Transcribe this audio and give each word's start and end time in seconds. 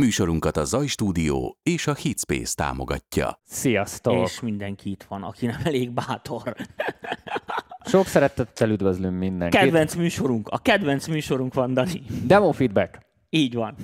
Műsorunkat 0.00 0.56
a 0.56 0.64
Zaj 0.64 0.86
Stúdió 0.86 1.58
és 1.62 1.86
a 1.86 1.94
Hitspace 1.94 2.54
támogatja. 2.54 3.40
Sziasztok! 3.44 4.24
És 4.24 4.40
mindenki 4.40 4.90
itt 4.90 5.02
van, 5.02 5.22
aki 5.22 5.46
nem 5.46 5.60
elég 5.64 5.90
bátor. 5.90 6.54
Sok 7.84 8.06
szeretettel 8.06 8.70
üdvözlünk 8.70 9.18
mindenkit. 9.18 9.60
Kedvenc 9.60 9.94
műsorunk, 9.94 10.48
a 10.48 10.58
kedvenc 10.58 11.06
műsorunk 11.06 11.54
van, 11.54 11.74
Dani. 11.74 12.02
Demo 12.26 12.52
feedback, 12.52 12.98
Így 13.30 13.54
van. 13.54 13.74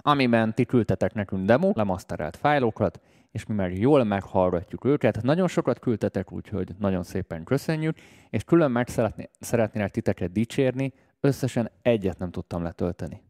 amiben 0.00 0.54
ti 0.54 0.64
küldtetek 0.64 1.14
nekünk 1.14 1.44
demo, 1.46 1.70
lemaszterált 1.74 2.36
fájlokat, 2.36 3.00
és 3.30 3.46
mi 3.46 3.54
meg 3.54 3.78
jól 3.78 4.04
meghallgatjuk 4.04 4.84
őket. 4.84 5.22
Nagyon 5.22 5.48
sokat 5.48 5.78
küldtetek, 5.78 6.32
úgyhogy 6.32 6.68
nagyon 6.78 7.02
szépen 7.02 7.44
köszönjük, 7.44 7.96
és 8.30 8.44
külön 8.44 8.70
meg 8.70 8.88
szeretné, 8.88 9.30
szeretnélek 9.40 9.90
titeket 9.90 10.32
dicsérni, 10.32 10.92
összesen 11.20 11.70
egyet 11.82 12.18
nem 12.18 12.30
tudtam 12.30 12.62
letölteni. 12.62 13.22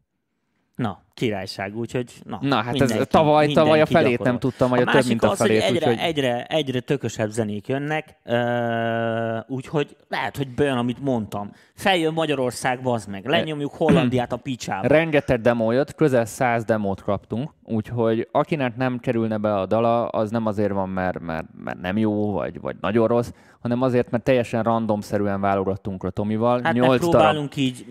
Na, 0.75 1.03
királyság, 1.13 1.77
úgyhogy 1.77 2.11
na, 2.23 2.39
Na, 2.41 2.55
hát 2.55 2.73
ez 2.73 2.79
mindenki- 2.79 3.07
tavaly, 3.09 3.47
tavaly 3.47 3.81
a 3.81 3.85
felét 3.85 4.09
gyakorol. 4.09 4.31
nem 4.31 4.39
tudtam, 4.39 4.69
vagy 4.69 4.81
a, 4.81 4.83
több, 4.83 4.93
másik 4.93 5.09
mint 5.09 5.23
a 5.23 5.29
az, 5.29 5.37
felét, 5.37 5.63
hogy 5.63 5.75
egyre, 5.75 5.89
úgyhogy... 5.89 6.05
egyre, 6.07 6.43
egyre 6.43 6.79
tökösebb 6.79 7.29
zenék 7.29 7.67
jönnek, 7.67 8.17
uh, 8.25 9.55
úgyhogy 9.55 9.95
lehet, 10.09 10.37
hogy 10.37 10.47
bejön, 10.47 10.77
amit 10.77 11.01
mondtam. 11.01 11.51
Feljön 11.75 12.13
Magyarország, 12.13 12.81
bazd 12.81 13.09
meg, 13.09 13.25
lenyomjuk 13.25 13.73
Hollandiát 13.73 14.31
a 14.31 14.37
picsába. 14.37 14.87
Rengeteg 14.87 15.41
demo 15.41 15.71
jött, 15.71 15.95
közel 15.95 16.25
100 16.25 16.63
demót 16.63 17.01
kaptunk, 17.01 17.51
úgyhogy 17.63 18.27
akinek 18.31 18.75
nem 18.75 18.99
kerülne 18.99 19.37
be 19.37 19.55
a 19.55 19.65
dala, 19.65 20.07
az 20.07 20.29
nem 20.31 20.45
azért 20.45 20.71
van, 20.71 20.89
mert, 20.89 21.19
mert, 21.19 21.45
mert 21.63 21.81
nem 21.81 21.97
jó, 21.97 22.31
vagy, 22.31 22.61
vagy 22.61 22.75
nagyon 22.81 23.07
rossz, 23.07 23.29
hanem 23.61 23.81
azért, 23.81 24.11
mert 24.11 24.23
teljesen 24.23 24.63
randomszerűen 24.63 25.41
válogattunk 25.41 26.03
a 26.03 26.09
Tomival. 26.09 26.53
Hát 26.63 26.73
meg 26.73 26.73
Nyolc 26.73 26.99
darab, 26.99 27.11
próbálunk 27.11 27.55
így... 27.55 27.85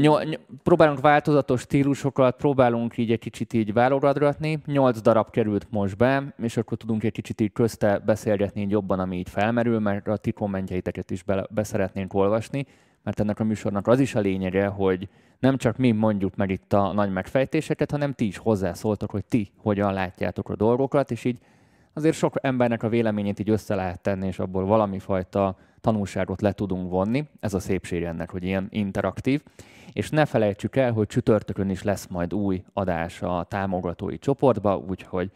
nyol, 0.00 0.22
ny- 0.22 0.40
próbálunk 0.62 1.00
változatos 1.00 1.60
stílusokat, 1.60 2.36
próbálunk 2.36 2.56
így 2.96 3.12
egy 3.12 3.18
kicsit 3.18 3.52
így 3.52 3.72
válogatni. 3.72 4.58
Nyolc 4.66 5.00
darab 5.00 5.30
került 5.30 5.66
most 5.70 5.96
be, 5.96 6.34
és 6.42 6.56
akkor 6.56 6.78
tudunk 6.78 7.02
egy 7.02 7.12
kicsit 7.12 7.40
így 7.40 7.52
közte 7.52 7.98
beszélgetni 7.98 8.60
így 8.60 8.70
jobban, 8.70 8.98
ami 8.98 9.16
így 9.16 9.28
felmerül, 9.28 9.78
mert 9.78 10.08
a 10.08 10.16
ti 10.16 10.32
kommentjeiteket 10.32 11.10
is 11.10 11.22
be, 11.22 11.46
beszeretnénk 11.50 12.14
olvasni, 12.14 12.66
mert 13.02 13.20
ennek 13.20 13.40
a 13.40 13.44
műsornak 13.44 13.86
az 13.86 14.00
is 14.00 14.14
a 14.14 14.20
lényege, 14.20 14.66
hogy 14.66 15.08
nem 15.38 15.56
csak 15.56 15.76
mi 15.76 15.90
mondjuk 15.90 16.36
meg 16.36 16.50
itt 16.50 16.72
a 16.72 16.92
nagy 16.92 17.12
megfejtéseket, 17.12 17.90
hanem 17.90 18.12
ti 18.12 18.26
is 18.26 18.36
hozzászóltok, 18.36 19.10
hogy 19.10 19.24
ti 19.24 19.50
hogyan 19.56 19.92
látjátok 19.92 20.48
a 20.48 20.56
dolgokat, 20.56 21.10
és 21.10 21.24
így 21.24 21.38
azért 21.92 22.16
sok 22.16 22.34
embernek 22.40 22.82
a 22.82 22.88
véleményét 22.88 23.38
így 23.38 23.50
össze 23.50 23.74
lehet 23.74 24.00
tenni, 24.00 24.26
és 24.26 24.38
abból 24.38 24.64
valami 24.64 24.98
fajta 24.98 25.56
tanulságot 25.80 26.40
le 26.40 26.52
tudunk 26.52 26.90
vonni. 26.90 27.28
Ez 27.40 27.54
a 27.54 27.58
szépség 27.58 28.02
ennek, 28.02 28.30
hogy 28.30 28.44
ilyen 28.44 28.66
interaktív. 28.70 29.42
És 29.92 30.10
ne 30.10 30.24
felejtsük 30.24 30.76
el, 30.76 30.92
hogy 30.92 31.06
csütörtökön 31.06 31.70
is 31.70 31.82
lesz 31.82 32.06
majd 32.06 32.34
új 32.34 32.62
adás 32.72 33.22
a 33.22 33.44
támogatói 33.48 34.18
csoportba, 34.18 34.76
úgyhogy 34.76 35.30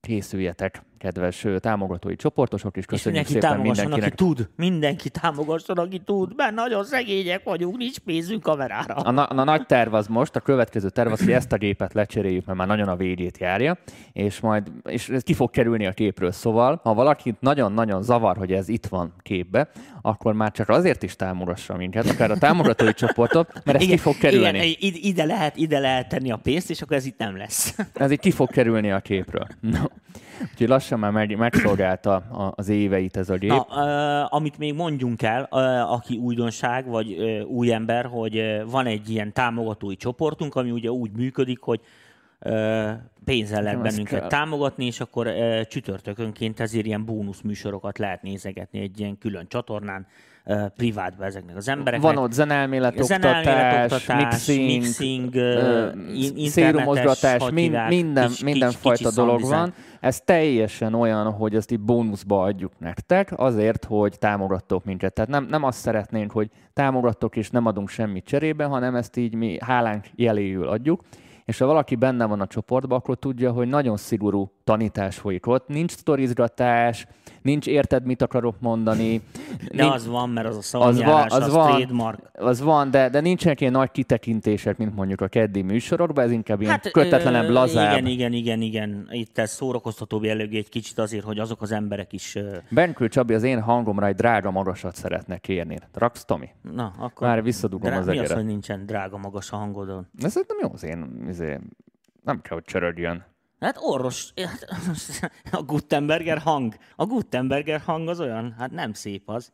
készüljetek, 0.00 0.82
kedves 1.02 1.46
támogatói 1.58 2.16
csoportosok, 2.16 2.76
és 2.76 2.82
És 2.82 2.86
köszönjük 2.86 3.28
mindenki 3.28 3.46
szépen 3.46 3.60
mindenkinek. 3.60 4.06
aki 4.06 4.14
tud. 4.14 4.48
Mindenki 4.56 5.08
támogasson, 5.08 5.78
aki 5.78 5.98
tud, 5.98 6.32
mert 6.36 6.54
nagyon 6.54 6.84
szegények 6.84 7.44
vagyunk, 7.44 7.76
nincs 7.76 7.98
pénzünk 7.98 8.42
kamerára. 8.42 8.94
A, 8.94 9.10
na- 9.10 9.24
a 9.24 9.44
nagy 9.44 9.66
terv 9.66 9.94
az 9.94 10.06
most, 10.06 10.36
a 10.36 10.40
következő 10.40 10.88
terv 10.88 11.12
az, 11.12 11.18
hogy 11.18 11.32
ezt 11.32 11.52
a 11.52 11.56
gépet 11.56 11.92
lecseréljük, 11.92 12.44
mert 12.46 12.58
már 12.58 12.66
nagyon 12.66 12.88
a 12.88 12.96
végét 12.96 13.38
járja, 13.38 13.78
és 14.12 14.40
majd 14.40 14.70
és 14.84 15.08
ez 15.08 15.22
ki 15.22 15.34
fog 15.34 15.50
kerülni 15.50 15.86
a 15.86 15.92
képről. 15.92 16.32
Szóval, 16.32 16.80
ha 16.82 16.94
valakit 16.94 17.36
nagyon-nagyon 17.40 18.02
zavar, 18.02 18.36
hogy 18.36 18.52
ez 18.52 18.68
itt 18.68 18.86
van 18.86 19.14
képbe, 19.22 19.68
akkor 20.02 20.34
már 20.34 20.50
csak 20.52 20.68
azért 20.68 21.02
is 21.02 21.16
támogassa 21.16 21.76
minket, 21.76 22.06
akár 22.06 22.30
a 22.30 22.38
támogatói 22.38 22.94
csoportot, 22.94 23.52
mert 23.64 23.80
ez 23.80 23.86
ki 23.86 23.96
fog 23.96 24.18
kerülni. 24.18 24.76
Igen, 24.78 25.00
ide, 25.02 25.24
lehet, 25.24 25.56
ide 25.56 25.78
lehet 25.78 26.08
tenni 26.08 26.30
a 26.30 26.36
pénzt, 26.36 26.70
és 26.70 26.82
akkor 26.82 26.96
ez 26.96 27.06
itt 27.06 27.18
nem 27.18 27.36
lesz. 27.36 27.76
Ez 27.94 28.10
így 28.10 28.20
ki 28.20 28.30
fog 28.30 28.50
kerülni 28.50 28.90
a 28.90 29.00
képről. 29.00 29.46
No. 29.60 29.84
Úgyhogy 30.50 30.68
lassan 30.68 30.91
már 30.96 31.10
meg, 31.10 31.36
megszolgálta 31.36 32.14
az 32.56 32.68
éveit 32.68 33.16
ez 33.16 33.30
a 33.30 33.36
gép. 33.36 33.50
Na, 33.50 33.66
uh, 33.68 34.34
amit 34.34 34.58
még 34.58 34.74
mondjunk 34.74 35.22
el, 35.22 35.48
uh, 35.50 35.92
aki 35.92 36.16
újdonság, 36.16 36.86
vagy 36.86 37.12
uh, 37.12 37.50
új 37.50 37.72
ember, 37.72 38.04
hogy 38.04 38.62
van 38.70 38.86
egy 38.86 39.10
ilyen 39.10 39.32
támogatói 39.32 39.96
csoportunk, 39.96 40.54
ami 40.54 40.70
ugye 40.70 40.90
úgy 40.90 41.10
működik, 41.10 41.60
hogy 41.60 41.80
pénzzel 43.24 43.62
lehet 43.62 43.82
bennünket 43.82 44.20
kell. 44.20 44.28
támogatni, 44.28 44.86
és 44.86 45.00
akkor 45.00 45.28
csütörtökönként 45.68 46.60
ezért 46.60 46.86
ilyen 46.86 47.04
bónusz 47.04 47.40
műsorokat 47.40 47.98
lehet 47.98 48.22
nézegetni 48.22 48.80
egy 48.80 49.00
ilyen 49.00 49.18
külön 49.18 49.46
csatornán, 49.48 50.06
privátba 50.76 51.24
ezeknek 51.24 51.56
az 51.56 51.68
embereknek. 51.68 52.14
Van 52.14 52.22
ott 52.24 52.32
zenelmélet, 52.32 53.02
Zenelmélet, 53.02 53.92
oktatás, 53.92 54.24
mixing, 54.24 54.82
mixing 54.82 55.34
internetes, 55.34 56.48
szérumozgatás, 56.48 57.50
min, 57.50 57.78
minden, 57.88 58.28
kis- 58.28 58.42
minden 58.42 58.72
kicsi- 58.82 59.14
dolog 59.14 59.40
van. 59.40 59.74
Ez 60.00 60.20
teljesen 60.20 60.94
olyan, 60.94 61.32
hogy 61.32 61.54
ezt 61.54 61.70
így 61.70 61.80
bónuszba 61.80 62.42
adjuk 62.42 62.72
nektek, 62.78 63.32
azért, 63.36 63.84
hogy 63.84 64.18
támogattok 64.18 64.84
minket. 64.84 65.12
Tehát 65.12 65.30
nem, 65.30 65.46
nem 65.50 65.62
azt 65.62 65.78
szeretnénk, 65.78 66.30
hogy 66.30 66.50
támogattok 66.72 67.36
és 67.36 67.50
nem 67.50 67.66
adunk 67.66 67.88
semmit 67.88 68.24
cserébe, 68.24 68.64
hanem 68.64 68.94
ezt 68.94 69.16
így 69.16 69.34
mi 69.34 69.56
hálánk 69.60 70.06
jeléül 70.14 70.68
adjuk. 70.68 71.00
És 71.44 71.58
ha 71.58 71.66
valaki 71.66 71.94
benne 71.94 72.24
van 72.24 72.40
a 72.40 72.46
csoportban, 72.46 72.98
akkor 72.98 73.16
tudja, 73.18 73.52
hogy 73.52 73.68
nagyon 73.68 73.96
szigorú 73.96 74.52
tanítás 74.64 75.16
folyik 75.18 75.46
ott. 75.46 75.68
Nincs 75.68 75.90
sztorizgatás, 75.90 77.06
nincs 77.42 77.66
érted, 77.66 78.04
mit 78.04 78.22
akarok 78.22 78.56
mondani. 78.60 79.20
De 79.74 79.82
nincs, 79.82 79.94
az 79.94 80.06
van, 80.06 80.30
mert 80.30 80.46
az 80.46 80.54
a 80.54 80.58
az, 80.58 80.64
szavanyárás, 80.64 81.30
van, 81.30 81.40
az, 81.40 81.46
az, 81.46 81.52
van, 81.54 81.76
trademark. 81.76 82.30
az 82.32 82.60
van, 82.60 82.90
de, 82.90 83.08
de 83.08 83.20
nincsenek 83.20 83.60
ilyen 83.60 83.72
nagy 83.72 83.90
kitekintések, 83.90 84.76
mint 84.76 84.94
mondjuk 84.94 85.20
a 85.20 85.28
keddi 85.28 85.62
műsorokban, 85.62 86.24
ez 86.24 86.30
inkább 86.30 86.60
ilyen 86.60 86.72
hát, 86.72 86.86
ö, 86.86 86.90
kötetlenebb, 86.90 87.48
lazább. 87.48 87.92
Igen, 87.92 88.06
igen, 88.06 88.32
igen, 88.32 88.60
igen. 88.60 89.08
Itt 89.10 89.38
ez 89.38 89.50
szórakoztatóbb 89.50 90.24
jellegű 90.24 90.56
egy 90.56 90.68
kicsit 90.68 90.98
azért, 90.98 91.24
hogy 91.24 91.38
azok 91.38 91.62
az 91.62 91.72
emberek 91.72 92.12
is... 92.12 92.34
ö, 92.34 92.56
Benkő 92.68 93.08
Csabi 93.08 93.34
az 93.34 93.42
én 93.42 93.60
hangomra 93.60 94.06
egy 94.06 94.14
drága 94.14 94.50
magasat 94.50 94.94
szeretne 94.94 95.38
kérni. 95.38 95.78
Raksz, 95.94 96.24
Tomi? 96.24 96.48
Na, 96.74 96.92
akkor... 96.98 97.26
Már 97.26 97.42
visszadugom 97.42 97.90
Drá- 97.90 98.00
az 98.00 98.06
Mi 98.06 98.12
az, 98.12 98.18
egeret. 98.18 98.36
hogy 98.36 98.46
nincsen 98.46 98.86
drága 98.86 99.16
magas 99.16 99.50
a 99.50 99.56
hangodon? 99.56 100.06
Ez 100.22 100.34
nem 100.34 100.58
jó 100.60 100.68
az 100.72 100.84
én, 100.84 101.24
izé, 101.28 101.58
nem 102.24 102.40
kell, 102.40 102.54
hogy 102.56 102.64
csörögjön. 102.64 103.24
Hát 103.62 103.76
orvos, 103.80 104.32
a 105.50 105.62
Gutenberger 105.62 106.38
hang. 106.38 106.74
A 106.96 107.04
Gutenberger 107.06 107.80
hang 107.80 108.08
az 108.08 108.20
olyan, 108.20 108.54
hát 108.58 108.70
nem 108.70 108.92
szép 108.92 109.28
az. 109.28 109.52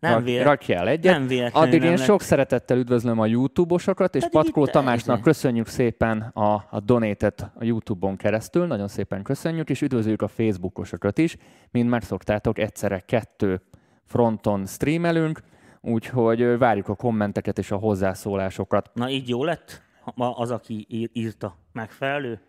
Nem, 0.00 0.12
Rak, 0.12 0.24
véle, 0.24 0.42
rakjál 0.42 0.88
egyet. 0.88 1.12
nem 1.18 1.26
véletlenül 1.26 1.68
Addig 1.68 1.80
nem 1.80 1.90
én 1.92 1.96
lett- 1.96 2.06
sok 2.06 2.22
szeretettel 2.22 2.78
üdvözlöm 2.78 3.18
a 3.18 3.26
YouTube-osokat, 3.26 4.14
és 4.14 4.22
Pedig 4.22 4.40
Patkó 4.40 4.66
Tamásnak 4.66 5.16
ez- 5.16 5.22
köszönjük 5.22 5.66
szépen 5.66 6.20
a, 6.20 6.52
a 6.70 6.80
donétet 6.84 7.50
a 7.54 7.64
YouTube-on 7.64 8.16
keresztül, 8.16 8.66
nagyon 8.66 8.88
szépen 8.88 9.22
köszönjük, 9.22 9.70
és 9.70 9.82
üdvözöljük 9.82 10.22
a 10.22 10.28
Facebookosokat 10.28 11.18
is, 11.18 11.36
mint 11.70 11.88
megszoktátok, 11.90 12.58
egyszerre 12.58 13.00
kettő 13.00 13.60
fronton 14.04 14.66
streamelünk, 14.66 15.40
úgyhogy 15.80 16.58
várjuk 16.58 16.88
a 16.88 16.94
kommenteket 16.94 17.58
és 17.58 17.70
a 17.70 17.76
hozzászólásokat. 17.76 18.90
Na 18.94 19.08
így 19.10 19.28
jó 19.28 19.44
lett? 19.44 19.82
Ma 20.14 20.36
Az, 20.36 20.50
aki 20.50 20.86
ír- 20.88 21.10
írta, 21.12 21.56
megfelelő? 21.72 22.40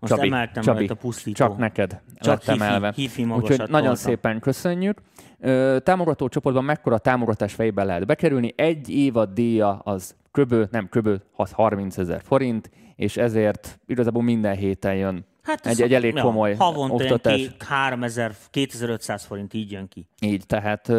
Most 0.00 0.12
Csabi, 0.14 0.26
emeltem 0.26 0.62
Csabi, 0.62 0.78
rajta 0.78 0.94
pusztító. 0.94 1.32
csak 1.34 1.56
neked 1.56 2.00
Csak 2.14 2.44
lett 2.44 2.60
emelve. 2.60 2.92
Úgyhogy 2.96 3.56
nagyon 3.58 3.68
toltam. 3.70 3.94
szépen 3.94 4.40
köszönjük. 4.40 5.00
Támogató 5.82 6.28
csoportban 6.28 6.64
mekkora 6.64 6.98
támogatás 6.98 7.52
fejében 7.54 7.86
lehet 7.86 8.06
bekerülni. 8.06 8.52
Egy 8.56 8.88
évad 8.90 9.30
díja 9.32 9.78
az 9.78 10.16
köbő, 10.30 10.68
nem 10.70 10.88
köbő, 10.88 11.22
az 11.36 11.52
30 11.52 11.98
ezer 11.98 12.20
forint, 12.24 12.70
és 12.96 13.16
ezért 13.16 13.78
igazából 13.86 14.22
minden 14.22 14.56
héten 14.56 14.94
jön 14.94 15.26
Hát 15.42 15.66
egy, 15.66 15.82
egy 15.82 15.94
elég 15.94 16.14
ja, 16.14 16.22
komoly 16.22 16.54
Havonta 16.54 16.94
oktatás. 16.94 17.36
ké- 17.36 17.62
3000, 17.62 18.32
2500 18.50 19.24
forint 19.24 19.54
így 19.54 19.70
jön 19.72 19.88
ki. 19.88 20.06
Így, 20.20 20.46
tehát, 20.46 20.92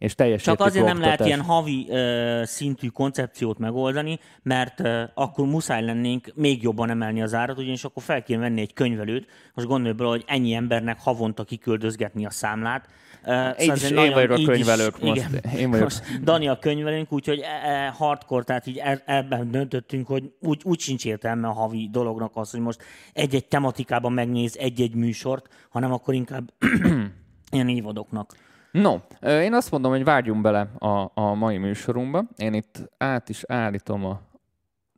és 0.00 0.14
teljes 0.14 0.42
Csak 0.42 0.60
azért 0.60 0.84
nem 0.84 1.00
lehet 1.00 1.24
ilyen 1.24 1.40
havi 1.40 1.86
ö, 1.88 2.42
szintű 2.44 2.88
koncepciót 2.88 3.58
megoldani, 3.58 4.18
mert 4.42 4.80
ö, 4.80 5.02
akkor 5.14 5.46
muszáj 5.46 5.84
lennénk 5.84 6.32
még 6.34 6.62
jobban 6.62 6.90
emelni 6.90 7.22
az 7.22 7.34
árat, 7.34 7.58
ugyanis 7.58 7.84
akkor 7.84 8.02
fel 8.02 8.22
kéne 8.22 8.40
venni 8.40 8.60
egy 8.60 8.72
könyvelőt. 8.72 9.26
Most 9.54 9.68
gondolj 9.68 9.94
bele, 9.94 10.08
hogy 10.10 10.24
ennyi 10.26 10.52
embernek 10.52 11.00
havonta 11.00 11.44
kiküldözgetni 11.44 12.26
a 12.26 12.30
számlát. 12.30 12.88
Ö, 13.24 13.48
Így 13.60 13.70
azért 13.70 13.92
is 13.92 13.98
én 14.04 14.12
vagyok 14.12 14.30
a 14.30 14.34
így 14.34 14.40
is- 14.40 14.46
könyvelők 14.46 15.00
most. 15.00 15.16
igen. 15.28 15.52
Én 15.58 15.70
vagyok. 15.70 15.84
Most 15.84 16.22
Dani 16.22 16.48
a 16.48 16.58
könyvelőnk, 16.58 17.12
úgyhogy 17.12 17.38
e- 17.38 17.68
e, 17.70 17.88
hardcore, 17.88 18.44
tehát 18.44 18.66
így 18.66 18.76
e- 18.78 19.02
ebben 19.06 19.50
döntöttünk, 19.50 20.06
hogy 20.06 20.32
úgy, 20.40 20.60
úgy 20.64 20.80
sincs 20.80 21.04
értelme 21.04 21.48
a 21.48 21.52
havi 21.52 21.88
dolognak 21.92 22.30
az, 22.36 22.50
hogy 22.50 22.60
most 22.60 22.82
egy-egy 23.12 23.46
tematikában 23.46 24.12
megnéz 24.12 24.56
egy-egy 24.56 24.94
műsort, 24.94 25.48
hanem 25.70 25.92
akkor 25.92 26.14
inkább 26.14 26.52
ilyen 27.52 27.68
évadoknak. 27.68 28.34
No, 28.72 28.96
én 29.20 29.54
azt 29.54 29.70
mondom, 29.70 29.90
hogy 29.90 30.04
vágjunk 30.04 30.42
bele 30.42 30.60
a, 30.78 31.10
a 31.14 31.34
mai 31.34 31.58
műsorunkba. 31.58 32.24
Én 32.36 32.54
itt 32.54 32.90
át 32.98 33.28
is 33.28 33.44
állítom 33.48 34.04
a 34.04 34.20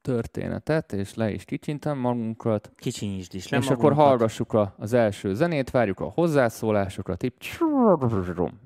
történetet, 0.03 0.93
és 0.93 1.15
le 1.15 1.31
is 1.31 1.45
kicsintem 1.45 1.99
magunkat. 1.99 2.71
Kicsinyisd 2.77 3.35
is 3.35 3.49
le 3.49 3.59
és 3.59 3.65
akkor 3.65 3.77
magunkat. 3.77 4.07
hallgassuk 4.07 4.53
a, 4.53 4.75
az 4.79 4.93
első 4.93 5.35
zenét, 5.35 5.71
várjuk 5.71 6.01
a 6.01 6.05
hozzászólásokat, 6.15 7.23
így 7.23 7.33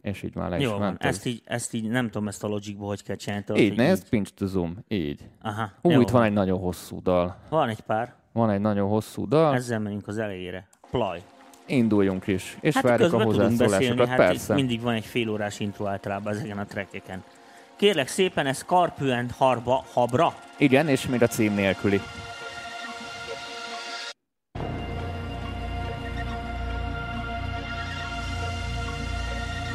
és 0.00 0.22
így 0.22 0.34
már 0.34 0.50
le 0.50 0.56
is 0.56 0.62
Jó 0.64 0.70
van, 0.70 0.80
ment. 0.80 1.02
ez. 1.02 1.14
ezt 1.14 1.26
így, 1.26 1.42
ezt 1.44 1.74
így 1.74 1.88
nem 1.88 2.06
tudom 2.10 2.28
ezt 2.28 2.44
a 2.44 2.48
logicból, 2.48 2.88
hogy 2.88 3.02
kell 3.02 3.16
csinálni. 3.16 3.44
Így 3.60 3.68
hogy 3.68 3.76
nézd, 3.76 4.08
pinch 4.08 4.34
to 4.34 4.46
zoom, 4.46 4.76
így. 4.88 5.28
Aha, 5.42 5.70
Hú, 5.82 5.90
jó 5.90 6.00
itt 6.00 6.10
van 6.10 6.22
egy 6.22 6.32
nagyon 6.32 6.58
hosszú 6.58 7.02
dal. 7.02 7.36
Van 7.48 7.68
egy 7.68 7.80
pár. 7.80 8.14
Van 8.32 8.50
egy 8.50 8.60
nagyon 8.60 8.88
hosszú 8.88 9.28
dal. 9.28 9.54
Ezzel 9.54 9.78
menjünk 9.78 10.06
az 10.08 10.18
elejére. 10.18 10.68
Plaj. 10.90 11.22
Induljunk 11.66 12.26
is, 12.26 12.56
és 12.60 12.74
Hát 12.74 12.82
várjuk 12.82 13.12
a 13.12 13.18
tudunk 13.18 13.28
beszélni, 13.36 13.56
hozzászólásokat. 13.56 14.08
hát 14.08 14.16
Persze. 14.16 14.54
mindig 14.54 14.80
van 14.80 14.94
egy 14.94 15.04
fél 15.04 15.28
órás 15.30 15.60
intro 15.60 15.86
általában 15.86 16.32
ezeken 16.32 16.58
a 16.58 16.64
trekkeken. 16.66 17.24
Kérlek 17.76 18.08
szépen, 18.08 18.46
ez 18.46 18.56
Scarpio 18.56 19.12
and 19.12 19.30
Harba, 19.38 19.84
Habra. 19.92 20.34
Igen, 20.56 20.88
és 20.88 21.06
még 21.06 21.22
a 21.22 21.26
cím 21.26 21.54
nélküli. 21.54 22.00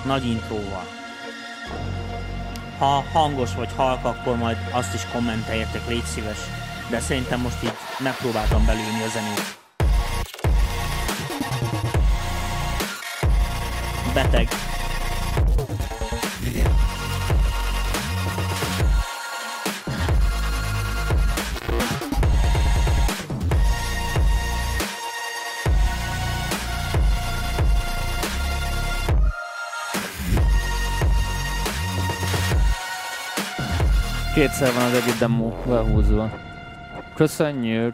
Nagy 0.06 0.26
intróval. 0.26 0.84
Ha 2.78 3.04
hangos 3.14 3.56
vagy 3.56 3.72
halk, 3.76 4.06
akkor 4.06 4.38
majd 4.38 4.58
azt 4.72 4.94
is 4.94 5.06
kommenteljetek, 5.14 5.88
légy 5.88 6.04
szíves. 6.04 6.40
De 6.90 7.00
szerintem 7.00 7.40
most 7.40 7.64
így 7.64 7.74
megpróbáltam 8.00 8.66
belülni 8.66 9.04
a 9.06 9.08
zenét. 9.08 9.61
Beteg. 14.14 14.48
Kétszer 34.34 34.74
van 34.74 34.84
az 34.84 34.94
egyik 34.94 35.20
demo 35.20 35.54
lehúzva. 35.66 36.30
Köszönjük! 37.16 37.94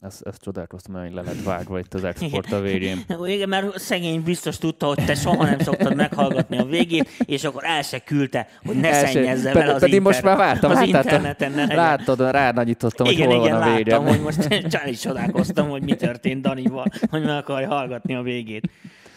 Igen, 0.00 0.12
ezt, 0.24 0.40
csodálkoztam, 0.40 0.94
hogy 0.94 1.12
le 1.12 1.22
lett 1.22 1.42
vágva 1.42 1.78
itt 1.78 1.94
az 1.94 2.04
export 2.04 2.52
a 2.52 2.60
végén. 2.60 2.98
Igen, 3.24 3.48
mert 3.48 3.78
szegény 3.78 4.22
biztos 4.22 4.58
tudta, 4.58 4.86
hogy 4.86 5.04
te 5.04 5.14
soha 5.14 5.44
nem 5.44 5.58
szoktad 5.58 5.94
meghallgatni 5.94 6.58
a 6.58 6.64
végét, 6.64 7.08
és 7.24 7.44
akkor 7.44 7.64
el 7.64 7.82
se 7.82 7.98
küldte, 7.98 8.48
hogy 8.66 8.76
ne 8.76 8.88
El 8.88 9.04
se- 9.04 9.12
szennyezze 9.12 9.50
pedig- 9.50 9.62
vele 9.62 9.74
az, 9.74 9.80
pedig 9.80 9.94
inter... 9.94 10.12
most 10.12 10.22
már 10.24 10.36
vártam, 10.36 10.70
az 10.70 10.80
interneten. 10.80 11.52
Ne. 11.52 11.74
Látod, 11.74 12.20
ránagyítottam, 12.30 13.06
hogy 13.06 13.20
hol 13.20 13.44
igen, 13.44 13.58
van 13.58 13.68
a 13.68 13.74
vége. 13.74 13.90
láttam, 13.90 14.06
hogy 14.08 14.20
most 14.20 14.48
csak 14.74 14.86
is 14.90 15.00
csodálkoztam, 15.00 15.68
hogy 15.68 15.82
mi 15.82 15.94
történt 15.94 16.42
Danival, 16.42 16.84
hogy 17.10 17.24
meg 17.24 17.36
akarja 17.36 17.68
hallgatni 17.68 18.14
a 18.14 18.22
végét. 18.22 18.70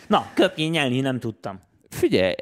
Na, 0.07 0.25
köpjén 0.33 0.69
nyelni 0.69 0.99
nem 0.99 1.19
tudtam. 1.19 1.59
Figyelj, 1.89 2.33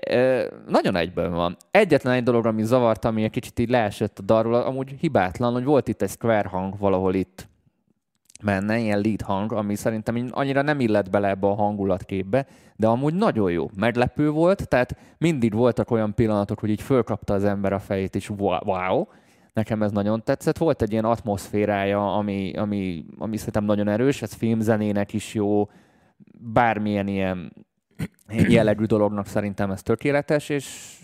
nagyon 0.68 0.96
egyben 0.96 1.32
van. 1.32 1.58
Egyetlen 1.72 2.14
egy 2.14 2.24
dolog, 2.24 2.46
ami 2.46 2.64
zavart, 2.64 3.06
ami 3.06 3.24
egy 3.24 3.32
kicsit 3.32 3.60
így 3.60 3.70
leesett 3.70 4.20
a 4.20 4.22
darról, 4.22 4.54
amúgy 4.54 4.96
hibátlan, 5.00 5.54
hogy 5.54 5.64
volt 5.64 5.88
itt 5.88 6.02
egy 6.02 6.10
square 6.10 6.48
hang 6.48 6.78
valahol 6.78 7.14
itt 7.14 7.49
menne, 8.44 8.78
ilyen 8.80 9.00
lead 9.00 9.22
hang, 9.22 9.52
ami 9.54 9.76
szerintem 9.76 10.28
annyira 10.32 10.62
nem 10.62 10.80
illett 10.80 11.10
bele 11.10 11.28
ebbe 11.28 11.48
a 11.48 11.54
hangulatképbe, 11.54 12.46
de 12.76 12.88
amúgy 12.88 13.14
nagyon 13.14 13.52
jó. 13.52 13.70
Meglepő 13.76 14.30
volt, 14.30 14.68
tehát 14.68 14.98
mindig 15.18 15.54
voltak 15.54 15.92
olyan 15.92 16.14
pillanatok, 16.14 16.60
hogy 16.60 16.70
így 16.70 16.82
fölkapta 16.82 17.34
az 17.34 17.44
ember 17.44 17.74
a 17.74 17.80
fejét, 17.80 18.16
és 18.16 18.30
wow, 18.30 19.06
nekem 19.54 19.84
ez 19.84 19.92
nagyon 19.92 20.24
tetszett. 20.24 20.58
Volt 20.58 20.82
egy 20.82 20.92
ilyen 20.92 21.06
atmoszférája, 21.06 22.16
ami, 22.16 22.54
ami, 22.54 23.06
ami 23.18 23.38
szerintem 23.38 23.64
nagyon 23.64 23.88
erős, 23.88 24.22
ez 24.22 24.34
filmzenének 24.34 25.14
is 25.14 25.34
jó, 25.34 25.70
bármilyen 26.40 27.08
ilyen 27.08 27.54
jellegű 28.30 28.86
dolognak 28.86 29.26
szerintem 29.26 29.72
ez 29.72 29.82
tökéletes, 29.82 30.50
és 30.50 30.98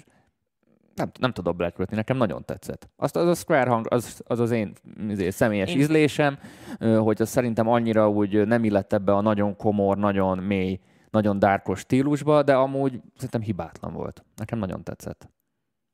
nem, 0.95 1.12
nem 1.19 1.31
tudom 1.31 1.59
lekötni, 1.59 1.95
nekem 1.95 2.18
nagyon 2.18 2.45
tetszett. 2.45 2.89
Azt 2.95 3.15
az 3.15 3.27
a 3.27 3.33
square 3.33 3.69
hang, 3.69 3.88
az 3.89 4.21
az, 4.25 4.39
az 4.39 4.51
én 4.51 4.74
izé, 5.09 5.30
személyes 5.30 5.69
Én- 5.69 5.77
ízlésem, 5.79 6.38
hogy 6.79 7.22
az 7.22 7.29
szerintem 7.29 7.67
annyira 7.67 8.10
úgy 8.10 8.48
nem 8.48 8.63
illett 8.63 8.93
ebbe 8.93 9.13
a 9.13 9.22
nagyon 9.22 9.55
komor, 9.55 9.98
nagyon 9.98 10.38
mély, 10.38 10.79
nagyon 11.10 11.39
dárkos 11.39 11.79
stílusba, 11.79 12.43
de 12.43 12.55
amúgy 12.55 13.01
szerintem 13.15 13.41
hibátlan 13.41 13.93
volt. 13.93 14.24
Nekem 14.36 14.60
nagyon 14.60 14.84
tetszett. 14.84 15.29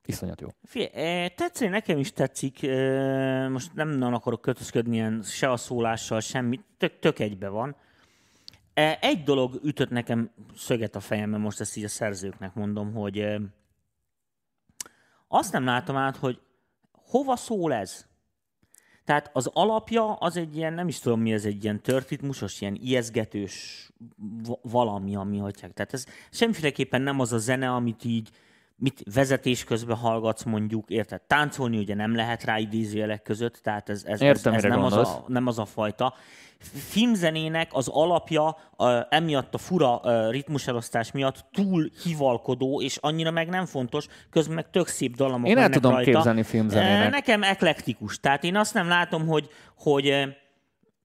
Iszonyat 0.06 0.42
jó. 0.42 0.48
Figyelj, 0.64 1.28
tetszeni 1.28 1.72
nekem 1.72 1.98
is 1.98 2.14
tetszik, 2.14 2.62
most 3.50 3.74
nem 3.74 3.90
nagyon 3.90 4.14
akarok 4.14 4.42
kötözködni 4.42 4.96
ilyen 4.96 5.22
se 5.24 5.52
a 5.52 5.58
szólással, 5.58 6.20
semmi, 6.20 6.60
tök, 6.78 7.00
tök 7.00 7.20
egybe 7.20 7.48
van. 7.48 7.76
Egy 9.00 9.24
dolog 9.24 9.60
ütött 9.64 9.90
nekem 9.90 10.32
szöget 10.56 10.96
a 10.96 11.00
fejembe, 11.00 11.38
most 11.38 11.60
ezt 11.60 11.78
így 11.78 11.84
a 11.84 11.88
szerzőknek 11.88 12.54
mondom, 12.54 12.94
hogy 12.94 13.38
azt 15.34 15.52
nem 15.52 15.66
látom 15.66 15.96
át, 15.96 16.16
hogy 16.16 16.40
hova 16.92 17.36
szól 17.36 17.74
ez. 17.74 18.06
Tehát 19.06 19.30
az 19.34 19.50
alapja 19.54 20.14
az 20.14 20.38
egy 20.38 20.56
ilyen, 20.56 20.74
nem 20.74 20.88
is 20.88 21.00
tudom 21.00 21.22
mi 21.22 21.34
ez, 21.34 21.46
egy 21.46 21.64
ilyen 21.64 21.82
törtritmusos, 21.82 22.62
ilyen 22.62 22.78
ijeszgetős 22.82 23.90
va- 24.44 24.60
valami, 24.62 25.16
ami 25.16 25.38
hagyják. 25.38 25.74
Tehát 25.74 25.94
ez 25.94 26.06
semmiféleképpen 26.32 27.02
nem 27.02 27.20
az 27.20 27.34
a 27.34 27.38
zene, 27.38 27.72
amit 27.72 28.04
így 28.04 28.30
mit 28.82 29.04
vezetés 29.14 29.64
közben 29.64 29.96
hallgatsz 29.96 30.44
mondjuk, 30.44 30.90
érted? 30.90 31.22
Táncolni 31.22 31.78
ugye 31.78 31.96
nem 31.96 32.16
lehet 32.16 32.44
rá 32.44 32.58
idézőjelek 32.58 33.22
között, 33.22 33.56
tehát 33.64 33.90
ez, 33.90 34.04
ez, 34.06 34.22
Értem, 34.22 34.54
ez, 34.54 34.64
ez 34.64 34.70
nem, 34.72 34.84
az 34.84 34.94
a, 34.94 35.24
nem 35.28 35.48
az 35.48 35.60
a 35.60 35.66
fajta. 35.66 36.14
Filmzenének 36.90 37.70
az 37.72 37.88
alapja 37.88 38.58
uh, 38.78 39.00
emiatt 39.10 39.54
a 39.54 39.58
fura 39.58 40.02
uh, 40.04 40.32
ritmuselosztás 40.32 41.12
miatt 41.12 41.46
túl 41.52 41.90
hivalkodó, 42.04 42.82
és 42.82 42.98
annyira 42.98 43.32
meg 43.32 43.50
nem 43.50 43.66
fontos, 43.66 44.08
közben 44.30 44.56
meg 44.56 44.70
tök 44.70 44.88
szép 44.88 45.16
dallamok 45.16 45.50
Én 45.50 45.58
el 45.58 45.70
tudom 45.70 45.92
rajta. 45.92 46.12
képzelni 46.12 46.44
filmzenének. 46.44 47.12
Nekem 47.12 47.44
eklektikus. 47.44 48.20
Tehát 48.20 48.44
én 48.44 48.56
azt 48.56 48.74
nem 48.74 48.88
látom, 48.88 49.28
hogy, 49.28 49.50
hogy 49.78 50.14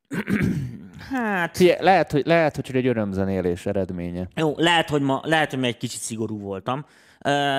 hát 1.11 1.56
Figyelj, 1.56 1.78
lehet, 1.80 2.12
hogy, 2.12 2.26
lehet, 2.26 2.56
hogy 2.56 2.76
egy 2.76 2.87
örömzenélés 2.87 3.66
eredménye. 3.66 4.28
jó, 4.35 4.54
lehet, 4.56 4.88
hogy 4.88 5.02
ma, 5.02 5.21
lehet, 5.25 5.50
hogy 5.50 5.59
ma 5.59 5.66
egy 5.66 5.76
kicsit 5.76 6.00
szigorú 6.00 6.38
voltam 6.38 6.87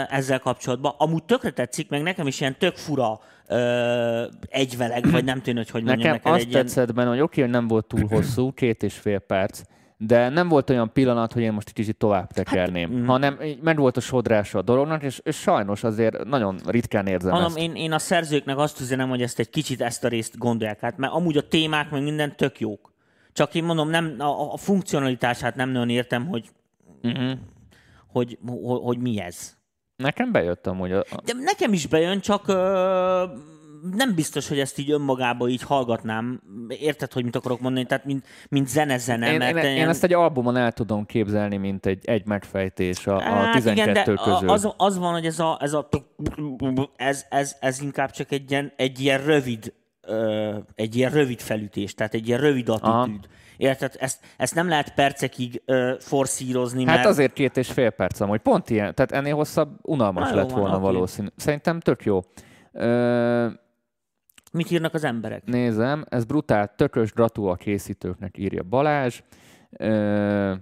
ezzel 0.09 0.39
kapcsolatban. 0.39 0.93
Amúgy 0.97 1.23
tökre 1.23 1.49
tetszik, 1.49 1.89
meg 1.89 2.01
nekem 2.01 2.27
is 2.27 2.39
ilyen 2.39 2.57
tök 2.57 2.75
fura 2.75 3.19
ö, 3.47 4.23
egyveleg, 4.49 5.11
vagy 5.11 5.23
nem 5.23 5.41
tudom, 5.41 5.55
hogy 5.55 5.69
hogy 5.69 5.83
mondjam 5.83 6.11
Nekem 6.11 6.31
azt 6.31 6.41
egy 6.41 6.49
ilyen... 6.49 6.65
tetszett 6.65 6.93
benne, 6.93 7.09
hogy 7.09 7.19
oké, 7.19 7.41
hogy 7.41 7.49
nem 7.49 7.67
volt 7.67 7.85
túl 7.85 8.07
hosszú, 8.07 8.51
két 8.51 8.83
és 8.83 8.93
fél 8.93 9.19
perc, 9.19 9.61
de 9.97 10.29
nem 10.29 10.47
volt 10.47 10.69
olyan 10.69 10.93
pillanat, 10.93 11.33
hogy 11.33 11.41
én 11.41 11.53
most 11.53 11.67
egy 11.67 11.73
kicsit 11.73 11.97
tovább 11.97 12.31
tekerném, 12.31 12.91
hát, 12.91 12.99
mm. 12.99 13.05
hanem 13.05 13.39
meg 13.61 13.77
volt 13.77 13.97
a 13.97 14.01
sodrása 14.01 14.57
a 14.57 14.61
dolognak, 14.61 15.03
és, 15.03 15.21
és 15.23 15.35
sajnos 15.35 15.83
azért 15.83 16.23
nagyon 16.23 16.59
ritkán 16.65 17.07
érzem 17.07 17.31
Hanem 17.31 17.47
ezt. 17.47 17.57
én, 17.57 17.75
én 17.75 17.91
a 17.91 17.99
szerzőknek 17.99 18.57
azt 18.57 18.79
üzenem, 18.79 19.09
hogy 19.09 19.21
ezt 19.21 19.39
egy 19.39 19.49
kicsit 19.49 19.81
ezt 19.81 20.03
a 20.03 20.07
részt 20.07 20.37
gondolják 20.37 20.83
át, 20.83 20.97
mert 20.97 21.13
amúgy 21.13 21.37
a 21.37 21.47
témák 21.47 21.89
meg 21.89 22.03
minden 22.03 22.35
tök 22.35 22.59
jók. 22.59 22.93
Csak 23.33 23.55
én 23.55 23.63
mondom, 23.63 23.89
nem, 23.89 24.15
a, 24.17 24.53
a 24.53 24.57
funkcionalitását 24.57 25.55
nem 25.55 25.69
nagyon 25.69 25.89
értem, 25.89 26.27
hogy, 26.27 26.49
Uh-huh. 27.03 27.31
Hogy, 28.17 28.37
hogy, 28.47 28.79
hogy 28.83 28.97
mi 28.97 29.19
ez. 29.19 29.55
Nekem 29.95 30.31
bejöttem, 30.31 30.77
hogy 30.77 30.91
a, 30.91 30.99
a, 30.99 31.21
De 31.25 31.33
nekem 31.39 31.73
is 31.73 31.87
bejön, 31.87 32.19
csak 32.19 32.47
ö, 32.47 33.23
nem 33.95 34.15
biztos, 34.15 34.47
hogy 34.47 34.59
ezt 34.59 34.77
így 34.77 34.91
önmagába 34.91 35.47
így 35.47 35.61
hallgatnám. 35.61 36.41
Érted, 36.67 37.13
hogy 37.13 37.23
mit 37.23 37.35
akarok 37.35 37.59
mondani? 37.59 37.85
Tehát 37.85 38.05
mint, 38.05 38.25
mint 38.49 38.67
zene-zene. 38.67 39.31
én, 39.31 39.37
mert 39.37 39.57
én, 39.57 39.63
én 39.63 39.75
ilyen- 39.75 39.89
ezt 39.89 40.03
egy 40.03 40.13
albumon 40.13 40.57
el 40.57 40.71
tudom 40.71 41.05
képzelni, 41.05 41.57
mint 41.57 41.85
egy, 41.85 42.05
egy 42.05 42.25
megfejtés 42.25 43.07
a, 43.07 43.15
a 43.15 43.21
Hát 43.21 43.53
12 43.53 43.89
igen, 43.91 43.93
de 43.93 44.23
közül. 44.23 44.49
Az, 44.49 44.73
az 44.77 44.97
van, 44.97 45.13
hogy 45.13 45.25
ez 45.25 45.39
a, 45.39 45.57
ez, 45.61 45.73
a 45.73 45.89
ez, 46.95 47.25
ez, 47.29 47.55
ez 47.59 47.81
inkább 47.81 48.11
csak 48.11 48.31
egy 48.31 48.51
ilyen, 48.51 48.71
egy 48.75 48.99
ilyen 48.99 49.23
rövid 49.23 49.73
egy 50.75 50.95
ilyen 50.95 51.11
rövid 51.11 51.39
felütés, 51.39 51.93
tehát 51.93 52.13
egy 52.13 52.27
ilyen 52.27 52.39
rövid 52.39 52.69
attitűd. 52.69 53.27
Érted? 53.57 53.93
Ezt, 53.99 54.19
ezt 54.37 54.55
nem 54.55 54.67
lehet 54.67 54.93
percekig 54.93 55.61
ö, 55.65 55.93
forszírozni, 55.99 56.85
Hát 56.85 56.95
mert... 56.95 57.07
azért 57.07 57.33
két 57.33 57.57
és 57.57 57.71
fél 57.71 57.89
perc 57.89 58.19
amúgy. 58.19 58.39
Pont 58.39 58.69
ilyen. 58.69 58.95
Tehát 58.95 59.11
ennél 59.11 59.35
hosszabb, 59.35 59.77
unalmas 59.81 60.29
Na 60.29 60.35
lett 60.35 60.49
van, 60.51 60.59
volna 60.59 60.79
valószínű. 60.79 61.27
Szerintem 61.35 61.79
tök 61.79 62.03
jó. 62.03 62.19
Ö, 62.71 63.47
Mit 64.51 64.71
írnak 64.71 64.93
az 64.93 65.03
emberek? 65.03 65.43
nézem, 65.45 66.05
ez 66.09 66.23
brutál, 66.23 66.73
tökös 66.75 67.11
gratú 67.13 67.45
a 67.45 67.55
készítőknek 67.55 68.37
írja 68.37 68.63
Balázs. 68.63 69.21
Ö, 69.71 70.53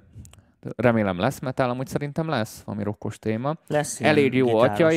remélem 0.76 1.20
lesz 1.20 1.40
metal, 1.40 1.70
amúgy 1.70 1.88
szerintem 1.88 2.30
lesz, 2.30 2.62
valami 2.66 2.84
rokkos 2.84 3.20
téma. 3.20 3.56
Lesz 3.68 4.02
Elég 4.02 4.34
jó 4.34 4.46
gitáros. 4.46 4.94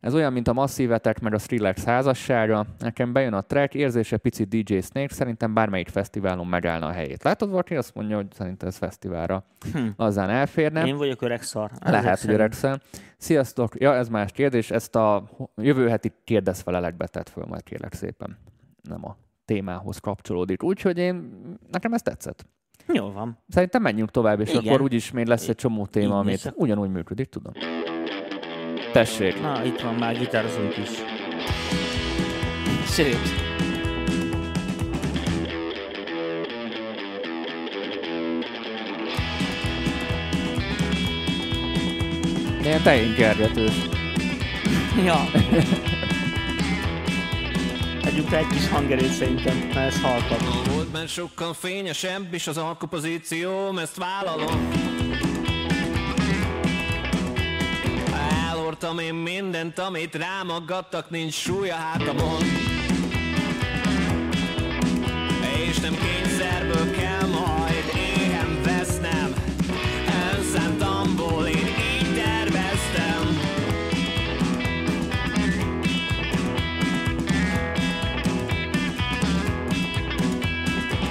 Ez 0.00 0.14
olyan, 0.14 0.32
mint 0.32 0.48
a 0.48 0.52
masszívetek, 0.52 1.20
meg 1.20 1.34
a 1.34 1.38
Skrillex 1.38 1.84
házassága. 1.84 2.66
Nekem 2.78 3.12
bejön 3.12 3.32
a 3.32 3.40
track, 3.40 3.74
érzése 3.74 4.16
picit 4.16 4.48
DJ 4.48 4.78
Snake, 4.80 5.14
szerintem 5.14 5.54
bármelyik 5.54 5.88
fesztiválon 5.88 6.46
megállna 6.46 6.86
a 6.86 6.90
helyét. 6.92 7.22
Látod, 7.22 7.50
valaki 7.50 7.76
azt 7.76 7.94
mondja, 7.94 8.16
hogy 8.16 8.26
szerintem 8.32 8.68
ez 8.68 8.76
fesztiválra 8.76 9.44
Hm. 9.72 9.86
lazán 9.96 10.30
elférne. 10.30 10.86
Én 10.86 10.96
vagyok 10.96 11.22
öreg 11.22 11.42
szar. 11.42 11.70
Lehet, 11.84 12.04
hogy 12.08 12.16
szerint. 12.18 12.38
öregszel. 12.38 12.80
Sziasztok! 13.16 13.80
Ja, 13.80 13.94
ez 13.94 14.08
más 14.08 14.32
kérdés. 14.32 14.70
Ezt 14.70 14.96
a 14.96 15.24
jövő 15.56 15.88
heti 15.88 16.12
kérdezfelelekbe 16.24 17.06
tett 17.06 17.28
föl, 17.28 17.44
majd 17.48 17.62
kérlek 17.62 17.92
szépen. 17.92 18.38
Nem 18.82 19.04
a 19.04 19.16
témához 19.44 19.98
kapcsolódik. 19.98 20.62
Úgyhogy 20.62 20.98
én, 20.98 21.32
nekem 21.70 21.92
ez 21.92 22.02
tetszett. 22.02 22.46
Jó 22.92 23.10
van. 23.12 23.38
Szerintem 23.48 23.82
menjünk 23.82 24.10
tovább, 24.10 24.40
és 24.40 24.50
Igen. 24.50 24.62
akkor 24.66 24.80
úgyis 24.80 25.10
még 25.10 25.26
lesz 25.26 25.48
egy 25.48 25.54
csomó 25.54 25.80
Így 25.80 25.88
téma, 25.88 26.18
amit 26.18 26.30
nézek. 26.30 26.52
ugyanúgy 26.56 26.90
működik, 26.90 27.28
tudom. 27.28 27.52
Tessék! 28.92 29.40
Na, 29.40 29.64
itt 29.64 29.80
van 29.80 29.94
már 29.94 30.18
gitározunk 30.18 30.76
is. 30.76 30.88
Szép. 32.86 33.16
Ilyen 42.62 42.82
teljén 42.82 43.14
gergetős. 43.14 43.74
Ja. 45.04 45.24
Rá 48.30 48.38
egy 48.38 48.46
kis 48.46 48.68
hangerőt 48.68 49.12
szerintem, 49.12 49.56
mert 49.56 49.76
ez 49.94 50.00
halkabb. 50.00 50.40
A 50.40 50.70
múltban 50.72 51.06
sokkal 51.06 51.54
fényesebb 51.54 52.34
is 52.34 52.46
az 52.46 52.56
alkupozícióm, 52.56 53.78
ezt 53.78 53.96
vállalom. 53.96 54.87
Elhordtam 58.80 59.06
én 59.06 59.14
mindent, 59.14 59.78
amit 59.78 60.14
rám 60.14 60.50
aggattak, 60.50 61.10
nincs 61.10 61.34
súlya 61.34 61.74
hátamon. 61.74 62.42
És 65.68 65.78
nem 65.78 65.96
kényszerből 65.98 66.90
kell 66.90 67.26
majd 67.26 67.84
éhen 67.94 68.62
vesznem. 68.62 69.34
Önszántamból 70.34 71.46
én 71.46 71.66
így 71.66 72.14
terveztem. 72.14 73.40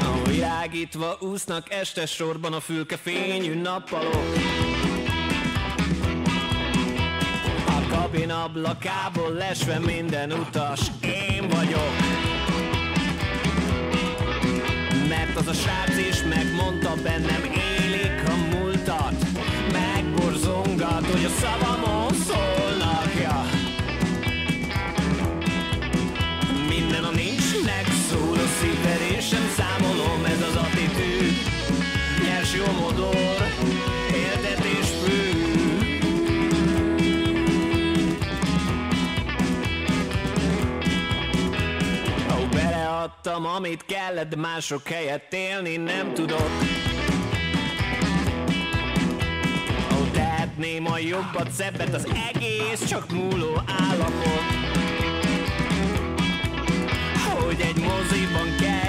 A 0.01 0.29
világítva 0.29 1.17
úsznak 1.19 1.73
este 1.73 2.05
sorban 2.05 2.53
a 2.53 2.59
fülke 2.59 2.97
fényű 2.97 3.61
nappalok. 3.61 4.66
Kabin 8.11 8.31
ablakából 8.31 9.33
lesve 9.33 9.79
minden 9.79 10.31
utas 10.31 10.81
én 11.01 11.47
vagyok. 11.49 11.91
Mert 15.09 15.35
az 15.35 15.47
a 15.47 15.53
srác 15.53 15.97
is 16.09 16.23
megmondta 16.23 16.93
bennem 17.03 17.43
élik 17.43 18.23
a 18.27 18.55
múltat. 18.55 19.13
Megborzongat, 19.71 21.05
hogy 21.05 21.25
a 21.25 21.29
szavamon 21.39 21.66
Ó, 42.97 42.99
beleadtam, 42.99 43.45
amit 43.45 43.85
kellett, 43.85 44.29
de 44.29 44.35
mások 44.35 44.87
helyett 44.87 45.33
élni 45.33 45.77
nem 45.77 46.13
tudok. 46.13 46.49
Ó, 49.93 50.11
tehetném 50.11 50.91
a 50.91 50.97
jobbat, 50.97 51.51
szebbet, 51.51 51.93
az 51.93 52.07
egész 52.33 52.87
csak 52.87 53.11
múló 53.11 53.61
állapot. 53.67 54.43
Hogy 57.35 57.61
egy 57.61 57.79
moziban 57.79 58.55
kelljen 58.59 58.86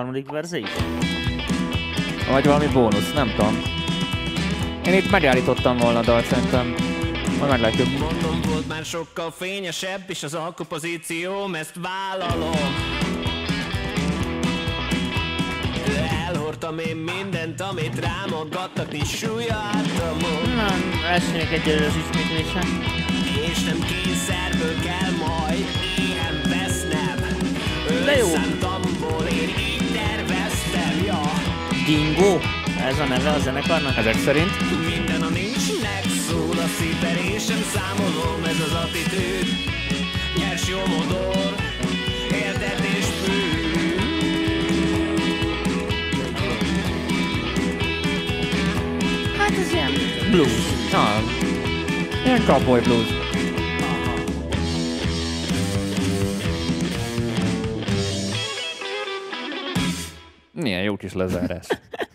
harmadik 0.00 0.30
verze 0.30 0.58
is? 0.58 0.70
Vagy 2.30 2.44
valami 2.44 2.66
bónusz, 2.66 3.12
nem 3.12 3.32
tudom. 3.36 3.62
Én 4.84 4.94
itt 4.94 5.10
megállítottam 5.10 5.76
volna 5.76 5.98
a 5.98 6.02
dalt, 6.02 6.24
szerintem. 6.24 6.74
Majd 7.38 7.50
meglátjuk. 7.50 7.88
Mondom, 7.98 8.40
volt 8.48 8.68
már 8.68 8.84
sokkal 8.84 9.30
fényesebb 9.30 10.10
is 10.10 10.22
az 10.22 10.34
alkupozícióm, 10.34 11.54
ezt 11.54 11.74
vállalom. 11.80 12.74
Elhordtam 16.26 16.78
én 16.78 16.96
mindent, 16.96 17.60
amit 17.60 17.98
rám 18.00 18.34
aggattak, 18.40 18.92
és 18.92 19.08
súlya 19.08 19.54
áltamon 19.54 20.54
Na, 20.56 20.74
elsőnek 21.08 21.52
egyelőre 21.52 21.86
az 21.86 21.96
ismétlése. 21.96 22.60
És 23.50 23.62
nem 23.62 23.78
kényszerből 23.78 24.74
kell 24.84 25.10
majd 25.26 25.64
éhen 25.98 26.40
vesznem 26.48 27.18
De 28.04 28.16
jó. 28.16 28.49
Dingo. 31.90 32.38
Ez 32.88 32.98
a 32.98 33.04
neve 33.04 33.30
a 33.30 33.38
zenekarnak? 33.38 33.96
Ezek 33.96 34.14
szerint 34.14 34.50
Minden 34.86 35.22
a 35.22 35.28
nincsnek 35.28 36.04
szól 36.28 36.56
a 36.58 36.66
szívverésem 36.78 37.62
Számolom 37.74 38.44
ez 38.44 38.60
az 38.60 38.72
attitűd 38.72 39.46
Nyers 40.36 40.68
jó 40.68 40.78
modor 40.78 41.54
Éltetés 42.32 43.04
fű 43.04 43.40
Hát 49.38 49.58
ez 49.58 49.72
ilyen 49.72 49.92
blues. 50.30 50.52
Ah, 50.92 51.22
ilyen 52.24 52.44
cowboy 52.44 52.80
blues. 52.80 53.29
Jó 60.90 60.96
kis 60.96 61.12
lezárás. 61.12 61.66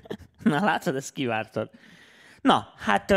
Na 0.44 0.64
látod, 0.66 0.96
ezt 0.96 1.14
kivártad. 1.14 1.70
Na, 2.42 2.68
hát 2.78 3.12
ö, 3.12 3.16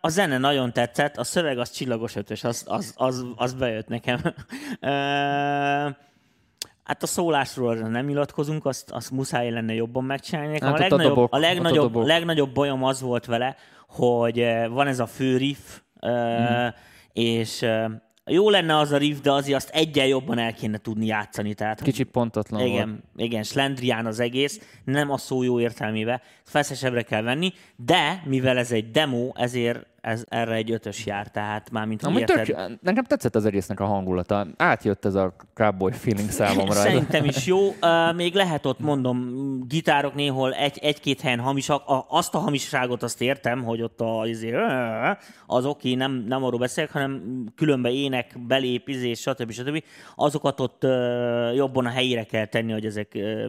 a 0.00 0.08
zene 0.08 0.38
nagyon 0.38 0.72
tetszett, 0.72 1.16
a 1.16 1.24
szöveg 1.24 1.58
az 1.58 1.70
csillagos 1.70 2.16
ötös, 2.16 2.44
az, 2.44 2.64
az, 2.68 2.94
az, 2.96 3.24
az 3.36 3.54
bejött 3.54 3.88
nekem. 3.88 4.20
Ö, 4.80 4.88
hát 6.84 7.02
a 7.02 7.06
szólásról 7.06 7.74
nem 7.74 8.06
nyilatkozunk, 8.06 8.66
azt, 8.66 8.90
azt 8.90 9.10
muszáj 9.10 9.50
lenne 9.50 9.74
jobban 9.74 10.04
megcsinálni. 10.04 10.58
Hát 10.60 10.62
a, 10.62 10.72
ott 10.72 10.78
a 10.78 10.82
legnagyobb, 10.82 11.32
a, 11.32 11.38
legnagyobb, 11.38 11.94
legnagyobb 11.96 12.54
bajom 12.54 12.84
az 12.84 13.00
volt 13.00 13.24
vele, 13.26 13.56
hogy 13.88 14.46
van 14.68 14.86
ez 14.86 14.98
a 14.98 15.06
fő 15.06 15.36
riff, 15.36 15.78
ö, 16.00 16.38
Mhm. 16.38 16.66
és 17.12 17.62
ö, 17.62 17.84
jó 18.26 18.50
lenne 18.50 18.76
az 18.76 18.92
a 18.92 18.96
riff, 18.96 19.18
de 19.20 19.32
azért 19.32 19.56
azt 19.56 19.68
egyen 19.68 20.06
jobban 20.06 20.38
el 20.38 20.54
kéne 20.54 20.78
tudni 20.78 21.06
játszani. 21.06 21.54
Tehát, 21.54 21.82
Kicsit 21.82 22.08
pontatlan 22.08 22.60
volt. 22.60 22.72
igen, 22.72 23.02
igen, 23.16 23.42
slendrián 23.42 24.06
az 24.06 24.20
egész, 24.20 24.60
nem 24.84 25.10
a 25.10 25.18
szó 25.18 25.42
jó 25.42 25.60
értelmébe, 25.60 26.22
feszesebbre 26.44 27.02
kell 27.02 27.22
venni, 27.22 27.52
de 27.76 28.22
mivel 28.26 28.58
ez 28.58 28.72
egy 28.72 28.90
demo, 28.90 29.30
ezért 29.34 29.86
ez, 30.04 30.24
erre 30.28 30.54
egy 30.54 30.70
ötös 30.70 31.06
jár, 31.06 31.28
tehát 31.28 31.70
már 31.70 31.86
mint 31.86 32.02
Amúgy 32.02 32.20
érted. 32.20 32.44
tök, 32.44 32.78
nekem 32.82 33.04
tetszett 33.04 33.34
az 33.34 33.44
egésznek 33.44 33.80
a 33.80 33.84
hangulata. 33.84 34.46
Átjött 34.56 35.04
ez 35.04 35.14
a 35.14 35.34
cowboy 35.54 35.92
feeling 35.92 36.30
számomra. 36.30 36.72
Szerintem 36.88 37.24
is 37.24 37.46
jó. 37.46 37.68
Uh, 37.68 38.14
még 38.14 38.34
lehet 38.34 38.66
ott, 38.66 38.80
mondom, 38.80 39.32
gitárok 39.68 40.14
néhol 40.14 40.52
egy, 40.52 40.78
egy-két 40.78 41.20
helyen 41.20 41.40
hamisak. 41.40 41.88
A, 41.88 42.06
azt 42.08 42.34
a 42.34 42.38
hamiságot 42.38 43.02
azt 43.02 43.20
értem, 43.20 43.62
hogy 43.62 43.82
ott 43.82 44.00
a, 44.00 44.26
izé, 44.26 44.54
az 45.46 45.64
oké, 45.64 45.94
nem, 45.94 46.24
nem 46.28 46.44
arról 46.44 46.58
beszélek, 46.58 46.92
hanem 46.92 47.22
különbe 47.56 47.90
ének, 47.90 48.36
belép, 48.46 48.88
izé, 48.88 49.14
stb. 49.14 49.50
stb. 49.50 49.82
Azokat 50.14 50.60
ott 50.60 50.84
uh, 50.84 51.54
jobban 51.54 51.86
a 51.86 51.90
helyére 51.90 52.24
kell 52.24 52.46
tenni, 52.46 52.72
hogy 52.72 52.86
ezek 52.86 53.12
uh, 53.14 53.44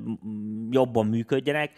jobban 0.70 1.06
működjenek. 1.06 1.72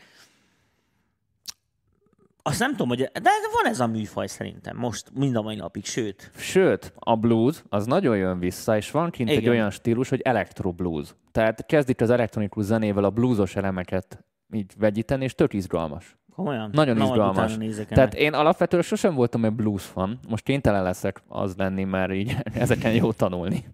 Azt 2.47 2.59
nem 2.59 2.71
tudom, 2.71 2.87
hogy... 2.87 2.97
De 2.97 3.29
van 3.61 3.71
ez 3.71 3.79
a 3.79 3.87
műfaj 3.87 4.27
szerintem 4.27 4.77
most, 4.77 5.11
mind 5.13 5.35
a 5.35 5.41
mai 5.41 5.55
napig, 5.55 5.85
sőt. 5.85 6.31
Sőt, 6.35 6.93
a 6.95 7.15
blues 7.15 7.63
az 7.69 7.85
nagyon 7.85 8.17
jön 8.17 8.39
vissza, 8.39 8.75
és 8.77 8.91
van 8.91 9.09
kint 9.09 9.29
egy 9.29 9.37
Igen. 9.37 9.51
olyan 9.51 9.69
stílus, 9.69 10.09
hogy 10.09 10.21
electro 10.21 10.71
blues. 10.71 11.15
Tehát 11.31 11.65
kezdik 11.65 12.01
az 12.01 12.09
elektronikus 12.09 12.63
zenével 12.63 13.03
a 13.03 13.09
bluesos 13.09 13.55
elemeket 13.55 14.25
így 14.53 14.71
vegyíteni, 14.77 15.23
és 15.23 15.35
tök 15.35 15.53
izgalmas. 15.53 16.17
Komolyan? 16.35 16.69
Nagyon 16.73 16.95
Na, 16.95 17.03
izgalmas. 17.03 17.57
Tehát 17.87 18.13
én 18.13 18.33
alapvetően 18.33 18.83
sosem 18.83 19.15
voltam 19.15 19.45
egy 19.45 19.53
blues 19.53 19.83
fan, 19.83 20.19
most 20.27 20.43
kénytelen 20.43 20.83
leszek 20.83 21.21
az 21.27 21.55
lenni, 21.55 21.83
mert 21.83 22.13
így 22.13 22.35
ezeken 22.53 22.93
jó 22.93 23.11
tanulni. 23.11 23.65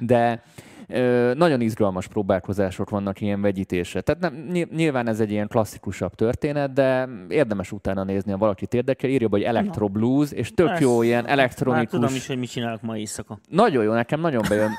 De 0.00 0.42
nagyon 1.34 1.60
izgalmas 1.60 2.06
próbálkozások 2.08 2.90
vannak 2.90 3.20
ilyen 3.20 3.40
vegyítésre. 3.40 4.00
Tehát 4.00 4.20
nem, 4.20 4.34
ny- 4.34 4.70
nyilván 4.72 5.08
ez 5.08 5.20
egy 5.20 5.30
ilyen 5.30 5.48
klasszikusabb 5.48 6.14
történet, 6.14 6.72
de 6.72 7.08
érdemes 7.28 7.72
utána 7.72 8.04
nézni, 8.04 8.30
ha 8.32 8.38
valakit 8.38 8.74
érdekel, 8.74 9.10
írja 9.10 9.28
hogy 9.28 9.42
electro 9.42 9.88
blues, 9.88 10.32
és 10.32 10.54
tök 10.54 10.68
Ezt- 10.68 10.80
jó 10.80 11.02
ilyen 11.02 11.22
Már 11.22 11.32
elektronikus. 11.32 11.90
tudom 11.90 12.14
is, 12.14 12.26
hogy 12.26 12.38
mit 12.38 12.50
csinálok 12.50 12.82
ma 12.82 12.96
éjszaka. 12.96 13.38
Nagyon 13.48 13.84
jó, 13.84 13.92
nekem 13.92 14.20
nagyon 14.20 14.42
bejön. 14.48 14.70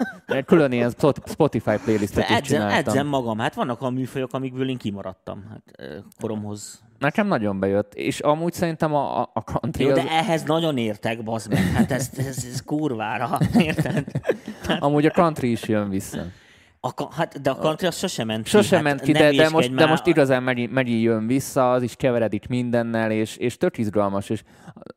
Külön 0.45 0.71
ilyen 0.71 0.89
Spot- 0.89 1.29
Spotify 1.29 1.75
playlistet 1.83 2.29
is 2.29 2.35
edzem, 2.35 2.41
csináltam. 2.59 2.77
edzem 2.93 3.07
magam. 3.07 3.37
Hát 3.39 3.53
vannak 3.55 3.81
olyan 3.81 3.93
műfajok, 3.93 4.33
amikből 4.33 4.69
én 4.69 4.77
kimaradtam. 4.77 5.43
Hát 5.49 5.63
koromhoz. 6.21 6.83
Nekem 7.01 7.27
nagyon 7.27 7.59
bejött. 7.59 7.93
És 7.93 8.19
amúgy 8.19 8.53
szerintem 8.53 8.93
a, 8.93 9.21
a, 9.21 9.43
country 9.43 9.83
Jó, 9.83 9.89
az, 9.89 9.95
de 9.95 10.09
ehhez 10.09 10.43
nagyon 10.43 10.77
értek, 10.77 11.23
bazd 11.23 11.49
meg. 11.49 11.63
Hát 11.63 11.91
ez, 11.91 12.09
ez, 12.17 12.45
ez 12.51 12.63
kurvára, 12.65 13.39
érted? 13.57 14.05
amúgy 14.79 15.05
a 15.05 15.09
country 15.09 15.51
is 15.51 15.67
jön 15.67 15.89
vissza. 15.89 16.25
A, 16.79 17.13
hát, 17.13 17.41
de 17.41 17.49
a 17.49 17.55
country 17.55 17.87
az 17.87 17.97
sosem 17.97 18.27
ment 18.27 18.43
ki. 18.43 18.49
Sosem 18.49 18.77
hát 18.77 18.83
ment 18.83 19.01
ki, 19.01 19.11
de, 19.11 19.31
de, 19.31 19.49
most, 19.49 19.73
de 19.73 19.85
most 19.85 20.05
igazán 20.05 20.43
Meri, 20.43 20.67
Meri 20.67 21.01
jön 21.01 21.27
vissza, 21.27 21.71
az 21.71 21.83
is 21.83 21.95
keveredik 21.95 22.47
mindennel, 22.47 23.11
és, 23.11 23.37
és 23.37 23.57
tök 23.57 23.77
izgalmas. 23.77 24.29
És 24.29 24.43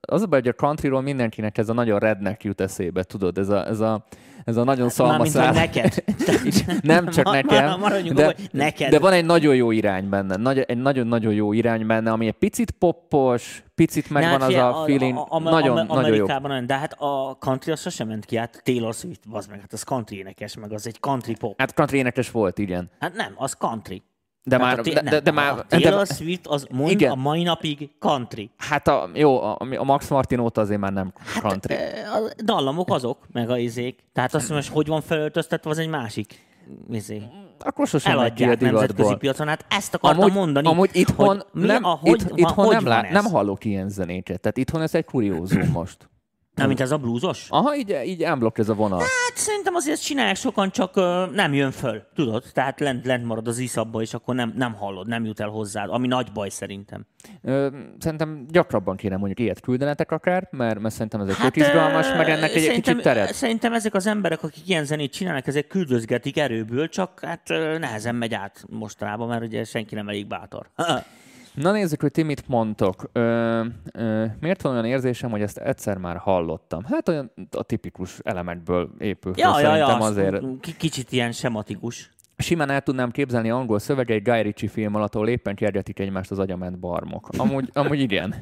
az 0.00 0.22
a 0.22 0.26
baj, 0.26 0.40
hogy 0.40 0.48
a 0.48 0.52
countryról 0.52 1.00
mindenkinek 1.00 1.58
ez 1.58 1.68
a 1.68 1.72
nagyon 1.72 1.98
redneck 1.98 2.44
jut 2.44 2.60
eszébe, 2.60 3.02
tudod, 3.02 3.38
ez 3.38 3.48
a, 3.48 3.66
ez 3.66 3.80
a, 3.80 4.04
ez 4.44 4.56
a 4.56 4.64
nagyon 4.64 4.90
Mármint, 4.96 5.30
szalmaszál. 5.30 5.52
neked. 5.52 6.04
Nem 6.82 7.08
csak 7.08 7.24
nekem, 7.32 7.78
maradjunk 7.80 8.16
de, 8.18 8.34
neked. 8.50 8.90
de 8.90 8.98
van 8.98 9.12
egy 9.12 9.24
nagyon 9.24 9.54
jó 9.54 9.70
irány 9.70 10.08
benne, 10.08 10.36
nagy, 10.36 10.58
egy 10.58 10.78
nagyon-nagyon 10.78 11.32
jó 11.32 11.52
irány 11.52 11.86
benne, 11.86 12.12
ami 12.12 12.26
egy 12.26 12.32
picit 12.32 12.70
poppos, 12.70 13.62
picit 13.74 14.10
megvan 14.10 14.40
az 14.40 14.54
a 14.54 14.82
feeling, 14.86 15.16
a, 15.16 15.26
a, 15.28 15.38
nagyon, 15.38 15.78
a, 15.78 15.94
nagyon 15.94 16.16
jó. 16.16 16.26
Nagyon, 16.26 16.66
de 16.66 16.78
hát 16.78 16.92
a 16.92 17.36
country 17.40 17.72
az 17.72 17.80
sosem 17.80 18.08
ment 18.08 18.24
ki, 18.24 18.36
hát 18.36 18.60
Taylor 18.64 18.94
Swift, 18.94 19.20
az 19.30 19.46
meg, 19.46 19.60
hát 19.60 19.72
az 19.72 19.82
country 19.82 20.16
énekes, 20.16 20.56
meg 20.56 20.72
az 20.72 20.86
egy 20.86 21.00
country 21.00 21.34
pop. 21.36 21.58
Hát 21.58 21.74
country 21.74 21.98
énekes 21.98 22.30
volt, 22.30 22.58
igen. 22.58 22.90
Hát 22.98 23.14
nem, 23.14 23.32
az 23.36 23.52
country. 23.52 24.02
De 24.46 24.58
már, 24.58 24.80
de, 24.80 25.02
de, 25.02 25.20
de 25.20 25.30
már, 25.30 25.58
a 25.58 25.64
Taylor 25.68 26.06
de, 26.06 26.14
Swift 26.14 26.46
az 26.46 26.66
mond 26.70 26.90
Igen. 26.90 27.10
a 27.10 27.14
mai 27.14 27.42
napig 27.42 27.90
country. 27.98 28.50
hát 28.56 28.88
a, 28.88 29.08
jó, 29.14 29.42
a, 29.42 29.58
a 29.76 29.84
Max 29.84 30.08
Martin 30.08 30.38
óta 30.38 30.60
azért 30.60 30.80
már 30.80 30.92
nem 30.92 31.12
country. 31.40 31.74
Ö, 31.74 31.78
A 31.78 32.42
dallamok 32.44 32.90
azok, 32.90 33.18
meg 33.32 33.50
a 33.50 33.58
izék. 33.58 33.98
Tehát 34.12 34.34
azt 34.34 34.48
mondom, 34.48 34.66
hogy 34.66 34.76
hogy 34.76 34.86
van 34.86 35.00
felöltöztetve, 35.00 35.70
az 35.70 35.78
egy 35.78 35.88
másik 35.88 36.44
izé. 36.90 37.22
Akkor 37.58 37.86
sosem 37.86 38.18
megy 38.18 38.32
ki 38.32 38.42
a 38.42 38.46
Eladják 38.46 38.72
nemzetközi 38.72 39.14
piacon. 39.16 39.48
Hát 39.48 39.64
ezt 39.68 39.94
akartam 39.94 40.20
Amúgy, 40.22 40.34
mondani. 40.34 40.66
amúgy 40.68 40.90
itthon, 40.92 41.26
hogy 41.26 41.60
mi, 41.60 41.66
nem, 41.66 41.84
a, 41.84 41.88
hogy, 42.00 42.20
itt, 42.20 42.28
van, 42.28 42.38
itthon 42.38 42.64
hogy 42.64 42.74
nem, 42.74 42.84
van 42.84 42.92
lá, 42.92 43.10
nem 43.10 43.24
hallok 43.24 43.64
ilyen 43.64 43.88
zenéket. 43.88 44.40
Tehát 44.40 44.56
itthon 44.56 44.82
ez 44.82 44.94
egy 44.94 45.04
kuriózum 45.04 45.68
most. 45.72 46.08
Nem, 46.54 46.66
mint 46.66 46.80
ez 46.80 46.90
a 46.90 46.98
blúzos? 46.98 47.46
Aha, 47.48 47.76
így, 47.76 48.00
így 48.04 48.24
unblock 48.24 48.58
ez 48.58 48.68
a 48.68 48.74
vonal. 48.74 48.98
Hát 48.98 49.36
szerintem 49.36 49.74
azért 49.74 49.94
ezt 49.94 50.04
csinálják 50.04 50.36
sokan, 50.36 50.70
csak 50.70 50.96
ö, 50.96 51.26
nem 51.32 51.52
jön 51.52 51.70
föl, 51.70 52.02
tudod? 52.14 52.44
Tehát 52.52 52.80
lent, 52.80 53.06
lent 53.06 53.24
marad 53.24 53.48
az 53.48 53.58
iszabba, 53.58 54.00
és 54.00 54.14
akkor 54.14 54.34
nem, 54.34 54.52
nem 54.56 54.74
hallod, 54.74 55.06
nem 55.06 55.24
jut 55.24 55.40
el 55.40 55.48
hozzád, 55.48 55.90
ami 55.90 56.06
nagy 56.06 56.32
baj 56.32 56.48
szerintem. 56.48 57.06
Ö, 57.42 57.68
szerintem 57.98 58.46
gyakrabban 58.48 58.96
kéne 58.96 59.16
mondjuk 59.16 59.38
ilyet 59.38 59.60
küldenetek 59.60 60.10
akár, 60.10 60.48
mert, 60.50 60.78
mert 60.78 60.94
szerintem 60.94 61.20
ez 61.20 61.28
egy 61.28 61.36
hát, 61.36 61.56
izgalmas, 61.56 62.12
meg 62.12 62.28
ennek 62.28 62.54
egy, 62.54 62.70
kicsit 62.70 63.02
teret. 63.02 63.34
Szerintem 63.34 63.72
ezek 63.72 63.94
az 63.94 64.06
emberek, 64.06 64.42
akik 64.42 64.68
ilyen 64.68 64.84
zenét 64.84 65.12
csinálnak, 65.12 65.46
ezek 65.46 65.66
küldözgetik 65.66 66.38
erőből, 66.38 66.88
csak 66.88 67.20
hát 67.20 67.48
nehezen 67.78 68.14
megy 68.14 68.34
át 68.34 68.64
mostanában, 68.68 69.28
mert 69.28 69.42
ugye 69.42 69.64
senki 69.64 69.94
nem 69.94 70.08
elég 70.08 70.26
bátor. 70.26 70.70
Na 71.54 71.72
nézzük, 71.72 72.00
hogy 72.00 72.10
ti 72.10 72.22
mit 72.22 72.48
mondtok. 72.48 73.10
Ö, 73.12 73.64
ö, 73.92 74.24
miért 74.40 74.62
van 74.62 74.72
olyan 74.72 74.84
érzésem, 74.84 75.30
hogy 75.30 75.42
ezt 75.42 75.58
egyszer 75.58 75.96
már 75.96 76.16
hallottam? 76.16 76.84
Hát 76.84 77.08
olyan 77.08 77.32
a 77.50 77.62
tipikus 77.62 78.18
elemekből 78.22 78.90
épül 78.98 79.32
ja, 79.36 79.60
ja, 79.60 79.76
ja, 79.76 79.96
azért. 79.96 80.42
kicsit 80.76 81.12
ilyen 81.12 81.32
sematikus. 81.32 82.10
Simán 82.36 82.70
el 82.70 82.80
tudnám 82.80 83.10
képzelni 83.10 83.50
angol 83.50 83.78
szöveg 83.78 84.10
egy 84.10 84.22
Guy 84.22 84.42
Ritchie 84.42 84.68
film 84.68 84.94
alatt, 84.94 85.14
ahol 85.14 85.28
éppen 85.28 85.54
kérdetik 85.54 85.98
egymást 85.98 86.30
az 86.30 86.38
agyament 86.38 86.78
barmok. 86.78 87.28
Amúgy, 87.36 87.70
amúgy 87.72 88.00
igen. 88.00 88.34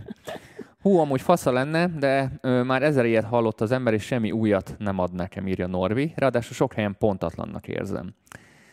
Hú, 0.83 0.99
amúgy 0.99 1.21
fasza 1.21 1.53
lenne, 1.53 1.87
de 1.87 2.33
ö, 2.41 2.63
már 2.63 2.83
ezer 2.83 3.05
ilyet 3.05 3.25
hallott 3.25 3.61
az 3.61 3.71
ember, 3.71 3.93
és 3.93 4.03
semmi 4.03 4.31
újat 4.31 4.75
nem 4.79 4.99
ad 4.99 5.13
nekem, 5.13 5.47
írja 5.47 5.67
Norvi. 5.67 6.13
Ráadásul 6.17 6.55
sok 6.55 6.73
helyen 6.73 6.97
pontatlannak 6.99 7.69
érzem. 7.69 8.15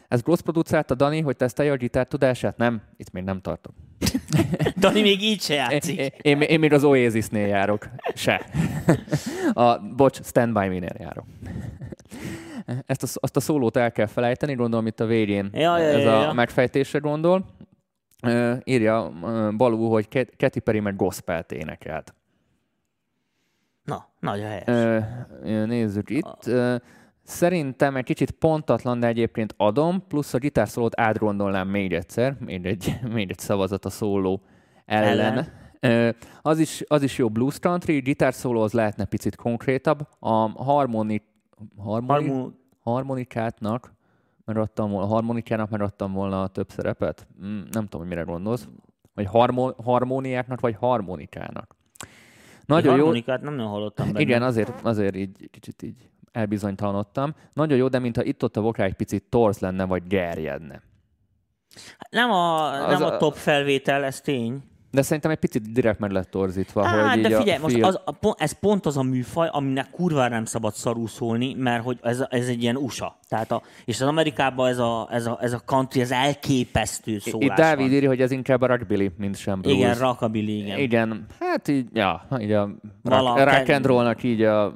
Ez 0.10 0.22
Gross 0.22 0.42
producálta 0.42 0.96
Dani, 0.96 1.22
hogy 1.22 1.36
tesztelje 1.36 1.72
a 1.72 1.76
gitár 1.76 2.08
tudását? 2.08 2.58
Nem, 2.58 2.82
itt 2.98 3.12
még 3.12 3.24
nem 3.24 3.42
tartok. 3.42 3.74
Dani 4.78 5.02
még 5.02 5.24
így 5.24 5.42
se 5.42 5.54
játszik. 5.54 6.00
én, 6.00 6.12
én, 6.22 6.42
én 6.42 6.60
még 6.60 6.74
az 6.74 6.84
Oasisnél 6.84 7.48
járok. 7.48 7.90
Se. 8.16 8.46
A, 9.54 9.80
bocs, 9.80 10.24
Stand 10.24 10.54
By 10.54 10.68
Me-nél 10.68 10.96
járok. 10.98 11.26
Ezt 12.86 13.04
a, 13.04 13.08
azt 13.22 13.36
a 13.36 13.40
szólót 13.40 13.78
el 13.78 13.92
kell 13.92 14.06
felejteni, 14.06 14.54
gondolom 14.54 14.88
itt 14.88 15.00
a 15.00 15.06
végén 15.06 15.50
Ja, 15.54 15.78
ja, 15.78 15.86
ez 15.86 16.04
ja, 16.04 16.20
a 16.20 16.24
ja. 16.24 16.34
megfejtésre 16.34 17.00
gondol. 17.00 17.46
Ö, 18.22 18.54
írja 18.64 19.12
Balú, 19.58 19.90
hogy 19.90 20.08
Kat- 20.08 20.36
Katy 20.38 20.60
Perry 20.60 20.80
meg 20.80 20.96
gospelt 20.96 21.52
énekelt. 21.52 22.14
Na, 23.84 24.08
nagy 24.20 24.40
a 24.40 24.46
helyes. 24.48 24.64
Ö, 25.44 25.66
nézzük 25.66 26.10
itt. 26.10 26.46
Ö, 26.46 26.76
Szerintem 27.30 27.96
egy 27.96 28.04
kicsit 28.04 28.32
pontatlan, 28.32 29.00
de 29.00 29.08
egyébként 29.08 29.54
adom, 29.58 30.08
plusz 30.08 30.34
a 30.34 30.38
gitárszólót 30.38 31.00
átgondolnám 31.00 31.68
még 31.68 31.94
egyszer, 31.94 32.36
még 32.40 32.66
egy, 32.66 33.00
még 33.14 33.30
egy 33.30 33.40
szavazat 33.40 33.86
a 33.86 33.90
szóló 33.90 34.42
ellen. 34.86 35.48
Ellen. 35.82 36.18
Az 36.42 36.60
is, 36.60 36.84
az 36.88 37.04
is 37.04 37.18
jó 37.18 37.30
blues 37.30 37.60
country, 37.60 38.00
gitárszóló 38.00 38.62
az 38.62 38.74
lehetne 38.74 39.06
picit 39.06 39.36
konkrétabb. 39.36 40.08
A 40.20 40.64
harmoni, 40.64 41.22
harmoni, 41.78 42.28
Harmó- 42.28 42.52
harmonikátnak, 42.80 43.94
mert 44.46 44.60
adtam 44.60 44.92
volna, 44.92 45.08
harmonikának 45.08 45.70
mert 45.70 45.84
adtam 45.84 46.14
volna 46.14 46.48
több 46.48 46.70
szerepet. 46.70 47.28
Mm, 47.46 47.60
Nem 47.72 47.84
tudom, 47.84 48.02
hogy 48.02 48.10
mire 48.10 48.22
gondolsz. 48.22 48.68
Vagy 49.14 49.26
harmo, 49.26 49.72
harmóniáknak, 49.84 50.60
vagy 50.60 50.76
harmonikának. 50.76 51.76
Nagyon 52.66 52.92
jó. 52.92 52.98
harmonikát 53.00 53.42
nem 53.42 53.54
nagyon 53.54 53.72
hallottam 53.72 54.06
benne. 54.08 54.20
Igen, 54.20 54.44
azért, 54.44 54.82
azért 54.82 55.16
így 55.16 55.50
kicsit 55.52 55.82
így 55.82 56.10
elbizonytalanodtam. 56.32 57.36
Nagyon 57.54 57.78
jó, 57.78 57.88
de 57.88 58.00
mintha 58.00 58.24
itt-ott 58.24 58.58
a 58.58 58.62
vokál 58.62 58.86
egy 58.86 58.94
picit 58.96 59.24
torz 59.30 59.60
lenne, 59.60 59.86
vagy 59.86 60.04
gerjedne. 60.08 60.82
Nem 62.10 62.32
a, 62.32 62.72
Az 62.88 63.00
nem 63.00 63.10
a 63.10 63.14
a- 63.14 63.18
top 63.18 63.34
felvétel, 63.36 64.04
ez 64.04 64.22
tény. 64.22 64.64
De 64.92 65.02
szerintem 65.02 65.32
egy 65.32 65.38
picit 65.40 65.72
direkt 65.72 66.00
meg 66.00 66.12
lett 66.12 66.30
torzítva, 66.30 66.86
Á, 66.88 67.10
hogy 67.10 67.18
így 67.18 67.28
de 67.28 67.36
a 67.36 67.40
figyelj, 67.40 67.60
most 67.62 67.76
feel- 67.76 67.88
az, 68.06 68.16
a, 68.22 68.36
ez 68.38 68.52
pont 68.60 68.86
az 68.86 68.98
a 68.98 69.02
műfaj, 69.04 69.48
aminek 69.52 69.90
kurvára 69.92 70.36
nem 70.36 70.46
szabad 70.46 70.74
szarul 70.74 71.08
szólni, 71.08 71.54
mert 71.54 71.84
hogy 71.84 71.98
ez, 72.02 72.24
ez 72.30 72.48
egy 72.48 72.62
ilyen 72.64 72.76
USA. 72.76 73.20
Tehát 73.28 73.52
a, 73.52 73.62
és 73.86 74.02
az 74.02 74.08
Amerikában 74.08 74.70
ez 74.70 74.78
a, 74.78 75.08
ez 75.12 75.26
a, 75.26 75.38
ez 75.42 75.54
a 75.54 75.60
country, 75.60 76.02
ez 76.02 76.12
elképesztő 76.12 77.20
szólás 77.20 77.50
Itt 77.50 77.56
Dávid 77.56 77.92
írja, 77.92 78.10
hogy 78.10 78.22
ez 78.22 78.32
inkább 78.32 78.62
a 78.62 78.66
rugby, 78.66 79.12
mint 79.18 79.38
sem 79.38 79.62
blues. 79.62 79.78
Igen, 79.78 79.96
rockabilly, 79.98 80.58
igen. 80.58 80.78
Igen, 80.80 81.26
hát 81.40 81.68
így, 81.68 81.88
ja, 81.94 82.28
így 82.40 82.52
a 82.52 82.70
Vala- 83.04 83.38
rock, 83.38 83.56
rock 83.58 83.70
and 83.70 83.86
rollnak 83.86 84.24
így 84.24 84.42
a... 84.42 84.74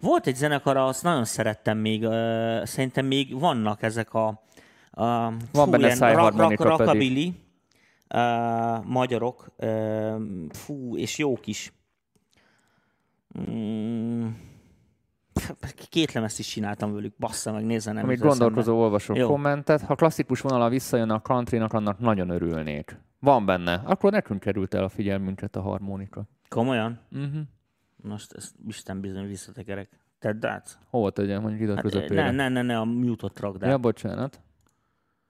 Volt 0.00 0.26
egy 0.26 0.34
zenekar, 0.34 0.76
azt 0.76 1.02
nagyon 1.02 1.24
szerettem 1.24 1.78
még, 1.78 2.02
uh, 2.02 2.64
szerintem 2.64 3.06
még 3.06 3.38
vannak 3.40 3.82
ezek 3.82 4.14
a, 4.14 4.26
a 4.90 5.32
Van 5.52 5.70
benne 5.70 5.94
szájharmonika 5.94 6.62
pedig. 6.62 6.78
rockabilly, 6.78 7.34
uh, 8.14 8.84
magyarok, 8.84 9.48
uh, 9.56 10.22
fú, 10.50 10.96
és 10.96 11.18
jók 11.18 11.46
is. 11.46 11.72
Mm, 13.50 14.26
két 15.90 16.12
lemezt 16.12 16.38
is 16.38 16.46
csináltam 16.46 16.94
velük, 16.94 17.14
bassza 17.18 17.52
meg, 17.52 17.64
nézze 17.64 17.92
nem 17.92 18.08
eszembe. 18.10 18.26
gondolkozó 18.28 18.78
olvasó 18.78 19.14
Jó. 19.14 19.26
kommentet. 19.26 19.80
Ha 19.82 19.94
klasszikus 19.94 20.40
vonala 20.40 20.68
visszajön 20.68 21.10
a 21.10 21.20
countrynak, 21.20 21.72
annak 21.72 21.98
nagyon 21.98 22.30
örülnék. 22.30 23.00
Van 23.20 23.46
benne. 23.46 23.82
Akkor 23.84 24.12
nekünk 24.12 24.40
került 24.40 24.74
el 24.74 24.84
a 24.84 24.88
figyelmünket 24.88 25.56
a 25.56 25.60
harmonika. 25.60 26.24
Komolyan? 26.48 27.00
Uh-huh. 27.12 27.40
Most 28.02 28.32
ezt 28.32 28.54
Isten 28.68 29.00
bizony 29.00 29.26
visszatekerek. 29.28 29.88
Tedd 30.18 30.46
át? 30.46 30.78
Hova 30.90 31.10
tegyem, 31.10 31.40
mondjuk 31.40 31.62
ide 31.62 31.70
a 31.72 31.74
Hát, 31.74 31.82
közepére? 31.84 32.22
ne, 32.22 32.30
ne, 32.30 32.48
ne, 32.48 32.62
ne, 32.62 32.78
a 32.78 32.84
mute-ot 32.84 33.40
rakd 33.40 33.62
át. 33.62 33.70
Ja, 33.70 33.78
bocsánat. 33.78 34.40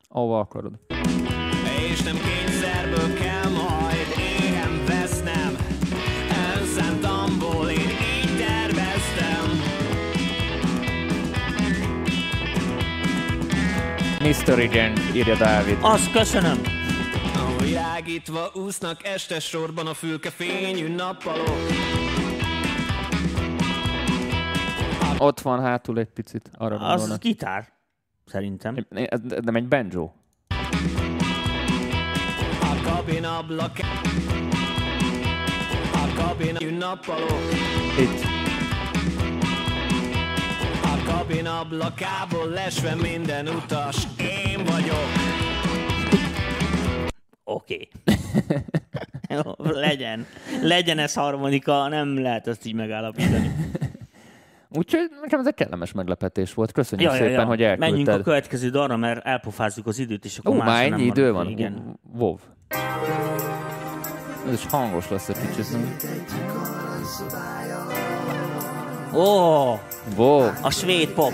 Ahova 0.09 0.39
akarod. 0.41 0.73
És 1.91 2.03
nem 2.03 2.17
kényszerből 2.17 3.15
kell 3.15 3.51
majd 3.51 4.07
éhen 4.41 4.85
vesznem 4.87 5.57
Önszántamból 6.57 7.69
én 7.71 7.79
így 8.21 8.37
terveztem 8.47 9.47
Mr. 14.21 14.59
Igen, 14.59 14.93
írja 15.15 15.37
Dávid. 15.37 15.79
Azt 15.81 16.11
köszönöm. 16.13 16.61
A 17.35 17.63
világítva 17.63 18.51
úsznak 18.55 19.05
este 19.07 19.41
sorban 19.41 19.87
a 19.87 19.95
fülke 19.95 20.31
fényű 20.31 20.95
nappalok 20.95 21.59
Ott 25.19 25.41
van 25.41 25.61
hátul 25.61 25.99
egy 25.99 26.09
picit, 26.09 26.51
arra 26.55 26.75
Az 26.79 26.91
gondolnak. 26.99 27.21
gitár, 27.21 27.69
szerintem. 28.27 28.87
Nem 29.43 29.57
egy 29.57 29.69
banjo. 29.69 30.11
A 32.61 32.81
kabin 32.83 33.25
ablak 33.25 33.79
A 35.93 36.13
kabin 36.17 36.77
nappalok 36.77 37.43
Itt. 37.99 38.23
A 40.83 41.03
kabin 41.13 41.47
ablakából 41.47 42.49
lesve 42.49 42.95
minden 42.95 43.49
utas 43.49 44.07
Én 44.19 44.65
vagyok 44.65 45.07
Oké. 47.45 47.89
Jó, 49.45 49.53
legyen. 49.59 50.27
Legyen 50.63 50.99
ez 50.99 51.15
harmonika, 51.15 51.89
nem 51.89 52.23
lehet 52.23 52.47
ezt 52.47 52.67
így 52.67 52.75
megállapítani. 52.75 53.51
Úgyhogy 54.71 55.01
nekem 55.23 55.41
ez 55.41 55.47
egy 55.47 55.55
kellemes 55.55 55.93
meglepetés 55.93 56.55
volt. 56.55 56.73
Köszönjük 56.73 57.09
Ja, 57.09 57.15
ja, 57.17 57.23
szépen, 57.23 57.41
ja. 57.41 57.47
hogy 57.47 57.59
Menjünk 57.59 57.81
a 57.81 57.89
elküldted. 57.89 58.23
következő 58.23 58.71
darra, 58.71 58.97
mert 58.97 59.27
elpofázzuk 59.27 59.87
az 59.87 59.99
időt, 59.99 60.25
és 60.25 60.39
akkor 60.39 60.55
Ó, 60.55 60.59
már 60.59 60.93
ennyi 60.93 61.03
idő 61.05 61.33
van? 61.33 61.47
Igen. 61.49 61.99
Wow. 62.15 62.37
Ez 64.47 64.53
is 64.53 64.67
hangos 64.67 65.11
lesz 65.11 65.29
egy 65.29 65.37
kicsit. 65.41 65.67
Ó, 69.15 69.79
Wow. 70.17 70.49
a 70.63 70.71
svéd 70.71 71.09
pop. 71.11 71.33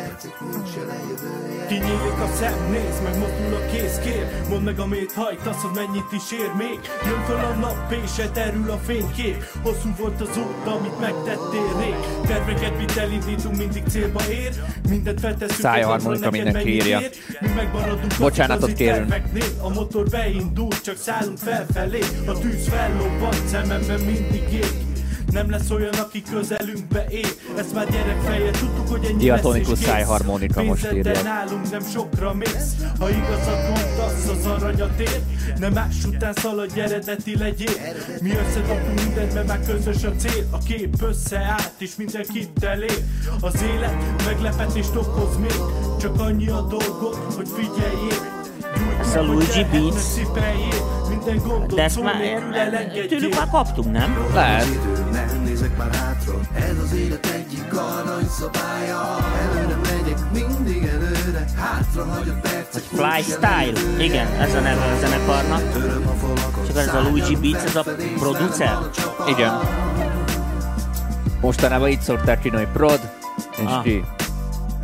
Kinyílik 1.68 2.18
a 2.26 2.28
szem, 2.34 2.70
nézd 2.70 3.02
meg, 3.02 3.18
mozdul 3.18 3.54
a 3.54 3.66
kéz, 3.72 3.98
kér. 4.04 4.26
Mondd 4.48 4.62
meg, 4.62 4.78
amit 4.78 5.12
hajtasz, 5.12 5.62
hogy 5.62 5.70
mennyit 5.74 6.12
is 6.12 6.32
ér 6.32 6.50
még. 6.58 6.78
Jön 7.04 7.22
föl 7.26 7.36
a 7.36 7.54
nap, 7.60 7.94
és 8.04 8.18
elterül 8.18 8.70
a 8.70 8.76
fénykép. 8.76 9.44
Hosszú 9.62 9.88
volt 9.98 10.20
az 10.20 10.36
út, 10.36 10.66
amit 10.76 11.00
megtettél 11.00 11.68
rég 11.80 11.94
Terveket 12.26 12.78
mit 12.78 12.96
elindítunk, 12.96 13.56
mindig 13.56 13.82
célba 13.88 14.20
ér. 14.30 14.52
Mindent 14.88 15.20
felteszünk, 15.20 15.60
Szájharmonika 15.60 16.30
mindenki 16.30 16.74
írja. 16.74 17.00
ér. 17.00 17.10
Mi 17.40 17.48
megmaradunk 17.48 18.14
Bocsánatot 18.18 18.72
kérünk. 18.72 19.14
A 19.60 19.68
motor 19.68 20.08
beindul, 20.08 20.68
csak 20.84 20.96
szállunk 20.96 21.38
felfelé. 21.38 22.00
A 22.26 22.38
tűz 22.38 22.68
fellobbant, 22.68 23.46
szememben 23.46 24.00
mindig 24.00 24.52
ég 24.52 24.93
nem 25.32 25.50
lesz 25.50 25.70
olyan, 25.70 25.94
aki 25.94 26.22
közelünkbe 26.30 27.04
ér 27.08 27.26
Ezt 27.56 27.74
már 27.74 27.90
gyerek 27.90 28.20
feje, 28.20 28.50
tudtuk, 28.50 28.88
hogy 28.88 29.04
ennyi 29.04 29.16
Diatonikus 29.16 29.68
lesz 29.68 29.88
szájharmonika 29.88 30.62
most 30.62 30.92
írják. 30.92 31.22
nálunk 31.22 31.70
nem 31.70 31.82
sokra 31.92 32.34
mész. 32.34 32.74
Ha 32.98 33.10
igazat 33.10 33.62
mondasz, 33.62 34.28
az 34.28 34.46
aranyat 34.46 35.00
ér 35.00 35.20
Nem 35.58 35.72
más 35.72 36.04
után 36.04 36.32
szaladj, 36.32 36.80
eredeti 36.80 37.38
legyél. 37.38 37.70
Mi 38.20 38.30
összedobtunk 38.30 39.04
mindent, 39.04 39.34
mert 39.34 39.46
már 39.46 39.60
közös 39.66 40.04
a 40.04 40.12
cél. 40.16 40.46
A 40.50 40.58
kép 40.58 41.02
összeállt, 41.02 41.72
és 41.78 41.96
mindenkit 41.96 42.64
elér. 42.64 43.04
Az 43.40 43.62
élet 43.62 44.24
meglepetést 44.24 44.96
okoz 44.96 45.36
még. 45.36 45.60
Csak 46.00 46.20
annyi 46.20 46.48
a 46.48 46.60
dolgot, 46.60 47.34
hogy 47.36 47.48
figyeljél. 47.48 48.42
Gyújt 48.76 49.00
Ez 49.00 49.16
a 49.16 49.22
Luigi 49.22 49.66
Beats. 49.70 50.02
De 51.74 51.82
ezt 51.82 52.02
már 52.02 52.16
tőlük 53.08 53.34
már 53.34 53.48
kaptunk, 53.50 53.92
nem? 53.92 54.26
Lehet. 54.34 54.66
Nézek 55.44 55.76
már 55.76 55.94
hátra, 55.94 56.34
ez 56.54 56.78
az 56.84 56.92
élet 56.92 57.26
egyik 57.26 57.74
aranyszabálya 57.74 59.16
Előre 59.42 59.76
megyek, 59.82 60.18
mindig 60.32 60.84
előre, 60.84 61.44
hátra 61.56 62.04
hagyott 62.04 62.40
percek 62.40 62.82
Fly 62.82 63.22
Style. 63.22 64.04
Igen, 64.04 64.26
ez 64.26 64.54
a 64.54 64.60
neve 64.60 64.84
a 64.84 64.98
zenekarnak. 64.98 65.62
Csak 66.66 66.76
ez 66.76 66.94
a 66.94 67.02
Luigi 67.02 67.36
Beats, 67.36 67.64
ez 67.64 67.76
a 67.76 67.84
producer. 68.18 68.78
Igen. 69.28 69.52
Mostanában 71.40 71.88
így 71.88 72.00
szokták 72.00 72.42
csinálni, 72.42 72.68
prod, 72.72 73.00
és 73.56 73.64
Ah. 73.66 73.82
ki. 73.82 74.04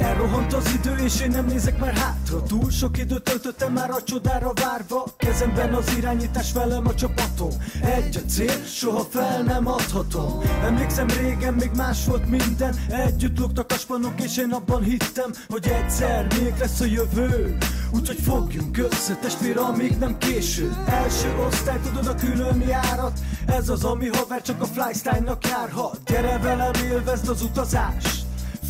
Elrohant 0.01 0.53
az 0.53 0.73
idő 0.75 1.05
és 1.05 1.21
én 1.21 1.31
nem 1.31 1.47
nézek 1.47 1.79
már 1.79 1.95
hátra. 1.95 2.43
Túl 2.43 2.71
sok 2.71 2.99
időt 2.99 3.23
töltöttem 3.23 3.73
már 3.73 3.91
a 3.91 4.03
csodára 4.03 4.53
várva. 4.55 5.05
Kezemben 5.17 5.75
az 5.75 5.97
irányítás 5.97 6.53
velem 6.53 6.87
a 6.87 6.95
csapatom. 6.95 7.51
Egy 7.83 8.17
a 8.17 8.29
cél, 8.29 8.65
soha 8.65 9.01
fel 9.11 9.43
nem 9.43 9.67
adhatom. 9.67 10.41
Emlékszem 10.63 11.07
régen 11.07 11.55
még 11.55 11.71
más 11.77 12.05
volt 12.07 12.31
minden. 12.31 12.75
Együtt 12.89 13.39
lógtak 13.39 13.71
a 13.71 13.75
spanok 13.75 14.21
és 14.21 14.37
én 14.37 14.51
abban 14.51 14.83
hittem 14.83 15.31
Hogy 15.49 15.69
egyszer 15.69 16.27
még 16.39 16.55
lesz 16.59 16.81
a 16.81 16.85
jövő. 16.85 17.57
Úgyhogy 17.93 18.21
fogjunk 18.21 18.79
össze 18.79 19.15
testvér, 19.15 19.59
amíg 19.59 19.99
nem 19.99 20.19
késő. 20.19 20.73
Első 20.87 21.35
osztály, 21.47 21.81
tudod 21.81 22.07
a 22.07 22.15
külön 22.15 22.61
járat. 22.61 23.19
Ez 23.47 23.69
az, 23.69 23.85
ami 23.85 24.09
haver 24.09 24.43
csak 24.43 24.63
a 24.63 24.67
flystyle-nak 24.67 25.47
járhat. 25.47 26.01
Gyere 26.07 26.39
velem, 26.39 26.73
élvezd 26.91 27.29
az 27.29 27.43
utazást 27.43 28.20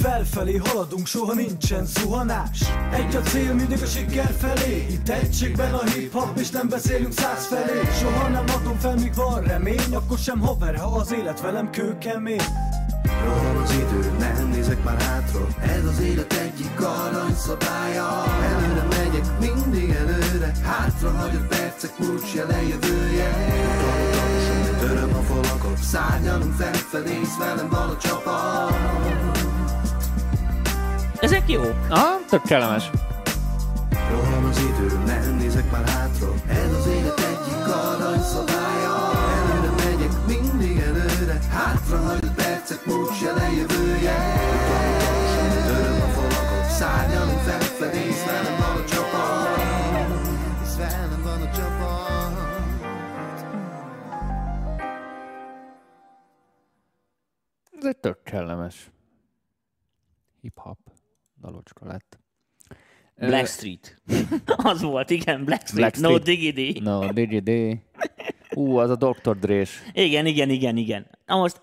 Felfelé 0.02 0.56
haladunk, 0.56 1.06
soha 1.06 1.34
nincsen 1.34 1.86
zuhanás. 1.86 2.60
Egy 2.92 3.14
a 3.14 3.20
cél, 3.20 3.54
mindig 3.54 3.82
a 3.82 3.86
siker 3.86 4.34
felé. 4.38 4.86
Itt 4.90 5.08
egységben 5.08 5.74
a 5.74 5.84
hip-hop, 5.84 6.38
és 6.38 6.50
nem 6.50 6.68
beszélünk 6.68 7.12
száz 7.12 7.46
felé. 7.46 7.80
Soha 8.00 8.28
nem 8.28 8.44
adom 8.58 8.78
fel, 8.78 8.94
míg 8.94 9.14
van 9.14 9.42
remény 9.42 9.94
Akkor 9.94 10.18
sem 10.18 10.40
haver, 10.40 10.76
ha 10.76 10.96
az 10.96 11.12
élet 11.12 11.40
velem 11.40 11.70
kőkemény. 11.70 12.42
Rohan 13.24 13.56
az 13.56 13.72
idő, 13.72 14.12
nem 14.18 14.48
nézek 14.48 14.84
már 14.84 15.00
hátra. 15.00 15.46
Ez 15.60 15.84
az 15.84 16.00
élet 16.00 16.32
egyik 16.32 16.80
aranyszabálya. 16.80 18.24
Előre 18.42 18.86
megyek, 18.88 19.38
mindig 19.40 19.90
előre. 19.90 20.52
Hátra 20.62 21.10
hagyott 21.10 21.46
percek, 21.46 21.98
múlcs 21.98 22.34
jelen 22.34 22.62
jövője 22.62 23.58
Töröm 24.80 25.14
a 25.14 25.22
falakot, 25.22 25.78
szárnyalunk 25.78 26.54
felfelé 26.54 27.20
velem 27.38 27.68
van 27.68 27.88
a 27.88 27.96
csapat 27.96 29.39
Ezek 31.20 31.48
jó. 31.48 31.62
Aha, 31.88 32.18
tök 32.28 32.42
kellemes. 32.42 32.90
Rohan 34.10 34.44
az 34.44 34.58
idő, 34.58 34.98
nem 35.04 35.36
nézek 35.36 35.70
már 35.70 35.88
hátra. 35.88 36.32
Ez 36.48 36.72
az 36.72 36.86
élet 36.86 37.18
egyik 37.18 37.66
aranyszabálya 37.66 39.10
Előre 39.40 39.70
megyek, 39.84 40.12
mindig 40.26 40.78
előre. 40.78 41.38
Hátra 41.50 41.98
hagyott 41.98 42.34
percek, 42.34 42.86
múlt 42.86 43.14
se 43.16 43.32
lejövője. 43.32 44.16
Töröm 45.66 46.00
a 46.00 46.06
falakat, 46.06 46.70
szárnyalunk 46.70 47.38
felfelé 47.38 48.02
Hisz 48.02 48.24
velem 48.24 48.56
van 48.58 48.82
a 48.82 48.84
csapat. 48.84 49.48
Hisz 50.60 50.76
velem 50.76 51.22
van 51.22 51.40
a 51.40 51.50
csapat. 51.50 52.38
Ez 57.78 57.84
egy 57.84 57.96
tök 57.96 58.22
kellemes. 58.22 58.90
Hip-hop 60.40 60.89
dalocska 61.50 61.86
lett. 61.86 62.18
Ö, 63.16 63.26
Blackstreet. 63.26 64.02
az 64.72 64.82
volt, 64.82 65.10
igen, 65.10 65.44
Blackstreet. 65.44 65.96
No 65.96 66.08
Blackstreet. 66.08 66.54
diggity. 66.54 66.80
No, 66.80 67.12
DGD. 67.12 67.78
Ú, 68.54 68.76
az 68.76 68.90
a 68.90 68.96
Dr. 68.96 69.36
Dre-s. 69.38 69.82
Igen, 69.92 70.26
igen, 70.26 70.50
igen, 70.50 70.76
igen. 70.76 71.06
Na 71.26 71.36
most 71.36 71.60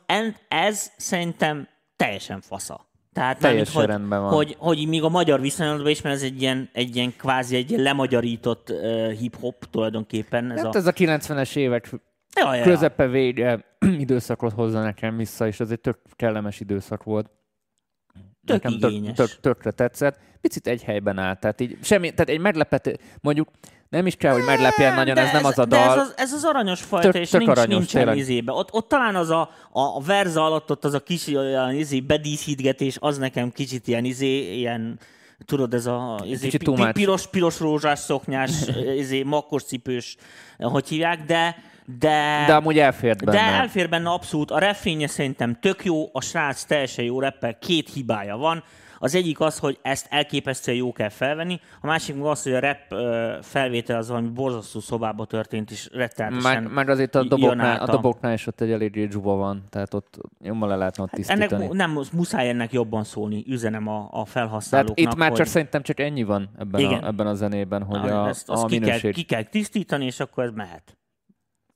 ez 0.47 0.91
szerintem 0.97 1.67
teljesen 1.95 2.41
fasza. 2.41 2.85
Tehát 3.13 3.39
Teljesen 3.39 3.73
mármint, 3.75 3.97
rendben 3.97 4.21
van. 4.21 4.33
Hogy, 4.33 4.55
hogy 4.59 4.87
még 4.87 5.03
a 5.03 5.09
magyar 5.09 5.41
viszonylatban 5.41 5.89
is, 5.89 6.01
mert 6.01 6.15
ez 6.15 6.23
egy 6.23 6.41
ilyen, 6.41 6.69
egy 6.73 6.95
ilyen 6.95 7.15
kvázi 7.17 7.55
egy 7.55 7.69
ilyen 7.69 7.81
lemagyarított 7.81 8.69
uh, 8.69 9.11
hip-hop 9.11 9.65
tulajdonképpen. 9.69 10.51
Ez 10.51 10.61
Hát 10.61 10.75
a... 10.75 10.77
ez 10.77 10.87
a 10.87 10.91
90-es 10.91 11.55
évek 11.55 11.89
ja. 12.35 12.61
közepe 12.61 13.07
vége 13.07 13.65
időszakot 14.05 14.53
hozza 14.53 14.81
nekem 14.81 15.17
vissza, 15.17 15.47
és 15.47 15.59
ez 15.59 15.71
egy 15.71 15.79
tök 15.79 15.99
kellemes 16.15 16.59
időszak 16.59 17.03
volt. 17.03 17.29
Tök 18.47 18.63
nekem 18.63 18.79
tök, 18.79 19.13
tök, 19.13 19.39
tökre 19.39 19.71
tetszett. 19.71 20.19
Picit 20.41 20.67
egy 20.67 20.83
helyben 20.83 21.17
állt, 21.17 21.39
tehát 21.39 21.61
így 21.61 21.77
semmi, 21.81 22.11
tehát 22.11 22.29
egy 22.29 22.39
meglepet, 22.39 22.99
mondjuk 23.21 23.49
nem 23.89 24.05
is 24.05 24.15
kell, 24.15 24.33
hogy 24.33 24.43
meglepjen 24.45 24.95
nagyon, 24.95 25.15
De 25.15 25.21
ez 25.21 25.31
nem 25.31 25.45
az 25.45 25.59
a 25.59 25.65
dal. 25.65 25.91
Ez 25.91 25.97
az, 25.97 26.13
ez 26.17 26.33
az 26.33 26.43
aranyos 26.43 26.81
fajta, 26.81 27.11
Tök- 27.11 27.23
és 27.23 27.29
tök 27.29 27.39
nincs, 27.39 27.51
aranyos, 27.51 27.91
nincsen 27.91 28.15
izébe. 28.17 28.51
Ott, 28.51 28.73
ott 28.73 28.87
talán 28.87 29.15
az 29.15 29.29
a, 29.29 29.41
a, 29.71 29.81
a 29.81 30.01
verza 30.05 30.45
alatt 30.45 30.71
ott 30.71 30.85
az 30.85 30.93
a 30.93 30.99
kis 30.99 31.27
olyan 31.27 31.73
izé, 31.73 31.99
bedíszítgetés, 31.99 32.97
az 32.99 33.17
nekem 33.17 33.51
kicsit 33.51 33.87
ilyen 33.87 34.05
izé, 34.05 34.55
ilyen 34.55 34.99
tudod, 35.45 35.73
ez 35.73 35.85
a 35.85 36.21
izé, 36.25 36.49
pi- 36.49 36.91
piros, 36.91 37.27
piros 37.27 37.59
rózsás 37.59 37.99
szoknyás, 37.99 38.51
izé, 39.03 39.23
makkos 39.23 39.63
cipős, 39.63 40.15
hogy 40.57 40.87
hívják, 40.87 41.25
de 41.25 41.55
de, 41.99 42.43
De 42.47 42.55
amúgy 42.55 42.79
elfért 42.79 43.25
benne. 43.25 43.37
de 43.37 43.43
elfér 43.43 43.89
benne 43.89 44.09
abszolút. 44.09 44.51
A 44.51 44.59
refénye 44.59 45.07
szerintem 45.07 45.57
tök 45.59 45.85
jó, 45.85 46.09
a 46.11 46.21
srác 46.21 46.63
teljesen 46.63 47.05
jó 47.05 47.19
reppel, 47.19 47.57
két 47.59 47.89
hibája 47.93 48.37
van. 48.37 48.63
Az 48.99 49.15
egyik 49.15 49.39
az, 49.39 49.59
hogy 49.59 49.79
ezt 49.81 50.07
elképesztően 50.09 50.77
jó 50.77 50.91
kell 50.91 51.09
felvenni, 51.09 51.59
a 51.81 51.87
másik 51.87 52.15
meg 52.15 52.25
az, 52.25 52.43
hogy 52.43 52.53
a 52.53 52.59
rap 52.59 52.77
ö, 52.89 53.35
felvétel 53.41 53.97
az 53.97 54.07
valami 54.09 54.27
borzasztó 54.27 54.79
szobába 54.79 55.25
történt, 55.25 55.71
és 55.71 55.89
rettenetesen 55.93 56.63
Meg, 56.63 56.71
meg 56.73 56.89
azért 56.89 57.15
a 57.15 57.23
doboknál, 57.23 57.79
a 57.79 57.85
doboknál 57.85 58.33
is 58.33 58.47
ott 58.47 58.61
egy 58.61 58.71
eléggé 58.71 59.05
dzsuba 59.05 59.35
van, 59.35 59.63
tehát 59.69 59.93
ott 59.93 60.17
jobban 60.41 60.69
le 60.69 60.75
lehetne 60.75 61.03
ott 61.03 61.09
tisztítani. 61.09 61.41
Hát 61.41 61.51
Ennek 61.51 61.67
mu- 61.67 61.77
nem, 61.77 61.99
muszáj 62.13 62.49
ennek 62.49 62.71
jobban 62.71 63.03
szólni, 63.03 63.43
üzenem 63.47 63.87
a, 63.87 63.97
a 63.97 64.09
Tehát 64.11 64.27
felhasználóknak. 64.29 64.99
itt 64.99 65.15
már 65.15 65.27
csak 65.29 65.37
hogy 65.37 65.47
szerintem 65.47 65.81
csak 65.81 65.99
ennyi 65.99 66.23
van 66.23 66.49
ebben, 66.59 66.81
Igen. 66.81 67.03
a, 67.03 67.07
ebben 67.07 67.27
a 67.27 67.33
zenében, 67.33 67.83
hogy 67.83 68.09
a, 68.09 68.27
ezt, 68.27 68.49
a 68.49 68.65
ki, 68.65 68.77
kell, 68.79 68.85
minőség. 68.87 69.13
ki 69.13 69.23
kell 69.23 69.43
tisztítani, 69.43 70.05
és 70.05 70.19
akkor 70.19 70.43
ez 70.43 70.51
mehet. 70.55 70.97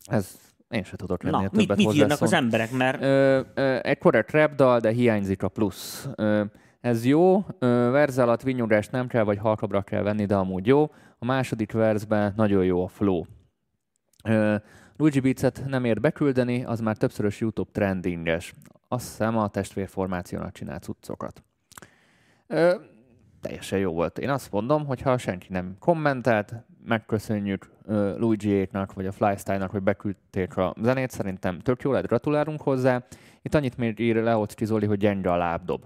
Ez 0.05 0.39
én 0.69 0.83
se 0.83 0.95
tudok 0.95 1.23
lenni 1.23 1.43
Na, 1.43 1.49
többet 1.49 1.77
mit, 1.77 1.87
mit 1.87 1.95
írnak 1.95 2.21
az 2.21 2.33
emberek, 2.33 2.71
mert 2.71 3.01
Ö, 3.01 3.41
ö, 3.53 3.79
egy 3.81 3.97
korrekt 3.97 4.31
rap 4.31 4.55
dal, 4.55 4.79
de 4.79 4.91
hiányzik 4.91 5.43
a 5.43 5.47
plusz. 5.47 6.07
Ö, 6.15 6.43
ez 6.81 7.05
jó, 7.05 7.45
ö, 7.59 7.89
verz 7.91 8.17
alatt 8.17 8.41
vinyugást 8.41 8.91
nem 8.91 9.07
kell, 9.07 9.23
vagy 9.23 9.37
halkabbra 9.37 9.81
kell 9.81 10.01
venni, 10.01 10.25
de 10.25 10.35
amúgy 10.35 10.67
jó. 10.67 10.91
A 11.19 11.25
második 11.25 11.71
verzben 11.71 12.33
nagyon 12.35 12.65
jó 12.65 12.83
a 12.83 12.87
flow. 12.87 13.23
Ö, 14.23 14.55
Luigi 14.97 15.19
Beats-et 15.19 15.63
nem 15.67 15.85
ért 15.85 16.01
beküldeni, 16.01 16.63
az 16.63 16.79
már 16.79 16.97
többszörös 16.97 17.39
YouTube 17.39 17.69
trendinges. 17.73 18.53
Azt 18.87 19.07
hiszem 19.07 19.37
a 19.37 19.47
testvérformációnak 19.47 20.51
csinált 20.51 20.83
cuccokat. 20.83 21.43
Ö, 22.47 22.75
teljesen 23.41 23.79
jó 23.79 23.93
volt. 23.93 24.19
Én 24.19 24.29
azt 24.29 24.51
mondom, 24.51 24.85
hogy 24.85 25.01
ha 25.01 25.17
senki 25.17 25.47
nem 25.49 25.75
kommentelt, 25.79 26.53
megköszönjük 26.85 27.69
ö, 27.85 28.17
Luigi-éknak, 28.17 28.93
vagy 28.93 29.05
a 29.05 29.11
Flystyle-nak, 29.11 29.71
hogy 29.71 29.81
beküldték 29.81 30.57
a 30.57 30.75
zenét. 30.81 31.11
Szerintem 31.11 31.59
tök 31.59 31.81
jó 31.81 31.91
lett, 31.91 32.07
gratulálunk 32.07 32.61
hozzá. 32.61 33.03
Itt 33.41 33.55
annyit 33.55 33.77
még 33.77 33.99
ír 33.99 34.15
Leocki 34.15 34.65
Zoli, 34.65 34.85
hogy 34.85 34.97
gyenge 34.97 35.31
a 35.31 35.35
lábdob. 35.37 35.83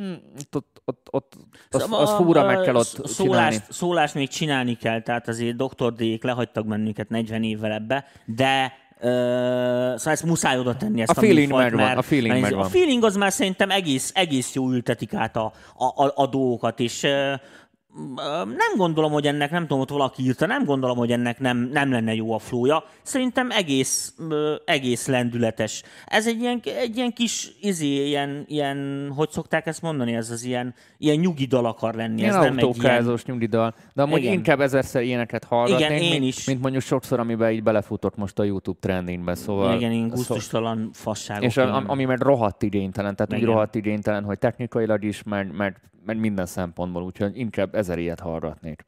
Mm, 0.00 0.12
ott, 0.52 0.80
ott, 0.84 1.08
ott, 1.10 1.32
az, 1.70 1.80
Szóval 1.82 2.00
az 2.00 2.12
fúra 2.14 2.44
meg 2.44 2.60
kell 2.60 2.74
ott 2.74 2.84
sz- 2.84 2.94
csinálni. 3.16 3.34
szólást, 3.34 3.72
szólást 3.72 4.14
még 4.14 4.28
csinálni 4.28 4.74
kell, 4.74 5.00
tehát 5.02 5.28
azért 5.28 5.56
Dr. 5.56 5.92
D-ék 5.92 6.22
lehagytak 6.24 6.66
bennünket 6.66 7.08
40 7.08 7.42
évvel 7.42 7.72
ebbe, 7.72 8.04
de 8.26 8.72
ö, 9.00 9.08
szóval 9.96 10.12
ezt 10.12 10.24
muszáj 10.24 10.58
oda 10.58 10.76
tenni 10.76 11.00
ezt 11.00 11.10
A 11.10 11.14
a, 11.16 11.20
feeling 11.20 11.48
műfajt, 11.48 11.70
megvan, 11.70 11.86
mert, 11.86 11.98
a 11.98 12.02
feeling 12.02 12.30
mert 12.30 12.42
megvan. 12.42 12.64
A 12.64 12.68
feeling 12.68 13.04
az 13.04 13.16
már 13.16 13.32
szerintem 13.32 13.70
egész, 13.70 14.12
egész 14.14 14.54
jó 14.54 14.70
ültetik 14.70 15.14
át 15.14 15.36
a, 15.36 15.52
a, 15.76 16.04
a, 16.04 16.12
a 16.14 16.26
dolgokat, 16.26 16.80
és 16.80 17.02
ö, 17.02 17.34
nem 18.46 18.76
gondolom, 18.76 19.12
hogy 19.12 19.26
ennek, 19.26 19.50
nem 19.50 19.62
tudom, 19.62 19.80
ott 19.80 19.90
valaki 19.90 20.22
írta, 20.22 20.46
nem 20.46 20.64
gondolom, 20.64 20.96
hogy 20.96 21.12
ennek 21.12 21.38
nem, 21.40 21.56
nem 21.72 21.90
lenne 21.90 22.14
jó 22.14 22.32
a 22.32 22.38
flója. 22.38 22.84
Szerintem 23.02 23.50
egész, 23.50 24.14
egész 24.64 25.06
lendületes. 25.06 25.82
Ez 26.06 26.26
egy 26.26 26.40
ilyen, 26.40 26.60
egy 26.64 26.96
ilyen 26.96 27.12
kis, 27.12 27.52
izé, 27.60 28.06
ilyen, 28.06 28.44
ilyen, 28.46 29.10
hogy 29.16 29.30
szokták 29.30 29.66
ezt 29.66 29.82
mondani, 29.82 30.14
ez 30.14 30.30
az 30.30 30.44
ilyen, 30.44 30.74
ilyen 30.98 31.16
nyugi 31.16 31.44
dal 31.44 31.66
akar 31.66 31.94
lenni. 31.94 32.20
Ilyen 32.20 32.34
ez 32.34 32.42
nem 32.42 32.58
egy 32.58 32.76
ilyen, 32.82 33.18
nyugdíjdal. 33.26 33.74
De 33.94 34.02
amúgy 34.02 34.18
Igen. 34.18 34.32
inkább 34.32 34.60
ezerszer 34.60 35.02
ilyeneket 35.02 35.44
hallgatnék, 35.44 35.88
Igen, 35.88 36.02
én 36.02 36.10
mint, 36.20 36.24
is. 36.24 36.46
mint 36.46 36.60
mondjuk 36.60 36.82
sokszor, 36.82 37.18
amiben 37.20 37.50
így 37.50 37.62
belefutok 37.62 38.16
most 38.16 38.38
a 38.38 38.44
YouTube 38.44 38.78
trendingbe. 38.80 39.34
Szóval, 39.34 39.76
igen, 39.76 39.92
én 39.92 40.08
szó- 40.08 40.14
gusztustalan 40.14 40.90
fasságok. 40.92 41.44
És 41.44 41.56
a, 41.56 41.84
ami 41.86 42.04
meg 42.04 42.20
rohadt 42.20 42.62
igénytelen, 42.62 43.16
tehát 43.16 43.32
úgy 43.32 43.38
Igen. 43.38 43.50
rohadt 43.50 43.74
igénytelen, 43.74 44.24
hogy 44.24 44.38
technikailag 44.38 45.04
is, 45.04 45.22
meg, 45.22 45.56
meg, 45.56 45.80
meg 46.06 46.18
minden 46.18 46.46
szempontból, 46.46 47.02
úgyhogy 47.02 47.38
inkább 47.38 47.74
ezer 47.86 47.98
ilyet 47.98 48.20
hallgatnék. 48.20 48.84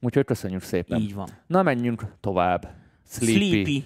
Úgyhogy 0.00 0.24
köszönjük 0.24 0.62
szépen. 0.62 1.00
Így 1.00 1.14
van. 1.14 1.28
Na, 1.46 1.62
menjünk 1.62 2.02
tovább. 2.20 2.74
Sleepy. 3.06 3.34
Sleepy. 3.34 3.84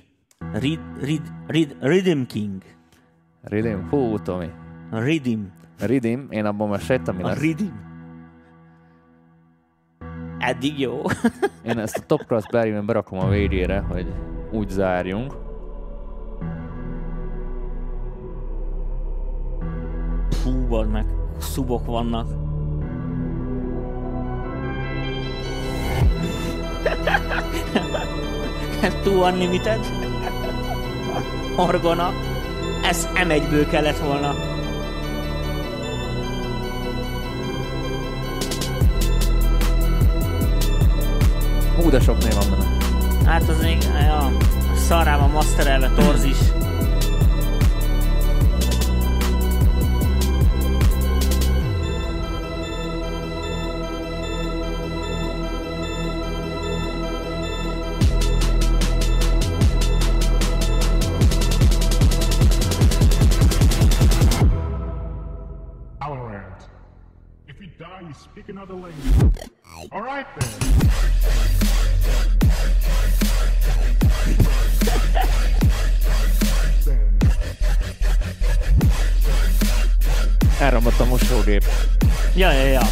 Rid, 0.52 0.80
rid, 1.00 1.22
rid, 1.46 1.76
Rhythm 1.80 2.22
King. 2.22 2.62
Rhythm. 3.42 3.86
Fú, 3.88 4.18
Tomi. 4.18 4.50
Rhythm. 4.90 5.40
Rhythm, 5.78 6.30
én 6.30 6.44
abban 6.44 6.68
már 6.68 6.80
sejtem, 6.80 7.16
mi 7.16 7.22
A 7.22 7.26
lesz. 7.26 7.38
Rhythm. 7.38 7.66
Eddig 10.38 10.78
jó. 10.78 11.02
Én 11.68 11.78
ezt 11.78 11.96
a 11.96 12.06
Top 12.06 12.24
Class 12.26 12.44
Berryben 12.50 12.86
berakom 12.86 13.18
a 13.18 13.28
végére, 13.28 13.78
hogy 13.78 14.14
úgy 14.52 14.68
zárjunk. 14.68 15.32
Fú, 20.30 20.84
meg. 20.84 21.06
Szubok 21.38 21.86
vannak. 21.86 22.47
Too 29.02 29.26
Unlimited. 29.26 29.80
Orgona. 31.56 32.12
Ez 32.88 33.08
M1-ből 33.14 33.66
kellett 33.70 33.98
volna. 33.98 34.34
Hú, 41.76 41.90
de 41.90 42.00
sok 42.00 42.18
név 42.18 42.34
van 42.34 42.50
benne. 42.50 42.76
Hát 43.24 43.48
az 43.48 43.62
még, 43.62 43.82
ja, 44.06 44.32
szarrám 44.88 45.22
a 45.22 45.26
masterelve 45.26 45.90
torz 45.96 46.24
is. 46.24 46.36
Another 68.68 68.88
language. 68.88 69.50
All 69.92 70.02
right 70.02 70.26
then. 70.38 70.50
Then 76.84 77.16
Elromlott 80.60 81.00
a 81.00 81.04
mosógép. 81.04 81.64
Ja, 82.34 82.52
ja, 82.52 82.66
ja. 82.66 82.82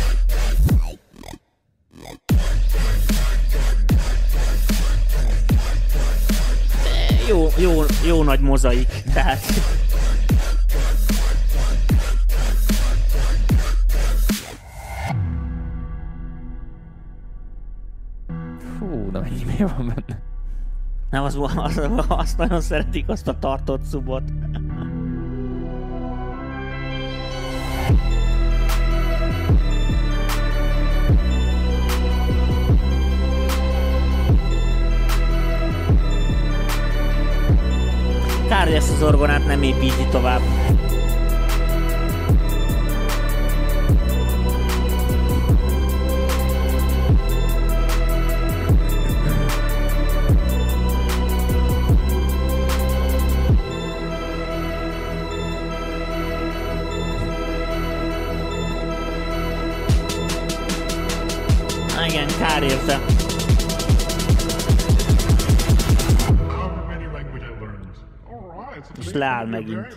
Jó, 7.29 7.53
jó, 7.57 7.85
jó 8.05 8.23
nagy 8.23 8.41
mozaik, 8.41 8.89
tehát 9.13 9.41
Nem, 21.17 21.25
az, 21.25 21.39
az, 21.57 21.81
azt 22.09 22.39
nagyon 22.39 22.61
szeretik, 22.61 23.09
azt 23.09 23.29
a 23.29 23.39
tartott 23.39 23.83
szubot. 23.83 24.23
Kár, 38.49 38.67
hogy 38.67 38.75
ezt 38.75 38.93
az 38.93 39.03
orgonát 39.03 39.47
nem 39.47 39.63
építi 39.63 40.07
tovább. 40.11 40.41
Na 62.07 62.13
Igen, 62.13 62.27
kár 62.39 62.63
érte. 62.63 63.01
És 68.99 69.13
leáll 69.13 69.47
megint. 69.47 69.97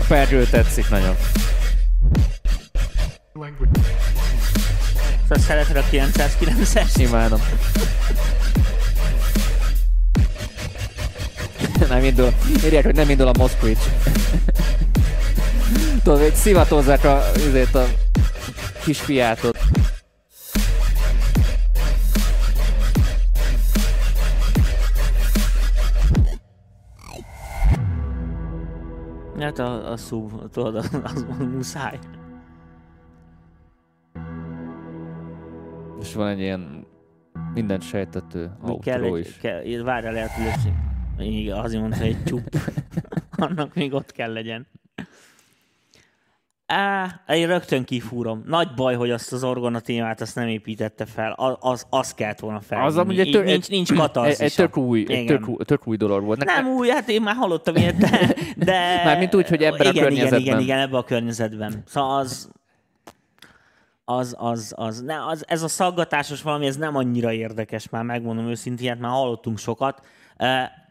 A 0.00 0.04
Pergyő 0.08 0.44
tetszik 0.44 0.88
nagyon. 0.88 1.16
Szóval 5.22 5.38
szereted 5.38 5.76
a 5.76 5.82
909-es? 5.82 6.92
Imádom. 6.96 7.40
Nem 11.92 12.04
indul. 12.04 12.28
Írják, 12.64 12.84
hogy 12.84 12.94
nem 12.94 13.10
indul 13.10 13.26
a 13.26 13.32
Moszkvics. 13.38 13.84
Tudod, 16.02 16.20
hogy 16.20 16.34
szivatozzák 16.34 17.04
a, 17.04 17.16
azért 17.34 17.74
a 17.74 17.84
kisfiátot. 18.84 19.58
Hát 29.38 29.58
a, 29.58 29.90
a 29.90 29.96
szub, 29.96 30.50
tudod, 30.50 30.76
az, 30.76 30.90
az 31.04 31.24
muszáj. 31.38 31.98
És 36.00 36.14
van 36.14 36.28
egy 36.28 36.40
ilyen 36.40 36.86
mindent 37.54 37.82
sejtető 37.82 38.50
Mi 38.62 38.78
kell 38.78 39.00
outro 39.00 39.16
egy, 39.16 39.26
is. 39.26 39.36
kell, 39.36 39.82
várjál 39.82 40.12
lehet, 40.12 40.30
hogy 40.30 40.46
igen, 41.18 41.58
azért 41.58 41.80
mondta, 41.80 41.98
hogy 41.98 42.08
egy 42.08 42.24
csup. 42.24 42.56
Annak 43.36 43.74
még 43.74 43.92
ott 43.92 44.12
kell 44.12 44.32
legyen. 44.32 44.66
Á, 46.66 47.20
én 47.26 47.46
rögtön 47.46 47.84
kifúrom. 47.84 48.42
Nagy 48.46 48.74
baj, 48.74 48.94
hogy 48.94 49.10
azt 49.10 49.32
az 49.32 49.44
orgona 49.44 49.80
témát 49.80 50.20
azt 50.20 50.34
nem 50.34 50.48
építette 50.48 51.06
fel. 51.06 51.32
Az, 51.32 51.56
az, 51.60 51.86
az 51.90 52.14
kellett 52.14 52.38
volna 52.38 52.60
fel. 52.60 52.84
Az 52.84 52.96
amúgy 52.96 53.20
egy 53.20 53.30
tök, 53.30 53.44
nincs, 53.44 53.68
nincs 53.68 53.90
egy, 53.90 53.96
katarzisa. 53.96 54.44
egy 54.44 54.54
tök 54.54 54.76
új, 54.76 55.00
egy 55.00 55.10
Igen. 55.10 55.26
tök, 55.26 55.48
új- 55.48 55.66
tök 55.66 55.86
új 55.86 55.96
dolog 55.96 56.24
volt. 56.24 56.44
Nem 56.44 56.66
új, 56.66 56.88
hát 56.88 57.08
én 57.08 57.22
már 57.22 57.34
hallottam 57.34 57.76
ilyet, 57.76 57.96
de... 57.96 58.34
de... 58.56 59.02
Mármint 59.04 59.34
úgy, 59.34 59.48
hogy 59.48 59.62
ebben 59.62 59.86
a 59.86 59.90
igen, 59.90 59.94
Igen, 59.94 60.04
környezetben. 60.04 60.40
igen, 60.40 60.60
igen, 60.60 60.78
ebben 60.78 61.00
a 61.00 61.04
környezetben. 61.04 61.82
Szóval 61.86 62.18
az... 62.18 62.50
Az, 64.04 64.34
az, 64.38 64.74
az, 64.76 65.00
ne, 65.00 65.26
az, 65.26 65.44
ez 65.48 65.62
a 65.62 65.68
szaggatásos 65.68 66.42
valami, 66.42 66.66
ez 66.66 66.76
nem 66.76 66.96
annyira 66.96 67.32
érdekes, 67.32 67.88
már 67.88 68.04
megmondom 68.04 68.48
őszintén, 68.48 68.88
hát 68.88 68.98
már 68.98 69.10
hallottunk 69.10 69.58
sokat. 69.58 70.00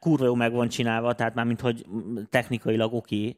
Kurva 0.02 0.26
jó 0.26 0.36
meg 0.36 0.52
van 0.54 0.68
csinálva, 0.68 1.14
tehát 1.14 1.34
már 1.34 1.46
mint 1.46 1.62
hogy 1.62 1.86
technikailag 2.30 2.94
oké, 2.94 3.36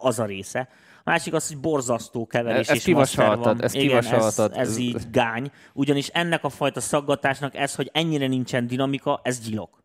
az 0.00 0.18
a 0.18 0.24
része. 0.24 0.68
A 1.04 1.10
másik 1.10 1.34
az, 1.34 1.48
hogy 1.48 1.58
borzasztó 1.58 2.26
keverés 2.26 2.68
Ez 2.68 2.76
és 2.76 2.94
master 2.94 3.26
van. 3.26 3.34
kivasaltad, 3.36 3.64
ez 3.64 3.74
Igen, 3.74 3.96
ez, 3.96 4.06
kivasaltad. 4.06 4.56
ez 4.58 4.76
így 4.76 5.10
gány. 5.10 5.50
Ugyanis 5.72 6.08
ennek 6.08 6.44
a 6.44 6.48
fajta 6.48 6.80
szaggatásnak 6.80 7.54
ez, 7.54 7.74
hogy 7.74 7.90
ennyire 7.92 8.26
nincsen 8.26 8.66
dinamika, 8.66 9.20
ez 9.22 9.40
gyilok. 9.40 9.79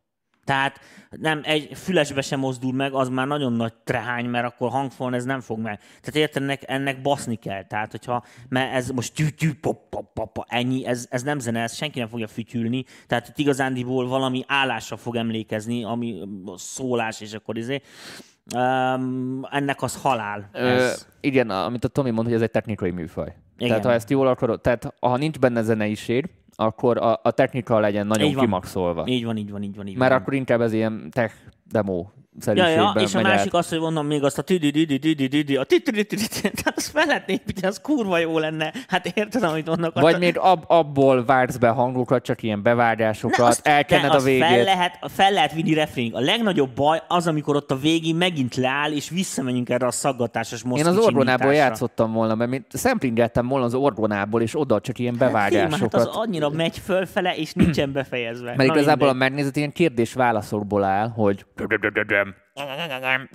Tehát 0.46 0.80
nem, 1.10 1.42
egy 1.44 1.70
fülesbe 1.74 2.22
sem 2.22 2.40
mozdul 2.40 2.74
meg, 2.74 2.94
az 2.94 3.10
már 3.10 3.28
nagyon 3.28 3.54
nagy 3.54 3.74
trehány, 3.84 4.26
mert 4.26 4.46
akkor 4.46 4.70
hangfon 4.70 5.14
ez 5.14 5.24
nem 5.26 5.40
fog 5.40 5.60
meg. 5.60 5.80
Tehát 5.80 6.16
érted, 6.16 6.42
ennek, 6.42 6.64
ennek 6.66 7.02
baszni 7.02 7.36
kell. 7.36 7.64
Tehát, 7.64 7.92
hogyha, 7.92 8.24
mert 8.50 8.74
ez 8.74 8.90
most 8.90 9.14
tyű, 9.14 9.30
tyű, 9.30 9.54
pop, 9.54 9.90
pop, 9.90 10.14
pop, 10.14 10.46
ennyi, 10.48 10.86
ez, 10.86 11.08
ez 11.10 11.24
nem 11.24 11.40
zene, 11.40 11.62
ez 11.62 11.76
senki 11.76 12.00
nem 12.00 12.08
fogja 12.08 12.28
fütyülni. 12.28 12.84
Tehát 13.08 13.28
itt 13.28 13.38
igazándiból 13.38 14.08
valami 14.08 14.44
állásra 14.48 14.98
fog 14.98 15.16
emlékezni, 15.16 15.84
ami 15.84 16.22
szólás, 16.56 17.22
és 17.22 17.34
akkor 17.34 17.58
izé. 17.58 17.82
Um, 18.56 19.42
ennek 19.52 19.82
az 19.82 20.02
halál. 20.02 20.50
Ö, 20.54 20.68
Ez. 20.68 21.08
igen, 21.22 21.50
amit 21.50 21.84
a 21.84 21.88
Tomi 21.88 22.10
mond, 22.10 22.28
hogy 22.28 22.36
ez 22.36 22.42
egy 22.42 22.52
technikai 22.52 22.92
műfaj. 22.92 23.36
Igen. 23.58 23.68
Tehát 23.68 23.84
ha 23.84 23.92
ezt 23.92 24.10
jól 24.10 24.28
akarod, 24.28 24.62
tehát 24.62 24.94
ha 25.00 25.18
nincs 25.18 25.40
benne 25.40 25.62
zeneiség, 25.62 26.30
akkor 26.56 26.98
a, 26.98 27.20
a 27.24 27.32
technika 27.32 27.80
legyen 27.80 28.08
nagyon 28.08 28.28
Így 28.28 28.36
van. 28.36 28.44
kimaxolva. 28.44 29.04
Így 29.08 29.26
van, 29.26 29.38
így 29.38 29.52
van, 29.52 29.64
így 29.64 29.76
van. 29.76 29.88
Így 29.88 29.98
Mert 29.98 30.12
van. 30.12 30.22
akkor 30.22 30.34
inkább 30.34 30.62
ez 30.62 30.74
ilyen 30.74 31.10
tech 31.12 31.34
demo 31.72 32.06
Ja, 32.54 32.68
ja, 32.68 32.96
és 33.00 33.16
a 33.16 33.22
másik 33.22 33.54
az, 33.54 33.70
hogy 33.70 33.80
mondom 33.80 34.06
még 34.08 34.24
azt 34.24 34.38
a 34.38 34.42
tüdüdüdüdüdüdü, 34.42 35.58
a 35.58 35.64
tüdüdüdüdü, 35.64 36.26
tehát 36.42 36.74
azt 36.76 36.90
fel 36.90 37.06
lehetne 37.06 37.34
építeni, 37.34 37.68
az 37.68 37.82
kurva 37.82 38.18
jó 38.18 38.40
lenne. 38.40 38.74
Hát 38.88 39.06
érted, 39.06 39.44
amit 39.44 39.66
mondok? 39.68 40.00
Vagy 40.00 40.20
még 40.20 40.38
ab, 40.38 40.64
abból 40.68 41.26
vársz 41.26 41.58
be 41.58 41.70
hangokat, 41.70 42.24
csak 42.24 42.44
ilyen 42.44 42.62
bevágásokat, 42.62 43.62
de 43.62 44.08
a 44.10 44.20
végét. 44.20 44.44
Fel 44.48 44.64
lehet, 44.64 45.00
fel 45.08 45.32
lehet 45.32 45.54
vinni 45.54 45.74
refrénig. 45.74 46.16
A 46.16 46.20
legnagyobb 46.20 46.76
baj 46.76 47.02
az, 47.08 47.28
amikor 47.28 47.56
ott 47.56 47.72
a 47.72 47.78
végén 47.78 48.16
megint 48.16 48.56
leáll, 48.56 48.92
és 48.92 49.10
visszamegyünk 49.10 49.70
erre 49.70 49.86
a 49.86 49.92
szaggatásos 49.92 50.62
Én 50.64 50.70
moszkicsi 50.70 50.90
az 50.90 50.98
orgonából 50.98 51.54
játszottam 51.54 52.12
volna, 52.12 52.36
mert 52.36 52.64
szemplingeltem 52.70 53.48
volna 53.48 53.66
az 53.66 53.74
orgonából, 53.74 54.42
és 54.42 54.60
oda 54.60 54.80
csak 54.80 55.00
ilyen 55.00 55.14
Figyelj, 55.14 55.34
Hát 55.34 55.52
bevágásokat. 55.52 55.94
az 55.94 56.06
annyira 56.06 56.50
megy 56.50 56.78
fölfele, 56.78 57.36
és 57.36 57.54
nincsen 57.54 57.92
befejezve. 57.92 58.54
Mert 58.56 58.70
igazából 58.70 59.08
a 59.08 59.14
megnézet 59.14 59.56
ilyen 59.56 59.72
kérdés-válaszokból 59.72 60.84
áll, 60.84 61.10
hogy 61.10 61.46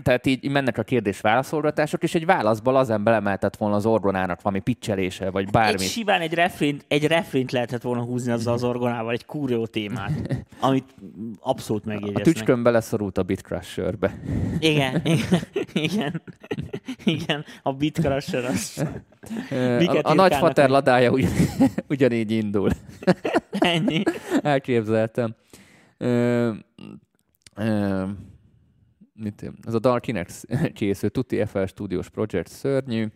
tehát 0.03 0.27
így 0.27 0.51
mennek 0.51 0.79
a 0.79 0.83
kérdés-válaszolgatások, 0.83 2.03
és 2.03 2.15
egy 2.15 2.27
válaszból 2.27 2.77
az 2.77 2.91
ember 2.91 3.15
emeltett 3.15 3.57
volna 3.57 3.75
az 3.77 3.87
orgonának 3.87 4.43
valami 4.43 4.61
pitchelése, 4.63 5.31
vagy 5.31 5.45
Egy 5.45 5.51
bármi. 5.51 5.79
simán 5.85 6.21
egy 6.21 6.35
refrént, 6.35 6.85
egy 6.89 7.07
refrént 7.07 7.53
lehetett 7.53 7.83
volna 7.83 8.03
húzni 8.03 8.33
azzal 8.33 8.53
az 8.55 8.65
orgonával, 8.65 9.13
egy 9.13 9.25
jó 9.47 9.67
témát, 9.67 10.45
amit 10.61 10.95
abszolút 11.41 11.85
A 11.85 11.89
megjegyeznek. 11.89 12.23
tücskön 12.25 12.63
beleszorult 12.63 13.19
a 13.19 13.23
Bitcrusherbe. 13.23 14.21
Igen, 14.59 15.01
igen, 15.05 15.41
igen, 15.73 16.23
igen, 17.05 17.45
a 17.63 17.73
Bitcrusher 17.73 18.45
az 18.45 18.87
A, 19.51 20.01
a 20.03 20.15
nagyfater 20.15 20.69
ladája 20.69 21.11
ugy, 21.11 21.27
ugyanígy 21.89 22.31
indul. 22.31 22.71
ennyi. 23.51 24.03
Elképzeltem. 24.43 25.35
Ö, 25.99 26.51
ö, 27.55 28.05
mit, 29.23 29.51
ez 29.67 29.75
a 29.75 29.79
Dark 29.79 30.07
Inex 30.07 30.45
készül, 30.75 31.11
Tutti 31.11 31.45
FL 31.45 31.65
Studios 31.65 32.09
Project 32.09 32.49
szörnyű. 32.49 33.09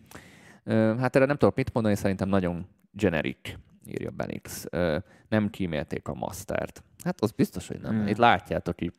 Hát 0.65 1.15
erre 1.15 1.25
nem 1.25 1.37
tudok 1.37 1.55
mit 1.55 1.73
mondani, 1.73 1.95
szerintem 1.95 2.29
nagyon 2.29 2.67
generic, 2.91 3.53
írja 3.85 4.11
Benix. 4.11 4.65
Nem 5.29 5.49
kímélték 5.49 6.07
a 6.07 6.13
mastert. 6.13 6.83
Hát 7.03 7.21
az 7.21 7.31
biztos, 7.31 7.67
hogy 7.67 7.79
nem. 7.79 7.97
Hmm. 7.97 8.07
Itt 8.07 8.17
látjátok, 8.17 8.81
így 8.81 8.93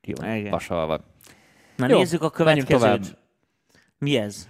ki 0.00 0.12
van 0.12 0.36
Igen. 0.36 0.50
vasalva. 0.50 1.00
Na 1.76 1.88
Jó, 1.88 1.98
nézzük 1.98 2.22
a 2.22 2.30
következőt. 2.30 3.16
Mi 3.98 4.16
ez? 4.16 4.48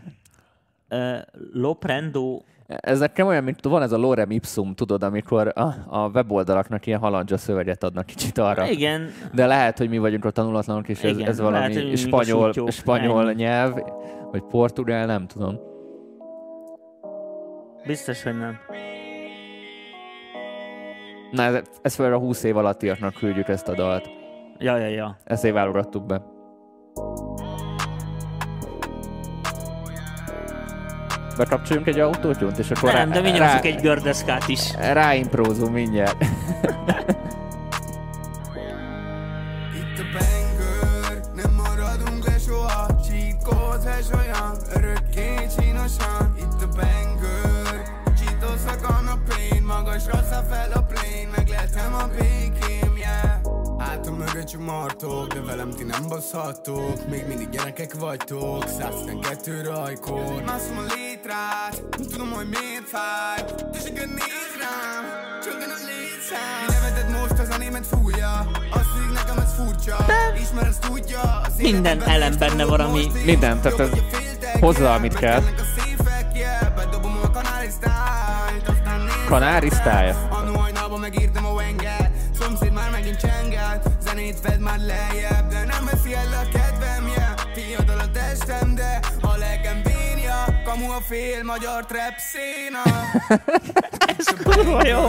Uh, 0.90 1.18
Loprendo 1.52 2.42
Ez 2.76 2.98
nekem 2.98 3.26
olyan, 3.26 3.44
mint 3.44 3.64
van 3.64 3.82
ez 3.82 3.92
a 3.92 3.96
lorem 3.96 4.30
ipsum, 4.30 4.74
tudod, 4.74 5.02
amikor 5.02 5.52
a, 5.54 5.74
a 5.88 6.08
weboldalaknak 6.08 6.86
ilyen 6.86 6.98
halandzsa 6.98 7.36
szöveget 7.36 7.84
adnak 7.84 8.06
kicsit 8.06 8.38
arra. 8.38 8.68
Igen, 8.68 9.10
De 9.34 9.46
lehet, 9.46 9.78
hogy 9.78 9.88
mi 9.88 9.98
vagyunk 9.98 10.24
a 10.24 10.30
tanulatlanok, 10.30 10.88
és 10.88 11.02
ez, 11.02 11.16
Igen, 11.16 11.28
ez 11.28 11.38
lehet, 11.38 11.74
valami 11.74 11.90
mi 11.90 11.96
spanyol, 11.96 12.52
spanyol 12.68 13.32
nyelv, 13.32 13.74
vagy 14.30 14.42
portugál, 14.42 15.06
nem 15.06 15.26
tudom. 15.26 15.58
biztos, 17.86 18.22
hogy 18.22 18.38
nem. 18.38 18.58
Na, 21.30 21.42
ez, 21.42 21.62
ez 21.82 21.94
fel 21.94 22.12
a 22.12 22.18
20 22.18 22.42
év 22.42 22.56
alattiaknak 22.56 23.14
küldjük 23.14 23.48
ezt 23.48 23.68
a 23.68 23.74
dalt. 23.74 24.10
Ja, 24.58 24.76
ja, 24.76 24.88
ja. 24.88 25.16
Ezért 25.24 25.54
válogattuk 25.54 26.06
be. 26.06 26.22
bekapcsoljunk 31.40 31.88
egy 31.88 31.98
autótyunt, 31.98 32.58
és 32.58 32.70
akkor... 32.70 32.92
Nem, 32.92 33.08
rá, 33.08 33.14
de 33.14 33.20
mindjárt 33.20 33.64
rá, 33.64 33.70
egy 33.70 33.80
gördeszkát 33.80 34.48
is. 34.48 34.60
Ráimprózunk 34.92 35.72
mindjárt. 35.72 36.24
Itt 39.74 40.04
a 50.32 50.42
fel 50.48 50.70
a 50.74 50.82
plén, 50.82 51.28
megletem 51.36 51.94
a 51.94 52.06
békén. 52.18 52.69
Csak 54.50 54.60
martok, 54.60 55.26
de 55.34 55.40
velem 55.40 55.70
ti 55.70 55.84
nem 55.84 56.08
baszhatok 56.08 57.08
Még 57.08 57.26
mindig 57.26 57.48
gyerekek 57.48 57.94
vagytok, 57.98 58.64
112 58.68 59.62
rajkod. 59.62 60.44
Mászom 60.44 60.78
a 60.78 60.94
létrát, 60.94 61.82
nem 61.98 62.06
tudom, 62.08 62.30
hogy 62.30 62.48
miért 62.48 62.88
fáj. 62.88 63.44
A 63.60 64.04
néz 64.04 64.52
rám, 64.60 65.04
csökken 65.44 65.70
a 65.70 65.78
létszám. 65.86 66.66
Mi 66.66 66.72
neveted 66.72 67.20
most 67.20 67.40
az 67.40 67.54
a 67.54 67.58
német 67.58 67.86
fújja 67.86 68.50
Azt 68.70 68.90
így 69.06 69.12
nekem 69.14 69.38
ez 69.38 69.54
furcsa. 69.54 69.96
Ismer, 70.42 70.66
ezt 70.66 70.80
tudja 70.80 71.20
az 71.20 71.52
Minden 71.56 72.02
elem 72.02 72.38
benne 72.38 72.64
van, 72.64 72.80
ami- 72.80 73.10
Minden, 73.24 73.60
tehát 73.60 73.80
ez- 73.80 73.90
hozzá, 74.60 74.94
amit 74.94 75.14
kell. 75.14 75.42
kanári 79.30 79.68
style. 79.68 80.16
Annó 80.30 80.54
hajnalban 80.58 81.00
megírtam 81.00 81.39
Zenét 84.20 84.40
fed 84.40 84.60
már 84.60 84.78
lejjebb 84.78 85.48
De 85.50 85.64
nem 85.64 85.84
veszi 85.84 86.14
el 86.14 86.32
a 86.32 86.48
kedvem, 86.52 87.06
yeah 87.06 87.38
Fiadal 87.54 87.98
a 87.98 88.10
testem, 88.10 88.74
de 88.74 89.00
a 89.20 89.36
legem 89.36 89.82
bénja 89.82 90.44
Kamu 90.64 90.90
a 90.90 91.00
fél 91.00 91.42
magyar 91.42 91.86
trap 91.86 92.14
széna 92.18 92.82
Ez 94.16 94.26
kurva 94.44 94.86
jó. 94.86 95.00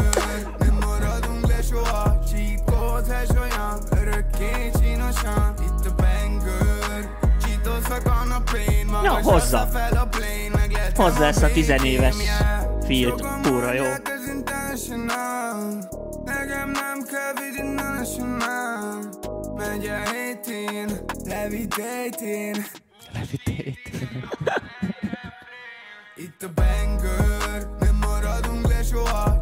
Nem 0.60 0.78
maradunk 0.86 1.48
le 1.48 1.62
soha 1.62 2.20
hash 3.08 3.42
olyan 3.42 3.80
Örökké 4.00 4.72
csinosan 4.80 5.54
Itt 5.60 5.86
a 5.86 5.94
banger 5.96 7.10
Cheetos 7.42 7.90
a 7.90 8.42
Magas 8.92 9.26
hozza. 9.26 9.68
fel 9.72 9.98
a 9.98 10.06
plane 10.06 10.50
Megleltem 10.56 11.06
Hozza 11.06 11.26
ezt 11.26 11.44
a 11.44 11.52
tizenéves. 11.52 12.16
Sokan 12.90 13.42
Kurva 13.42 13.74
jó. 13.74 13.86
Nekem 16.40 16.72
nem 16.72 17.04
kell 17.04 17.34
vid 17.34 17.66
international 17.66 19.10
Megy 19.56 19.88
a 19.88 20.02
18 20.42 20.92
Levitating 21.24 22.56
Itt 26.16 26.44
a 26.44 26.50
banger 26.56 27.68
Nem 27.80 27.96
maradunk 27.96 28.68
le 28.68 28.84
soha. 28.84 29.40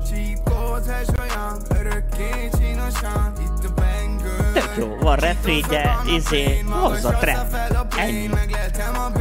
Hash 0.88 1.20
olyan 1.20 1.62
Örökké 1.70 2.50
csinosan 2.58 3.34
Itt 3.40 3.66
a 3.66 3.74
banger 3.74 4.52
Tök 4.54 4.74
jó, 4.78 4.96
van 4.96 5.16
refrénje, 5.16 5.98
izé, 6.16 6.60
hozza 6.70 7.10
trap. 7.10 7.56
Ennyi. 7.98 8.28
Megleltem 8.28 8.96
a 8.96 9.12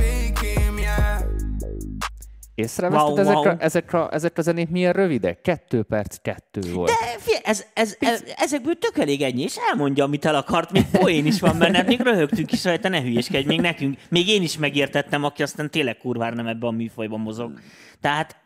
yeah 0.43 0.58
Észreveszted 2.59 3.09
Wow, 3.09 3.19
ezek, 3.19 3.35
wow. 3.35 3.47
A, 3.47 3.57
ezek, 3.59 3.93
a, 3.93 4.09
ezek 4.13 4.39
a 4.39 4.43
zenék 4.43 4.69
milyen 4.69 4.93
rövidek? 4.93 5.41
Kettő 5.41 5.83
perc, 5.83 6.17
kettő 6.23 6.73
volt. 6.73 6.89
De 6.89 7.19
figyelj, 7.19 7.43
ez, 7.45 7.65
ez, 7.75 7.97
ez, 7.99 8.23
ezekből 8.37 8.79
tök 8.79 8.99
elég 8.99 9.23
ennyi, 9.23 9.43
és 9.43 9.57
elmondja, 9.71 10.05
amit 10.05 10.25
el 10.25 10.35
akart, 10.35 10.73
még 10.73 10.85
poén 10.93 11.27
is 11.27 11.41
van 11.41 11.59
benne, 11.59 11.83
még 11.83 12.01
röhögtünk 12.01 12.53
is 12.53 12.65
rajta, 12.65 12.89
ne 12.89 13.01
hülyeskedj, 13.01 13.47
még 13.47 13.61
nekünk, 13.61 13.99
még 14.09 14.29
én 14.29 14.43
is 14.43 14.59
megértettem, 14.59 15.25
aki 15.25 15.43
aztán 15.43 15.71
tényleg 15.71 15.97
kurvára 15.97 16.35
nem 16.35 16.47
ebben 16.47 16.69
a 16.69 16.73
műfajban 16.73 17.21
mozog. 17.21 17.53
Tehát 18.01 18.37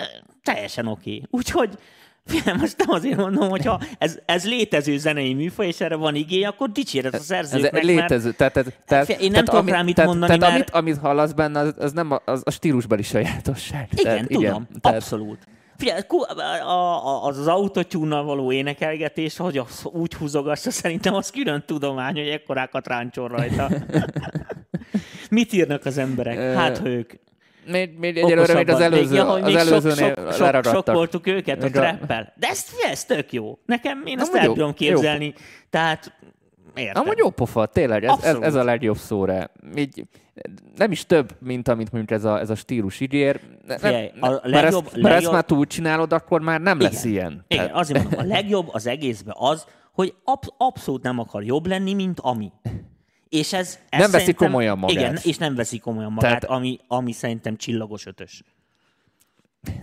teljesen 0.42 0.86
oké. 0.86 1.14
Okay. 1.14 1.26
Úgyhogy 1.30 1.78
figyelj, 2.24 2.58
most 2.58 2.76
nem 2.78 2.90
azért 2.90 3.16
mondom, 3.16 3.48
hogyha 3.48 3.80
ez, 3.98 4.18
ez 4.26 4.46
létező 4.46 4.98
zenei 4.98 5.34
műfaj, 5.34 5.66
és 5.66 5.80
erre 5.80 5.94
van 5.94 6.14
igény, 6.14 6.46
akkor 6.46 6.70
dicséret 6.70 7.12
a 7.12 7.16
Ez 7.16 7.24
szerzőknek, 7.24 7.76
egy 7.76 7.84
létező. 7.84 8.32
Tehát, 8.32 8.52
tehát, 8.52 8.78
tehát, 8.86 9.06
Figyelj, 9.06 9.24
én 9.24 9.30
nem 9.30 9.44
tudok 9.44 9.68
rá 9.68 9.82
mit 9.82 9.94
tehát, 9.94 10.10
mondani, 10.10 10.38
tehát, 10.38 10.54
mert- 10.54 10.70
amit, 10.70 10.88
amit 10.90 11.02
hallasz 11.02 11.32
benne, 11.32 11.58
az, 11.60 11.74
az 11.78 11.92
nem 11.92 12.10
a, 12.10 12.22
az 12.24 12.42
a 12.44 12.50
stílusbeli 12.50 13.02
sajátosság. 13.02 13.88
Igen, 13.92 14.14
tehát, 14.14 14.28
tudom, 14.28 14.68
tehát, 14.80 14.98
abszolút. 14.98 15.38
Figyelj, 15.76 16.00
az 17.22 17.38
az 17.38 17.46
autotyúnnal 17.46 18.24
való 18.24 18.52
énekelgetés, 18.52 19.36
hogy 19.36 19.58
az 19.58 19.84
úgy 19.84 20.14
húzogassa, 20.14 20.70
szerintem 20.70 21.14
az 21.14 21.30
külön 21.30 21.62
tudomány, 21.66 22.14
hogy 22.14 22.28
ekkorákat 22.28 22.86
ráncson 22.86 23.28
rajta. 23.28 23.68
Mit 25.30 25.52
írnak 25.52 25.84
az 25.84 25.98
emberek? 25.98 26.56
Hát, 26.56 26.78
ha 26.78 26.88
ők 26.88 27.12
Még, 27.66 27.98
még 27.98 28.16
egyelőre 28.16 28.54
még 28.54 28.68
az 28.68 28.80
előző, 28.80 29.14
ja, 29.14 29.28
az 29.28 29.42
még 29.42 29.54
előzőnél 29.54 30.14
sok, 30.14 30.32
sok, 30.32 30.54
sok, 30.64 30.64
sok 30.64 30.86
voltuk 30.92 31.26
őket 31.26 31.58
a 31.58 31.62
Még 31.64 31.76
a- 31.76 31.80
trappel. 31.80 32.32
De 32.36 32.46
ez, 32.48 32.64
ez 32.90 33.04
tök 33.04 33.32
jó. 33.32 33.58
Nekem 33.66 34.02
én 34.06 34.18
Amúgy 34.18 34.36
el 34.36 34.44
jó, 34.44 34.52
tudom 34.52 34.68
jó. 34.68 34.74
képzelni. 34.74 35.34
Tehát 35.70 36.12
értem. 36.74 37.02
Amúgy 37.02 37.18
jó 37.18 37.30
pofa, 37.30 37.66
tényleg, 37.66 38.04
ez, 38.04 38.10
ez, 38.10 38.16
Abszolút. 38.16 38.44
ez 38.44 38.54
a 38.54 38.64
legjobb 38.64 38.96
szóra. 38.96 39.50
Így, 39.76 40.04
nem 40.76 40.90
is 40.90 41.06
több, 41.06 41.32
mint 41.38 41.68
amit 41.68 41.92
mondjuk 41.92 42.18
ez 42.18 42.24
a, 42.24 42.38
ez 42.40 42.50
a 42.50 42.54
stílus 42.54 43.00
ígér. 43.00 43.40
Ne, 43.66 43.78
Figyelj, 43.78 44.10
a 44.20 44.28
mert, 44.28 44.44
legjobb- 44.44 44.86
ezt, 44.86 44.94
mert 44.94 44.96
ezt 44.96 45.02
legjobb- 45.14 45.32
már 45.32 45.44
túl 45.44 45.66
csinálod, 45.66 46.12
akkor 46.12 46.40
már 46.40 46.60
nem 46.60 46.80
lesz 46.80 47.04
Igen. 47.04 47.12
ilyen. 47.12 47.44
Igen, 47.48 47.64
Tehát- 47.66 47.80
azért 47.80 48.02
mondom, 48.02 48.20
a 48.20 48.26
legjobb 48.34 48.68
az 48.72 48.86
egészben 48.86 49.34
az, 49.38 49.66
hogy 49.92 50.14
ab- 50.24 50.54
abszolút 50.56 51.02
nem 51.02 51.18
akar 51.18 51.44
jobb 51.44 51.66
lenni, 51.66 51.94
mint 51.94 52.20
ami. 52.20 52.52
És 53.32 53.52
ez, 53.52 53.78
ez 53.88 54.00
Nem 54.00 54.10
veszi 54.10 54.32
komolyan 54.32 54.78
magát. 54.78 54.96
Igen, 54.96 55.18
és 55.22 55.36
nem 55.36 55.54
veszi 55.54 55.78
komolyan 55.78 56.12
magát, 56.12 56.40
Tehát- 56.40 56.56
ami, 56.56 56.78
ami 56.86 57.12
szerintem 57.12 57.56
csillagos 57.56 58.06
ötös. 58.06 58.42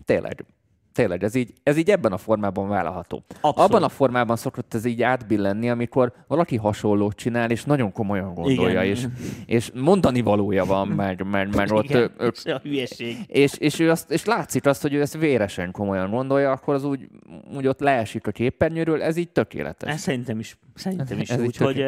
Tényleg. 0.05 0.45
Tényleg, 0.93 1.23
ez 1.23 1.35
így, 1.35 1.53
ez 1.63 1.77
így 1.77 1.89
ebben 1.89 2.11
a 2.11 2.17
formában 2.17 2.67
vállalható. 2.67 3.23
Abszolút. 3.41 3.57
Abban 3.57 3.83
a 3.83 3.89
formában 3.89 4.35
szokott 4.35 4.73
ez 4.73 4.85
így 4.85 5.01
átbillenni, 5.01 5.69
amikor 5.69 6.13
valaki 6.27 6.55
hasonlót 6.55 7.15
csinál, 7.15 7.51
és 7.51 7.63
nagyon 7.63 7.91
komolyan 7.91 8.33
gondolja, 8.33 8.83
és, 8.83 8.99
Igen. 8.99 9.13
és 9.45 9.71
mondani 9.73 10.21
valója 10.21 10.65
van, 10.65 10.87
mert, 10.87 11.23
mert, 11.23 11.55
mert 11.55 11.71
ott 11.71 11.83
Igen, 11.83 12.11
ő, 12.17 12.31
a 12.51 12.59
hülyeség. 12.63 13.17
és, 13.27 13.53
és, 13.53 13.79
ő 13.79 13.89
azt, 13.89 14.11
és 14.11 14.25
látszik 14.25 14.65
azt, 14.65 14.81
hogy 14.81 14.93
ő 14.93 15.01
ezt 15.01 15.17
véresen 15.17 15.71
komolyan 15.71 16.09
gondolja, 16.09 16.51
akkor 16.51 16.73
az 16.73 16.83
úgy, 16.83 17.07
úgy 17.55 17.67
ott 17.67 17.79
leesik 17.79 18.27
a 18.27 18.31
képernyőről, 18.31 19.01
ez 19.01 19.17
így 19.17 19.29
tökéletes. 19.29 19.93
Ez 19.93 19.99
szerintem 19.99 20.39
is, 20.39 20.57
szerintem 20.75 21.19
is 21.19 21.29
Ez 21.29 21.41
úgy, 21.41 21.57
hogy 21.57 21.85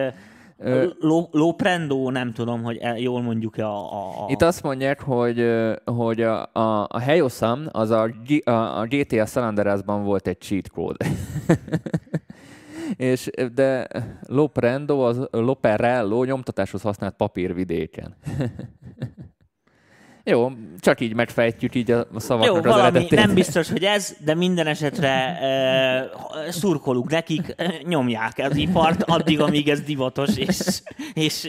Loprendo, 1.32 2.09
nem 2.09 2.34
tudom, 2.34 2.64
hogy 2.64 2.78
e- 2.78 2.99
jól 2.99 3.22
mondjuk-e 3.22 3.66
a... 3.66 3.93
a, 3.93 4.26
a 4.26 4.26
Itt 4.28 4.41
azt 4.41 4.64
mondják, 4.64 5.01
hogy, 5.01 5.45
hogy 5.86 6.22
a, 6.22 6.49
a, 6.53 6.88
a 6.89 6.99
Heyosan, 6.99 7.70
az 7.72 7.89
a, 7.89 8.07
G, 8.28 8.49
a, 8.49 8.80
a 8.80 8.86
GTA 8.86 9.26
San 9.26 9.43
Andreasban 9.43 10.03
volt 10.03 10.28
egy 10.28 10.39
cheat 10.39 10.70
code. 10.70 11.05
És, 12.97 13.30
de 13.53 13.88
Loprendo, 14.28 14.99
az 14.99 15.28
Loperello 15.32 16.24
nyomtatáshoz 16.24 16.82
használt 16.82 17.16
papírvidéken. 17.16 18.16
Jó, 20.24 20.51
csak 20.80 20.99
így 21.01 21.13
megfejtjük 21.15 21.76
így 21.76 21.91
a 21.91 22.05
Jó, 22.11 22.19
szavaknak 22.19 22.55
az 22.57 22.63
valami, 22.63 22.82
eredetét. 22.82 23.19
nem 23.19 23.34
biztos, 23.34 23.69
hogy 23.69 23.84
ez, 23.84 24.15
de 24.26 24.36
minden 24.36 24.67
esetre 24.67 25.09
e, 25.39 26.09
szurkolunk 26.49 27.09
nekik, 27.09 27.55
nyomják 27.84 28.41
az 28.49 28.55
ipart 28.55 29.03
addig, 29.03 29.39
amíg 29.41 29.69
ez 29.69 29.82
divatos 29.82 30.38
és, 30.38 30.59
és, 31.13 31.43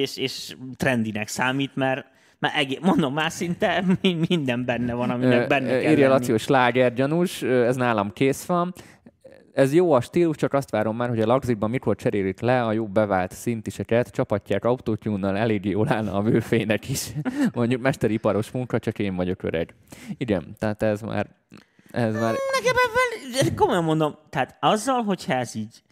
és, 0.00 0.16
és 0.16 0.56
trendinek 0.76 1.28
számít, 1.28 1.70
mert 1.76 2.04
mert 2.40 2.56
egész, 2.56 2.78
mondom, 2.82 3.14
már 3.14 3.30
szinte 3.30 3.84
mi- 4.02 4.18
minden 4.28 4.64
benne 4.64 4.94
van, 4.94 5.10
aminek 5.10 5.46
benne 5.46 5.78
kell 5.78 5.90
Írja. 5.90 6.08
Laci, 6.08 6.30
hogy 6.30 6.40
sláger 6.40 6.94
gyanús, 6.94 7.42
ö, 7.42 7.66
ez 7.66 7.76
nálam 7.76 8.12
kész 8.12 8.44
van. 8.44 8.74
Ez 9.58 9.72
jó 9.74 9.92
a 9.92 10.00
stílus, 10.00 10.36
csak 10.36 10.52
azt 10.52 10.70
várom 10.70 10.96
már, 10.96 11.08
hogy 11.08 11.20
a 11.20 11.26
lagzikban 11.26 11.70
mikor 11.70 11.96
cserélik 11.96 12.40
le 12.40 12.64
a 12.64 12.72
jó 12.72 12.86
bevált 12.86 13.32
szintiseket, 13.32 14.10
csapatják 14.10 14.64
autótyúnnal, 14.64 15.36
elég 15.36 15.64
jól 15.64 15.92
állna 15.92 16.12
a 16.12 16.22
vőfének 16.22 16.88
is. 16.88 17.12
Mondjuk 17.54 17.80
mesteriparos 17.80 18.50
munka, 18.50 18.78
csak 18.78 18.98
én 18.98 19.16
vagyok 19.16 19.42
öreg. 19.42 19.74
Igen, 20.16 20.56
tehát 20.58 20.82
ez 20.82 21.00
már, 21.00 21.26
ez 21.90 22.14
már 22.14 22.34
Nekem 22.60 22.74
ebben, 22.86 23.54
komolyan 23.54 23.84
mondom, 23.84 24.18
tehát 24.30 24.56
azzal, 24.60 25.02
hogyha 25.02 25.32
ez 25.32 25.54
így, 25.54 25.82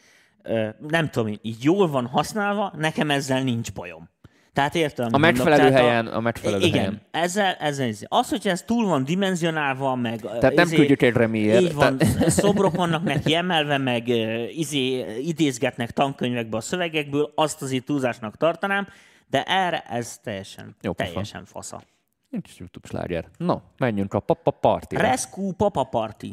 nem 0.89 1.11
tudom 1.11 1.33
így 1.43 1.65
jól 1.65 1.89
van 1.89 2.07
használva, 2.07 2.73
nekem 2.77 3.11
ezzel 3.11 3.43
nincs 3.43 3.73
bajom. 3.73 4.09
Tehát 4.57 4.75
értem, 4.75 5.09
a 5.13 5.19
megfelelő 5.19 5.69
Tehát 5.69 5.81
helyen, 5.81 6.07
a 6.07 6.21
megfelelő 6.21 6.65
igen, 6.65 6.79
helyen. 6.79 7.01
ezzel, 7.11 7.55
ezzel 7.55 7.89
izé. 7.89 8.05
Az, 8.09 8.29
hogy 8.29 8.49
ez 8.49 8.63
túl 8.63 8.87
van 8.87 9.05
dimenzionálva, 9.05 9.95
meg... 9.95 10.21
Tehát 10.21 10.55
nem 10.55 10.69
küldjük 10.69 11.03
egy 11.03 11.13
remélyen. 11.13 11.63
Így 11.63 11.75
van, 11.75 11.99
szobrok 12.27 12.77
vannak 12.77 13.03
neki 13.03 13.35
emelve, 13.35 13.79
meg 13.79 14.09
izé, 14.49 15.17
idézgetnek 15.21 15.91
tankönyvekbe 15.91 16.57
a 16.57 16.61
szövegekből, 16.61 17.33
azt 17.35 17.63
azért 17.63 17.85
túlzásnak 17.85 18.37
tartanám, 18.37 18.87
de 19.31 19.43
erre 19.43 19.81
ez 19.81 20.19
teljesen, 20.23 20.77
Jó 20.81 20.93
teljesen 20.93 21.45
fasza. 21.45 21.83
Nincs 22.29 22.59
YouTube 22.59 22.89
sláger. 22.89 23.25
No, 23.37 23.61
menjünk 23.79 24.15
a 24.15 24.21
papa 24.21 24.51
party 24.51 24.95
Rescue 24.95 25.53
Papa 25.53 25.85
Party. 25.85 26.33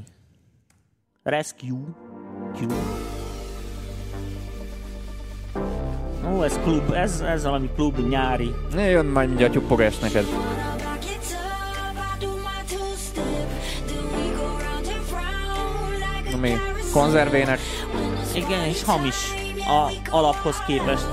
Rescue. 1.23 1.79
Q. 2.53 2.67
Ó, 6.31 6.43
ez 6.43 6.59
klub, 6.63 6.91
ez, 6.91 7.19
ez 7.19 7.43
valami 7.43 7.69
klub 7.75 8.07
nyári. 8.09 8.53
Ne 8.73 8.89
jön 8.89 9.05
majd 9.05 9.27
mindjárt 9.27 9.51
tyupogás 9.51 9.99
neked. 9.99 10.25
Na 16.31 16.37
mi? 16.37 16.53
Konzervének. 16.93 17.59
Igen, 18.35 18.63
és 18.63 18.83
hamis 18.83 19.15
a 19.57 19.91
alaphoz 20.09 20.55
képest. 20.67 21.07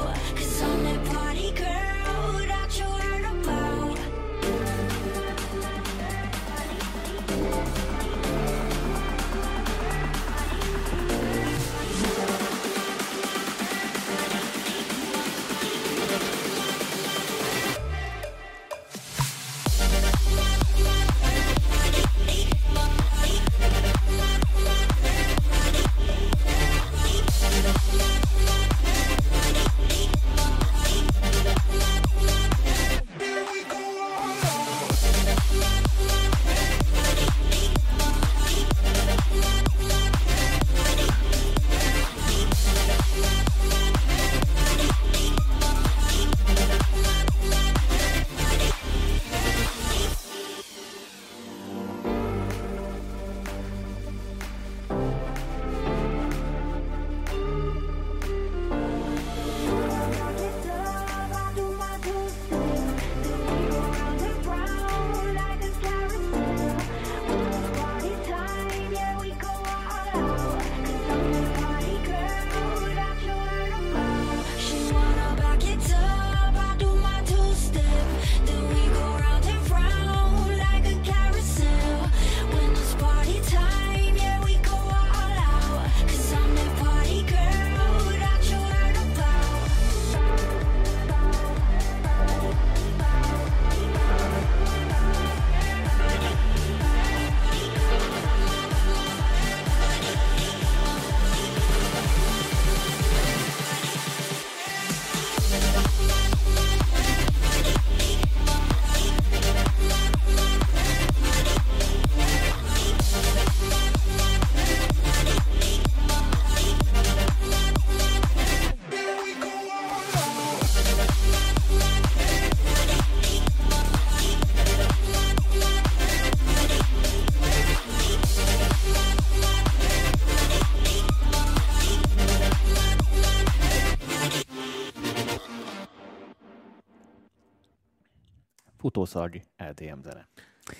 Utószalgi 138.85 139.43
LTM 139.70 140.01
zene. 140.03 140.28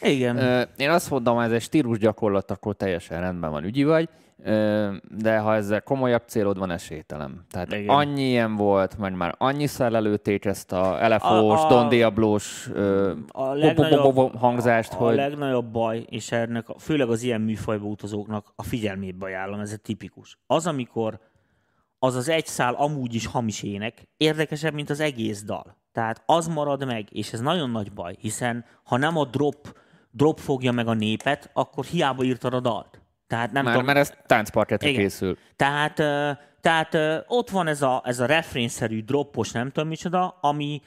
Igen. 0.03 0.69
Én 0.77 0.91
azt 0.91 1.11
mondom, 1.11 1.39
ez 1.39 1.53
egy 1.53 1.63
stílus 1.63 1.99
gyakorlat, 1.99 2.51
akkor 2.51 2.75
teljesen 2.77 3.21
rendben 3.21 3.51
van, 3.51 3.65
ügyi 3.65 3.85
vagy, 3.85 4.09
de 5.19 5.39
ha 5.39 5.55
ezzel 5.55 5.83
komolyabb 5.83 6.23
célod 6.27 6.59
van, 6.59 6.71
esélytelen. 6.71 7.45
Tehát 7.51 7.73
Igen. 7.73 7.89
annyi 7.89 8.23
ilyen 8.29 8.57
volt, 8.57 8.99
mert 8.99 9.15
már 9.15 9.35
annyiszor 9.39 9.95
előtték 9.95 10.45
ezt 10.45 10.73
a 10.73 11.09
LFO-s, 11.09 11.61
A- 11.61 11.67
a- 11.67 11.69
Don 11.69 11.89
Diablos 11.89 12.71
a 13.33 14.39
hangzást, 14.39 14.93
a, 14.93 14.97
hogy... 14.97 15.13
a 15.13 15.17
legnagyobb 15.17 15.67
baj, 15.73 16.05
és 16.09 16.33
ennek 16.33 16.69
a, 16.69 16.79
főleg 16.79 17.09
az 17.09 17.23
ilyen 17.23 17.41
műfajba 17.41 17.87
utazóknak 17.87 18.53
a 18.57 18.63
figyelmébe 18.63 19.27
ajánlom, 19.27 19.61
ez 19.61 19.73
egy 19.73 19.81
tipikus. 19.81 20.39
Az, 20.47 20.67
amikor 20.67 21.21
az 21.99 22.15
az 22.15 22.29
egy 22.29 22.47
szál 22.47 22.75
amúgy 22.75 23.15
is 23.15 23.27
hamis 23.27 23.63
ének, 23.63 24.09
érdekesebb, 24.17 24.75
mint 24.75 24.91
az 24.91 25.01
egész 25.01 25.43
dal. 25.45 25.77
Tehát 25.93 26.22
az 26.26 26.47
marad 26.47 26.86
meg, 26.86 27.09
és 27.11 27.32
ez 27.32 27.41
nagyon 27.41 27.70
nagy 27.70 27.93
baj, 27.93 28.16
hiszen 28.20 28.64
ha 28.84 28.97
nem 28.97 29.16
a 29.16 29.24
drop, 29.24 29.78
drop 30.11 30.38
fogja 30.38 30.72
meg 30.72 30.86
a 30.86 30.95
népet, 30.95 31.51
akkor 31.53 31.84
hiába 31.84 32.22
írtad 32.22 32.55
a 32.55 32.61
dalt. 32.61 33.01
Tehát 33.26 33.53
nem 33.53 33.64
Már, 33.64 33.72
tudom, 33.72 33.86
mert 33.86 33.99
ez 33.99 34.12
táncparketre 34.26 34.88
Igen. 34.88 35.01
készül. 35.01 35.36
tehát, 35.57 35.95
tehát 36.61 37.24
ott 37.26 37.51
van 37.51 37.66
ez 37.66 37.82
a, 37.82 38.03
ez 38.05 38.20
a 38.20 38.26
refrénszerű 38.26 39.03
droppos, 39.05 39.53
nem 39.53 39.70
tudom 39.70 39.88
micsoda, 39.88 40.38
ami 40.41 40.82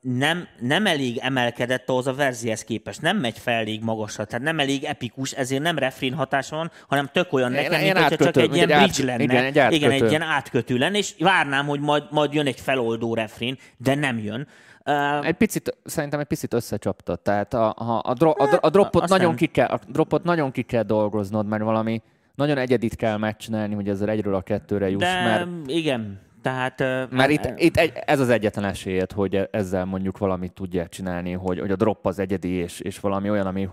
nem, 0.00 0.46
nem 0.60 0.86
elég 0.86 1.18
emelkedett 1.18 1.88
ahhoz 1.88 2.06
a 2.06 2.14
verzihez 2.14 2.64
képest. 2.64 3.00
Nem 3.02 3.16
megy 3.16 3.38
fel 3.38 3.54
elég 3.54 3.82
magasra, 3.82 4.24
tehát 4.24 4.44
nem 4.44 4.58
elég 4.58 4.84
epikus, 4.84 5.32
ezért 5.32 5.62
nem 5.62 5.78
refrén 5.78 6.14
hatása 6.14 6.56
van, 6.56 6.70
hanem 6.88 7.08
tök 7.12 7.32
olyan 7.32 7.50
nekem, 7.52 7.80
ilyen 7.80 7.96
mint 7.96 8.08
hogyha 8.08 8.24
csak 8.24 8.36
egy 8.42 8.54
ilyen 8.54 8.66
bridge 8.66 8.82
át- 8.82 8.98
lenne. 8.98 9.22
igen, 9.22 9.44
egy 9.44 9.72
igen, 9.72 9.90
egy 9.90 10.08
ilyen 10.08 10.22
átkötő 10.22 10.76
lenne, 10.76 10.98
és 10.98 11.14
várnám, 11.18 11.66
hogy 11.66 11.80
majd, 11.80 12.02
majd 12.10 12.32
jön 12.34 12.46
egy 12.46 12.60
feloldó 12.60 13.14
refrén, 13.14 13.58
de 13.76 13.94
nem 13.94 14.18
jön. 14.18 14.46
Ö, 14.84 15.22
Egy 15.22 15.34
picit, 15.34 15.76
szerintem 15.84 16.20
egy 16.20 16.26
picit 16.26 16.54
összecsaptad. 16.54 17.20
Tehát 17.20 17.54
a, 17.54 17.68
a, 17.76 18.02
a, 18.04 18.14
dro, 18.14 18.30
a, 18.30 18.46
dro- 18.46 18.64
a, 18.64 18.70
dropot 18.70 19.02
aztán- 19.02 19.18
nagyon 19.18 19.36
ki 19.36 19.46
kell, 19.46 19.66
a 19.66 19.78
dropot 19.88 20.24
nagyon 20.24 20.50
ki 20.50 20.62
kell 20.62 20.82
dolgoznod, 20.82 21.46
mert 21.46 21.62
valami 21.62 22.02
nagyon 22.34 22.58
egyedit 22.58 22.96
kell 22.96 23.16
megcsinálni, 23.16 23.74
hogy 23.74 23.88
ezzel 23.88 24.08
egyről 24.08 24.34
a 24.34 24.40
kettőre 24.42 24.90
juss, 24.90 25.02
de 25.02 25.22
mert, 25.24 25.46
igen, 25.66 26.20
tehát... 26.42 26.78
mert 27.10 27.30
itt, 27.30 27.52
itt 27.56 27.76
egy, 27.76 27.92
ez 27.94 28.20
az 28.20 28.28
egyetlen 28.28 28.64
esélyed, 28.64 29.12
hogy 29.12 29.34
e- 29.34 29.48
ezzel 29.52 29.84
mondjuk 29.84 30.18
valamit 30.18 30.52
tudják 30.52 30.88
csinálni, 30.88 31.32
hogy, 31.32 31.58
hogy 31.58 31.70
a 31.70 31.76
drop 31.76 32.06
az 32.06 32.18
egyedi, 32.18 32.48
és, 32.48 32.80
és 32.80 33.00
valami 33.00 33.30
olyan, 33.30 33.46
ami... 33.46 33.68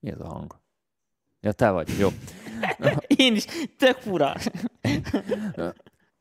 Mi 0.00 0.10
ez 0.10 0.20
a 0.20 0.28
hang? 0.28 0.60
Ja, 1.40 1.52
te 1.52 1.70
vagy, 1.70 1.88
jó. 1.98 2.08
Én 3.24 3.34
is, 3.34 3.44
tök 3.78 3.96
fura. 3.96 4.34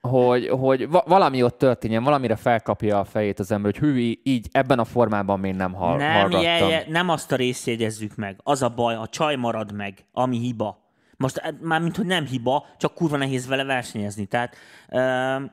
hogy, 0.02 0.48
hogy 0.48 0.90
va- 0.90 1.08
valami 1.08 1.44
ott 1.44 1.58
történjen, 1.58 2.04
valamire 2.04 2.36
felkapja 2.36 3.00
a 3.00 3.04
fejét 3.04 3.40
az 3.40 3.52
ember, 3.52 3.72
hogy 3.72 3.90
hű, 3.90 4.20
így 4.24 4.48
ebben 4.52 4.80
a 4.80 4.86
formában 4.86 5.40
még 5.40 5.56
nem, 5.56 5.74
hall, 5.74 5.98
nem, 5.98 6.14
hallgattam. 6.14 6.44
je, 6.44 6.68
je, 6.68 6.86
nem 6.88 7.10
azt 7.10 7.32
a 7.32 7.36
részt 7.36 7.68
jegyezzük 7.68 8.16
meg. 8.16 8.40
Az 8.44 8.62
a 8.62 8.70
baj, 8.70 8.96
a 8.96 9.08
csaj 9.08 9.36
marad 9.36 9.74
meg, 9.74 10.06
ami 10.12 10.38
hiba. 10.38 10.81
Most 11.22 11.38
eh, 11.38 11.52
már 11.62 11.82
mint 11.82 11.96
hogy 11.96 12.06
nem 12.06 12.26
hiba, 12.26 12.66
csak 12.78 12.94
kurva 12.94 13.18
nehéz 13.18 13.48
vele 13.48 13.64
versenyezni. 13.64 14.26
Tehát 14.26 14.56
uh, 14.90 15.50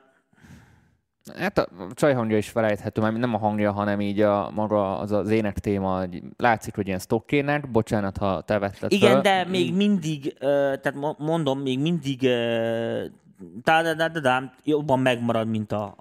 Hát 1.37 1.57
a 1.57 1.67
csaj 1.93 2.13
hangja 2.13 2.37
is 2.37 2.49
felejthető, 2.49 3.01
mert 3.01 3.17
nem 3.17 3.33
a 3.33 3.37
hangja, 3.37 3.71
hanem 3.71 4.01
így 4.01 4.21
a 4.21 4.51
maga 4.55 4.97
az 4.97 5.11
az 5.11 5.29
ének 5.29 5.59
téma, 5.59 5.99
hogy 5.99 6.21
látszik, 6.37 6.75
hogy 6.75 6.87
ilyen 6.87 6.99
stockének, 6.99 7.71
bocsánat, 7.71 8.17
ha 8.17 8.41
te 8.41 8.59
vetted 8.59 8.91
igen, 8.91 9.11
föl. 9.11 9.21
de 9.21 9.45
még 9.45 9.75
mindig, 9.75 10.37
tehát 10.37 10.93
mo- 10.93 11.19
mondom, 11.19 11.59
még 11.59 11.79
mindig 11.79 12.19
tá, 13.63 13.81
da, 13.81 13.93
da, 13.93 14.19
da, 14.19 14.51
jobban 14.63 14.99
megmarad, 14.99 15.47
mint 15.47 15.71
a... 15.71 15.95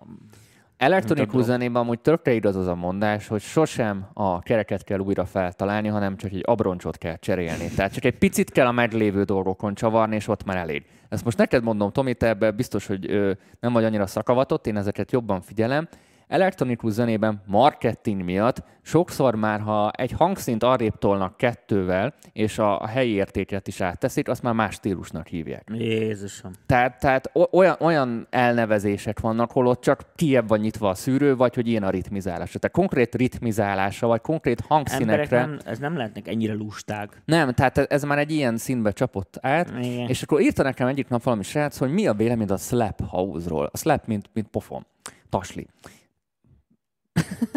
Elektronikus 0.79 1.45
zenében 1.45 1.83
amúgy 1.83 2.01
tökre 2.01 2.33
igaz 2.33 2.57
az 2.57 2.66
a 2.66 2.74
mondás, 2.74 3.29
hogy 3.29 3.41
sosem 3.41 4.09
a 4.12 4.41
kereket 4.41 4.85
kell 4.85 4.99
újra 4.99 5.24
feltalálni, 5.24 5.89
hanem 5.89 6.16
csak 6.16 6.33
egy 6.33 6.43
abroncsot 6.47 6.99
kell 6.99 7.16
cserélni. 7.16 7.68
Tehát 7.76 7.93
csak 7.93 8.05
egy 8.05 8.18
picit 8.18 8.51
kell 8.51 8.66
a 8.66 8.72
meglévő 8.72 9.22
dolgokon 9.22 9.74
csavarni, 9.74 10.14
és 10.14 10.29
ott 10.29 10.45
már 10.45 10.57
elég. 10.57 10.85
Ezt 11.09 11.24
most 11.24 11.37
neked 11.37 11.62
mondom, 11.62 11.93
Tomi, 11.93 12.14
te 12.14 12.29
ebben 12.29 12.57
biztos, 12.57 12.87
hogy 12.87 13.11
ö, 13.11 13.33
nem 13.61 13.72
vagy 13.72 13.85
annyira 13.85 14.07
szakavatott, 14.07 14.66
én 14.66 14.76
ezeket 14.76 15.12
jobban 15.12 15.41
figyelem. 15.41 15.89
Elektronikus 16.29 16.93
zenében 16.93 17.43
marketing 17.47 18.24
miatt 18.24 18.62
sokszor 18.83 19.35
már, 19.35 19.61
ha 19.61 19.91
egy 19.91 20.11
hangszint 20.12 20.62
arrébb 20.62 20.99
tolnak 20.99 21.37
kettővel, 21.37 22.14
és 22.33 22.59
a, 22.59 22.81
a 22.81 22.87
helyi 22.87 23.11
értéket 23.12 23.68
is 23.68 23.81
átteszik, 23.81 24.29
azt 24.29 24.43
már 24.43 24.55
más 24.55 24.74
stílusnak 24.74 25.26
hívják. 25.26 25.68
Jézusom. 25.74 26.51
Tehát, 26.66 27.01
tehát 27.01 27.31
olyan, 27.51 27.76
olyan 27.81 28.26
elnevezések 28.31 29.20
vannak, 29.20 29.51
hol 29.53 29.66
ott 29.66 29.81
csak 29.81 30.03
kiebb 30.14 30.49
van 30.49 30.59
nyitva 30.59 30.89
a 30.89 30.95
szűrő, 30.95 31.37
vagy 31.37 31.55
hogy 31.55 31.68
ilyen 31.68 31.83
a 31.83 31.91
ritmizálása. 31.91 32.59
Tehát 32.59 32.76
konkrét 32.76 33.14
ritmizálása, 33.14 34.07
vagy 34.07 34.20
konkrét 34.20 34.61
Emberek 34.61 34.89
hangszínekre. 34.89 35.41
nem, 35.41 35.59
ez 35.64 35.79
nem 35.79 35.97
lehetnek 35.97 36.29
ennyire 36.29 36.53
lusták. 36.55 37.22
Nem, 37.24 37.53
tehát 37.53 37.79
ez- 37.79 37.87
ez 37.89 38.03
már 38.03 38.18
egy 38.18 38.31
ilyen 38.31 38.57
színbe 38.57 38.91
csapott 38.91 39.39
át, 39.41 39.68
Igen. 39.81 40.09
és 40.09 40.22
akkor 40.22 40.41
írta 40.41 40.62
nekem 40.62 40.87
egyik 40.87 41.09
nap 41.09 41.22
valami 41.22 41.43
srác, 41.43 41.79
hogy 41.79 41.91
mi 41.93 42.07
a 42.07 42.12
véleményed 42.14 42.51
a 42.51 42.57
slap 42.57 43.01
house-ról. 43.09 43.68
A 43.72 43.76
slap, 43.76 44.07
mint, 44.07 44.31
mint 44.33 44.49
pofon. 44.49 44.87
Tasli. 45.29 45.66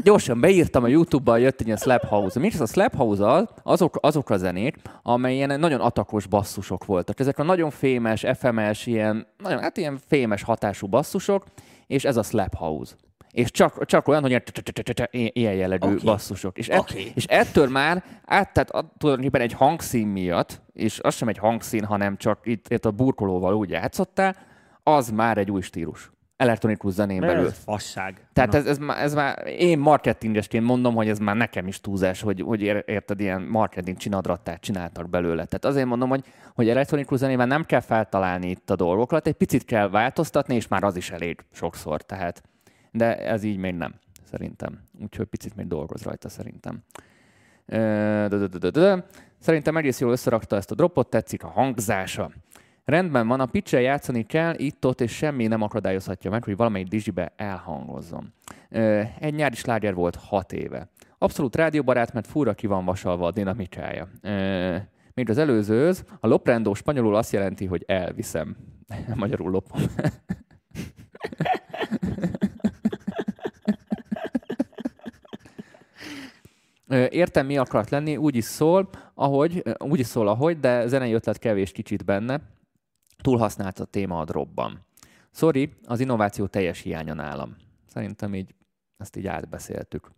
Gyorsan 0.03 0.39
beírtam 0.39 0.83
a 0.83 0.87
YouTube-ba, 0.87 1.37
jött 1.37 1.59
egy 1.59 1.65
ilyen 1.65 1.77
slap 1.77 2.05
house. 2.05 2.39
Mi 2.39 2.47
is 2.47 2.53
az 2.53 2.61
a 2.61 2.65
slap 2.65 2.95
house 2.95 3.31
az, 3.31 3.47
azok, 3.63 3.97
azok 4.01 4.29
a 4.29 4.37
zenék, 4.37 4.75
amely 5.03 5.33
ilyen 5.33 5.59
nagyon 5.59 5.79
atakos 5.79 6.27
basszusok 6.27 6.85
voltak. 6.85 7.19
Ezek 7.19 7.39
a 7.39 7.43
nagyon 7.43 7.69
fémes, 7.69 8.25
FMS, 8.39 8.85
ilyen, 8.85 9.27
nagyon, 9.37 9.59
hát 9.59 9.77
ilyen 9.77 9.99
fémes 10.07 10.43
hatású 10.43 10.87
basszusok, 10.87 11.43
és 11.87 12.03
ez 12.03 12.17
a 12.17 12.23
slap 12.23 12.55
house. 12.55 12.93
És 13.31 13.51
csak, 13.51 13.85
csak 13.85 14.07
olyan, 14.07 14.21
hogy 14.21 14.41
ilyen 15.11 15.53
jellegű 15.53 15.87
Oké. 15.87 16.05
basszusok. 16.05 16.57
És, 16.57 16.67
et, 16.67 16.79
Oké. 16.79 17.11
és 17.15 17.25
ettől 17.25 17.69
már 17.69 18.03
át, 18.25 18.53
tehát 18.53 18.85
tulajdonképpen 18.97 19.41
egy 19.41 19.53
hangszín 19.53 20.07
miatt, 20.07 20.61
és 20.73 20.99
az 20.99 21.15
sem 21.15 21.27
egy 21.27 21.37
hangszín, 21.37 21.83
hanem 21.83 22.17
csak 22.17 22.39
itt, 22.43 22.65
itt 22.69 22.85
a 22.85 22.91
burkolóval 22.91 23.53
úgy 23.53 23.69
játszottál, 23.69 24.35
az 24.83 25.09
már 25.09 25.37
egy 25.37 25.51
új 25.51 25.61
stílus. 25.61 26.11
Elektronikus 26.41 26.93
zenén 26.93 27.19
belül. 27.19 27.45
Ez 27.45 27.61
fasság. 27.63 28.27
Tehát 28.33 28.55
ez, 28.55 28.65
ez, 28.65 28.77
már, 28.77 29.03
ez 29.03 29.13
már, 29.13 29.47
én 29.47 29.79
marketingesként 29.79 30.65
mondom, 30.65 30.95
hogy 30.95 31.09
ez 31.09 31.19
már 31.19 31.35
nekem 31.35 31.67
is 31.67 31.81
túlzás, 31.81 32.21
hogy, 32.21 32.41
hogy 32.41 32.61
ér- 32.61 32.83
érted, 32.87 33.19
ilyen 33.19 33.41
marketing 33.41 33.97
csinadrattát 33.97 34.61
csináltak 34.61 35.09
belőle. 35.09 35.45
Tehát 35.45 35.65
azért 35.65 35.85
mondom, 35.85 36.09
hogy, 36.09 36.23
hogy 36.55 36.69
elektronikus 36.69 37.19
zenében 37.19 37.47
nem 37.47 37.63
kell 37.63 37.79
feltalálni 37.79 38.49
itt 38.49 38.69
a 38.69 38.75
dolgokat, 38.75 39.27
egy 39.27 39.33
picit 39.33 39.65
kell 39.65 39.89
változtatni, 39.89 40.55
és 40.55 40.67
már 40.67 40.83
az 40.83 40.95
is 40.95 41.11
elég 41.11 41.39
sokszor. 41.51 42.01
Tehát, 42.01 42.43
de 42.91 43.17
ez 43.17 43.43
így 43.43 43.57
még 43.57 43.73
nem, 43.73 43.93
szerintem. 44.31 44.79
Úgyhogy 45.01 45.25
picit 45.25 45.55
még 45.55 45.67
dolgoz 45.67 46.03
rajta, 46.03 46.29
szerintem. 46.29 46.83
Szerintem 49.39 49.77
egész 49.77 49.99
jól 49.99 50.11
összerakta 50.11 50.55
ezt 50.55 50.71
a 50.71 50.75
dropot, 50.75 51.09
tetszik 51.09 51.43
a 51.43 51.47
hangzása. 51.47 52.31
Rendben 52.91 53.27
van, 53.27 53.39
a 53.39 53.45
pitch 53.45 53.81
játszani 53.81 54.25
kell, 54.25 54.53
itt-ott, 54.57 55.01
és 55.01 55.11
semmi 55.11 55.47
nem 55.47 55.61
akadályozhatja 55.61 56.29
meg, 56.31 56.43
hogy 56.43 56.55
valamelyik 56.55 56.87
digibe 56.87 57.33
elhangozzon. 57.35 58.33
Egy 59.19 59.33
nyári 59.33 59.55
sláger 59.55 59.93
volt 59.93 60.15
hat 60.15 60.53
éve. 60.53 60.89
Abszolút 61.17 61.55
rádióbarát, 61.55 62.13
mert 62.13 62.27
fura 62.27 62.53
ki 62.53 62.67
van 62.67 62.85
vasalva 62.85 63.27
a 63.27 63.31
dinamikája. 63.31 64.07
Még 65.13 65.29
az 65.29 65.37
előzőhöz, 65.37 66.03
a 66.19 66.27
loprendó 66.27 66.73
spanyolul 66.73 67.15
azt 67.15 67.31
jelenti, 67.31 67.65
hogy 67.65 67.83
elviszem. 67.87 68.55
Magyarul 69.15 69.51
lopom. 69.51 69.81
Értem, 77.09 77.45
mi 77.45 77.57
akart 77.57 77.89
lenni, 77.89 78.17
úgy 78.17 78.35
is 78.35 78.45
szól, 78.45 78.89
ahogy, 79.13 79.63
úgy 79.79 79.99
is 79.99 80.07
szól, 80.07 80.27
ahogy, 80.27 80.59
de 80.59 80.87
zenei 80.87 81.13
ötlet 81.13 81.39
kevés 81.39 81.71
kicsit 81.71 82.05
benne. 82.05 82.41
Túlhasznált 83.21 83.79
a 83.79 83.85
téma 83.85 84.19
a 84.19 84.25
dropban. 84.25 84.85
Sorry, 85.31 85.73
az 85.85 85.99
innováció 85.99 86.45
teljes 86.45 86.81
hiánya 86.81 87.13
nálam. 87.13 87.55
Szerintem 87.85 88.35
így 88.35 88.55
ezt 88.97 89.15
így 89.15 89.27
átbeszéltük. 89.27 90.11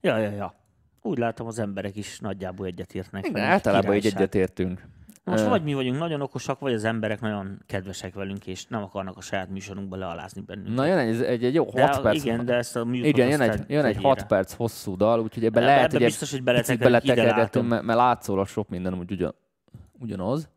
Ja, 0.00 0.16
ja, 0.16 0.30
ja. 0.30 0.54
Úgy 1.02 1.18
látom, 1.18 1.46
az 1.46 1.58
emberek 1.58 1.96
is 1.96 2.18
nagyjából 2.20 2.66
egyetértnek. 2.66 3.26
Igen, 3.26 3.44
általában 3.44 3.94
így 3.94 4.06
egyetértünk. 4.06 4.86
Most 5.24 5.46
vagy 5.46 5.62
mi 5.62 5.74
vagyunk 5.74 5.98
nagyon 5.98 6.20
okosak, 6.20 6.58
vagy 6.58 6.72
az 6.72 6.84
emberek 6.84 7.20
nagyon 7.20 7.62
kedvesek 7.66 8.14
velünk, 8.14 8.46
és 8.46 8.66
nem 8.66 8.82
akarnak 8.82 9.16
a 9.16 9.20
saját 9.20 9.48
műsorunkba 9.48 9.96
lealázni 9.96 10.40
bennünket. 10.40 10.74
Na 10.74 10.86
jön 10.86 10.98
egy, 10.98 11.22
egy, 11.22 11.44
egy 11.44 11.54
jó 11.54 11.64
de, 11.64 11.86
6 11.86 12.00
perc. 12.00 12.24
Igen, 12.24 12.44
de 12.44 12.54
ezt 12.54 12.76
a 12.76 12.86
igen, 12.92 13.28
jön 13.28 13.40
egy, 13.40 13.64
jön 13.68 13.84
egy 13.84 13.96
6 14.02 14.26
perc 14.26 14.52
hosszú 14.52 14.96
dal, 14.96 15.20
úgyhogy 15.20 15.44
ebben 15.44 15.62
Ebbe- 15.62 15.74
lehet, 15.74 15.88
ebbe 15.88 15.96
hogy 15.96 16.06
biztos, 16.06 16.30
hogy 16.30 16.42
látom. 17.36 17.66
mert, 17.66 17.82
mert 17.82 17.98
látszólag 17.98 18.46
sok 18.46 18.68
minden 18.68 18.98
úgy 18.98 19.12
ugyan, 19.12 19.34
ugyanaz. 19.98 20.48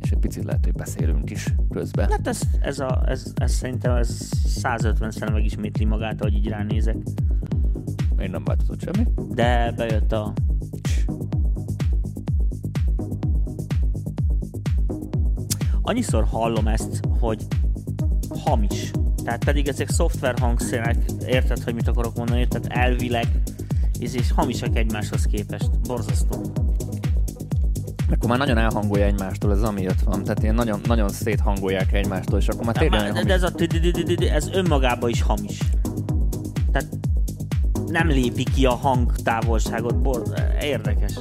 És 0.00 0.10
egy 0.10 0.18
picit 0.18 0.44
lehet, 0.44 0.64
hogy 0.64 0.74
beszélünk 0.74 1.30
is 1.30 1.54
közben. 1.70 2.10
Hát 2.10 2.26
ez, 2.26 2.40
ez, 2.60 2.78
a, 2.78 3.02
ez, 3.06 3.32
ez 3.34 3.52
szerintem 3.52 3.96
ez 3.96 4.30
150-szer 4.62 5.32
megismétli 5.32 5.84
magát, 5.84 6.20
ahogy 6.20 6.34
így 6.34 6.48
ránézek. 6.48 6.96
Még 8.16 8.30
nem 8.30 8.44
változott 8.44 8.82
semmi. 8.82 9.06
De 9.34 9.72
bejött 9.72 10.12
a... 10.12 10.32
Annyiszor 15.82 16.24
hallom 16.24 16.68
ezt, 16.68 17.00
hogy 17.20 17.46
hamis. 18.44 18.90
Tehát 19.24 19.44
pedig 19.44 19.68
ezek 19.68 19.88
szoftver 19.88 20.38
hangszerek, 20.38 21.04
érted, 21.26 21.62
hogy 21.62 21.74
mit 21.74 21.88
akarok 21.88 22.16
mondani, 22.16 22.40
érted? 22.40 22.66
Elvileg, 22.68 23.42
és, 23.98 24.14
és 24.14 24.32
hamisak 24.32 24.76
egymáshoz 24.76 25.26
képest. 25.26 25.80
Borzasztó. 25.80 26.52
Akkor 28.10 28.28
már 28.28 28.38
nagyon 28.38 28.58
elhangolja 28.58 29.04
egymástól, 29.04 29.52
ez 29.52 29.62
amiatt 29.62 30.00
van. 30.00 30.22
Tehát 30.22 30.42
ilyen 30.42 30.54
nagyon, 30.54 30.80
nagyon 30.86 31.08
széthangolják 31.08 31.92
egymástól, 31.92 32.38
és 32.38 32.48
akkor 32.48 32.64
már 32.64 32.76
Hát 32.76 32.88
tényleg 32.88 33.10
hamis. 33.10 33.24
de 33.24 33.32
ez, 33.32 33.42
a 33.42 33.52
ez 34.34 34.48
önmagában 34.52 35.10
is 35.10 35.22
hamis. 35.22 35.58
Tehát 36.72 36.88
nem 37.86 38.08
lépi 38.08 38.42
ki 38.54 38.66
a 38.66 38.74
hangtávolságot. 38.74 40.00
Bor- 40.02 40.42
érdekes. 40.62 41.12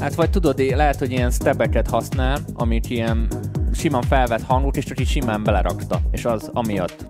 Hát 0.00 0.14
vagy 0.14 0.30
tudod, 0.30 0.58
lehet, 0.58 0.98
hogy 0.98 1.10
ilyen 1.10 1.30
stebeket 1.30 1.88
használ, 1.88 2.38
amit 2.54 2.90
ilyen 2.90 3.28
simán 3.72 4.02
felvett 4.02 4.42
hangot, 4.42 4.76
és 4.76 4.84
csak 4.84 5.00
így 5.00 5.08
simán 5.08 5.44
belerakta. 5.44 6.00
És 6.10 6.24
az 6.24 6.50
amiatt. 6.52 7.06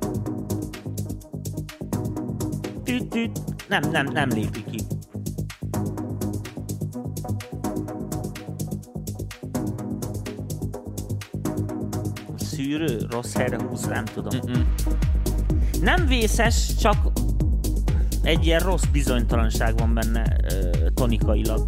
Nem, 3.69 3.91
nem, 3.91 4.07
nem 4.13 4.29
lépi 4.29 4.65
ki. 4.71 4.79
Szűrő, 12.59 12.99
rossz 13.11 13.35
helyre 13.35 13.59
húz, 13.63 13.87
nem 13.87 14.05
tudom. 14.05 14.39
Mm-mm. 14.47 14.67
Nem 15.83 16.07
vészes, 16.07 16.75
csak 16.75 17.13
egy 18.23 18.47
ilyen 18.47 18.61
rossz 18.61 18.85
bizonytalanság 18.93 19.77
van 19.77 19.95
benne 19.95 20.37
ö, 20.53 20.71
tonikailag. 20.95 21.65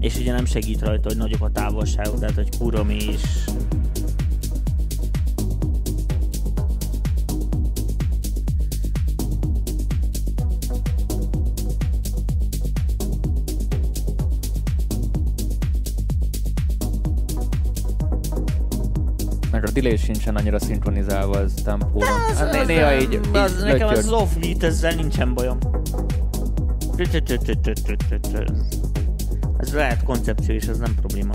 És 0.00 0.16
ugye 0.16 0.32
nem 0.32 0.44
segít 0.44 0.80
rajta, 0.80 1.08
hogy 1.08 1.16
nagyobb 1.16 1.42
a 1.42 1.50
távolságok, 1.50 2.18
tehát 2.18 2.34
hogy 2.34 2.58
kurom 2.58 2.90
és 2.90 3.22
delay 19.80 19.96
sincsen 19.96 20.36
annyira 20.36 20.58
szinkronizálva 20.58 21.38
az 21.38 21.54
tempóra. 21.64 22.06
Hát 22.36 22.52
né- 22.52 22.66
néha 22.66 22.94
így, 22.94 23.12
így 23.12 23.20
az, 23.32 23.62
nekem 23.62 23.88
az 23.88 24.08
off-beat, 24.12 24.62
ezzel 24.62 24.94
nincsen 24.94 25.34
bajom. 25.34 25.58
Ez 29.58 29.74
lehet 29.74 30.02
koncepció, 30.02 30.54
és 30.54 30.66
ez 30.66 30.78
nem 30.78 30.94
probléma. 30.94 31.32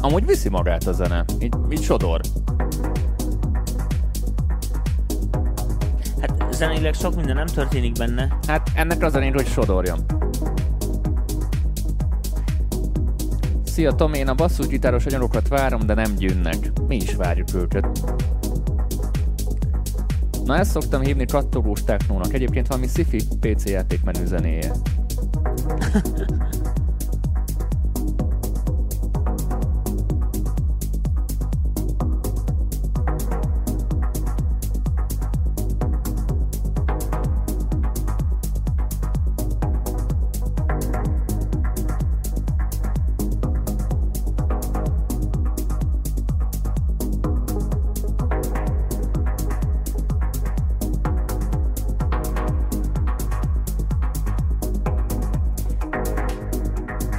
Amúgy 0.00 0.26
viszi 0.26 0.48
magát 0.48 0.86
a 0.86 0.92
zene. 0.92 1.24
Így, 1.40 1.54
így 1.70 1.82
sodor. 1.82 2.20
Hát 6.20 6.54
zeneileg 6.54 6.94
sok 6.94 7.14
minden 7.14 7.34
nem 7.34 7.46
történik 7.46 7.92
benne. 7.92 8.38
Hát 8.46 8.70
ennek 8.74 9.02
az 9.02 9.14
a 9.14 9.30
hogy 9.32 9.46
sodorjon. 9.46 10.17
Szia 13.78 13.92
Tom, 13.92 14.14
én 14.14 14.28
a 14.28 14.34
basszusgitáros 14.34 15.06
anyagokat 15.06 15.48
várom, 15.48 15.86
de 15.86 15.94
nem 15.94 16.14
gyűnnek. 16.14 16.56
Mi 16.86 16.96
is 16.96 17.14
várjuk 17.14 17.54
őket. 17.54 17.86
Na 20.44 20.56
ezt 20.56 20.70
szoktam 20.70 21.00
hívni 21.00 21.26
kattogós 21.26 21.84
technónak. 21.84 22.32
Egyébként 22.32 22.66
valami 22.66 22.86
sci-fi 22.86 23.22
PC 23.40 23.70
játék 23.70 24.00
zenéje. 24.24 24.70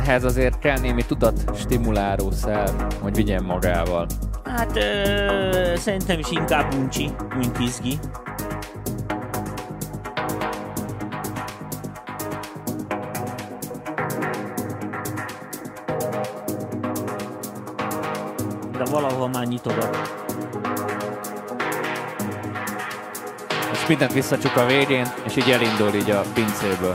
Ehhez 0.10 0.24
azért 0.24 0.60
kell 0.60 0.80
némi 0.80 1.06
tudat 1.06 1.56
stimuláló 1.56 2.32
szer, 2.32 2.72
hogy 3.02 3.16
vigyen 3.16 3.44
magával. 3.44 4.08
Hát 4.44 4.76
ö, 4.76 5.74
szerintem 5.78 6.20
is 6.20 6.32
inkább 6.32 6.74
uncsi, 6.74 7.12
mint 7.38 7.60
izgi. 7.60 8.00
De 18.78 18.84
valahol 18.92 19.30
már 19.30 19.46
nyitogat. 19.46 19.98
És 23.72 23.88
mindent 23.88 24.14
visszacsuk 24.14 24.56
a 24.56 24.66
végén, 24.66 25.08
és 25.26 25.36
így 25.36 25.50
elindul 25.50 25.94
így 25.94 26.12
a 26.12 26.22
pincéből. 26.34 26.94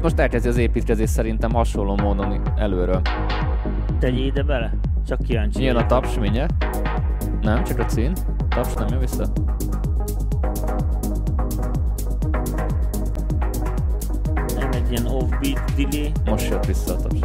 Hát 0.00 0.08
most 0.08 0.20
elkezdi 0.20 0.48
az 0.48 0.56
építkezés 0.56 1.10
szerintem 1.10 1.52
hasonló 1.52 1.96
módon 1.96 2.42
előről. 2.56 3.00
Tegyél 3.98 4.26
ide 4.26 4.42
bele? 4.42 4.72
Csak 5.06 5.22
kíváncsi. 5.22 5.62
Jön 5.62 5.76
a 5.76 5.86
taps 5.86 6.18
mindjárt. 6.18 6.52
Nem, 7.40 7.64
csak 7.64 7.78
a 7.78 7.84
cín. 7.84 8.12
Taps 8.48 8.74
nem 8.74 8.86
jön 8.90 8.98
vissza. 8.98 9.26
Nem 14.56 14.70
egy 14.72 14.90
ilyen 14.90 15.06
off-beat 15.06 15.74
delay. 15.76 16.12
Most 16.24 16.48
jött 16.48 16.66
vissza 16.66 16.94
a 16.94 16.96
taps. 16.96 17.18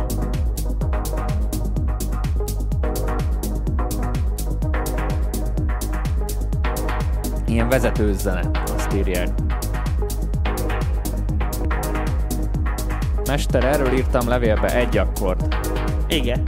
Ilyen 7.47 7.69
vezető 7.69 8.13
zene, 8.13 8.41
azt 8.76 8.93
írják. 8.93 9.45
Mester, 13.36 13.63
erről 13.63 13.93
írtam 13.93 14.27
levélbe 14.27 14.75
egy 14.75 14.97
akkord. 14.97 15.55
Igen. 16.07 16.43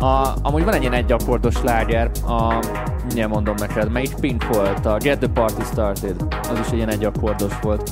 A, 0.00 0.34
amúgy 0.42 0.64
van 0.64 0.74
egy 0.74 0.80
ilyen 0.80 0.92
egy 0.92 1.12
akkordos 1.12 1.62
láger, 1.62 2.10
a, 2.26 2.64
mindjárt 3.04 3.30
mondom 3.30 3.54
neked, 3.58 3.90
melyik 3.90 4.14
Pink 4.14 4.46
volt, 4.46 4.86
a 4.86 4.96
Get 4.98 5.18
the 5.18 5.28
Party 5.28 5.62
Started, 5.62 6.24
az 6.50 6.58
is 6.58 6.66
egy 6.66 6.76
ilyen 6.76 6.88
egy 6.88 7.04
akkordos 7.04 7.52
volt. 7.62 7.90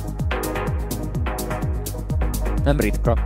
Nem 2.63 2.79
ritka. 2.79 3.17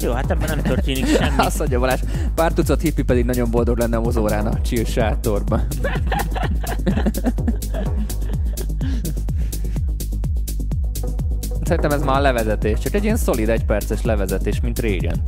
Jó, 0.00 0.12
hát 0.12 0.30
ebben 0.30 0.48
nem 0.48 0.62
történik 0.62 1.06
semmi. 1.06 1.36
Azt 1.46 1.58
mondja 1.58 1.78
Balázs, 1.78 2.00
pár 2.34 2.52
tucat 2.52 2.80
hippi 2.80 3.02
pedig 3.02 3.24
nagyon 3.24 3.50
boldog 3.50 3.78
lenne 3.78 3.96
a 3.96 4.00
mozórán 4.00 4.46
a 4.46 4.60
chill 4.60 4.84
sátorban. 4.84 5.66
Szerintem 11.66 11.90
ez 11.90 12.02
már 12.02 12.18
a 12.18 12.20
levezetés, 12.20 12.78
csak 12.78 12.94
egy 12.94 13.04
ilyen 13.04 13.16
szolid 13.16 13.48
egyperces 13.48 14.02
levezetés, 14.02 14.60
mint 14.60 14.78
régen. 14.78 15.22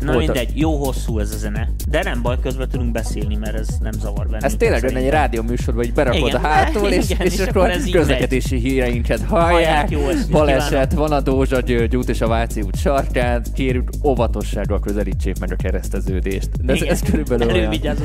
Na 0.00 0.12
Volt 0.12 0.24
mindegy, 0.24 0.50
jó 0.54 0.76
hosszú 0.76 1.18
ez 1.18 1.32
a 1.34 1.36
zene. 1.36 1.68
De 1.88 2.02
nem 2.02 2.22
baj, 2.22 2.36
közben 2.42 2.68
tudunk 2.68 2.92
beszélni, 2.92 3.36
mert 3.36 3.54
ez 3.54 3.68
nem 3.80 3.92
zavar 3.92 4.24
bennünket. 4.24 4.44
Ez 4.44 4.54
tényleg 4.56 4.82
lenne 4.82 4.98
egy 4.98 5.08
rádió 5.08 5.42
műsorban, 5.42 5.84
hogy 5.84 5.94
berakod 5.94 6.28
Igen, 6.28 6.34
a 6.34 6.46
hátul, 6.46 6.88
és, 6.92 7.10
igen, 7.10 7.26
és, 7.26 7.32
és 7.32 7.40
és 7.40 7.46
akkor 7.46 7.70
ez 7.70 7.90
közlekedési 7.90 8.56
híreinket 8.56 9.20
hallják. 9.20 9.90
Jó 9.90 10.00
Baleset, 10.30 10.92
van 10.92 11.12
a 11.12 11.20
Dózsa 11.20 11.60
György 11.60 11.96
út 11.96 12.08
és 12.08 12.20
a 12.20 12.26
Váci 12.26 12.60
út 12.60 12.76
sarkán, 12.76 13.44
kérjük 13.54 13.90
óvatossággal 14.04 14.80
közelítsék 14.80 15.38
meg 15.38 15.52
a 15.52 15.56
kereszteződést. 15.56 16.64
De 16.64 16.72
ez, 16.72 16.80
Igen. 16.80 16.92
ez 16.92 17.00
körülbelül 17.00 17.52
olyan. 17.54 17.74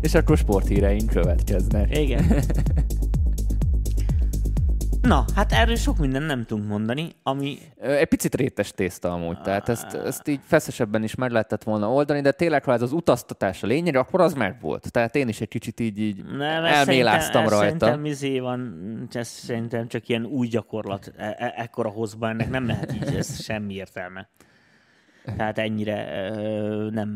És 0.00 0.14
akkor 0.14 0.36
sporthíreink 0.36 1.10
következnek. 1.10 1.98
Igen. 1.98 2.42
Na, 5.04 5.24
hát 5.34 5.52
erről 5.52 5.76
sok 5.76 5.98
minden 5.98 6.22
nem 6.22 6.44
tudunk 6.44 6.68
mondani, 6.68 7.12
ami... 7.22 7.58
Egy 7.80 8.06
picit 8.06 8.34
rétes 8.34 8.70
tészta 8.70 9.12
amúgy, 9.12 9.40
tehát 9.40 9.68
ezt, 9.68 9.94
ezt 9.94 10.28
így 10.28 10.40
feszesebben 10.46 11.02
is 11.02 11.14
meg 11.14 11.30
lehetett 11.30 11.62
volna 11.62 11.92
oldani, 11.92 12.20
de 12.20 12.32
tényleg, 12.32 12.64
ha 12.64 12.72
ez 12.72 12.82
az 12.82 12.92
utaztatás 12.92 13.62
a 13.62 13.66
lényeg, 13.66 13.96
akkor 13.96 14.20
az 14.20 14.34
meg 14.34 14.60
volt. 14.60 14.92
Tehát 14.92 15.16
én 15.16 15.28
is 15.28 15.40
egy 15.40 15.48
kicsit 15.48 15.80
így, 15.80 15.98
így 15.98 16.24
Nem, 16.24 16.64
elméláztam 16.64 17.30
szerintem, 17.46 17.58
rajta. 17.58 17.86
Szerintem 17.86 18.04
izé 18.04 18.38
van, 18.38 19.08
ez 19.12 19.28
szerintem 19.28 19.88
csak 19.88 20.08
ilyen 20.08 20.24
új 20.24 20.46
gyakorlat, 20.46 21.12
e- 21.16 21.36
e- 21.38 21.54
ekkora 21.56 21.88
hozban, 21.88 22.30
ennek 22.30 22.50
nem 22.50 22.64
mehet 22.64 22.94
így, 22.94 23.14
ez 23.14 23.42
semmi 23.42 23.74
értelme. 23.74 24.28
Tehát 25.36 25.58
ennyire 25.58 26.30
nem, 26.90 27.08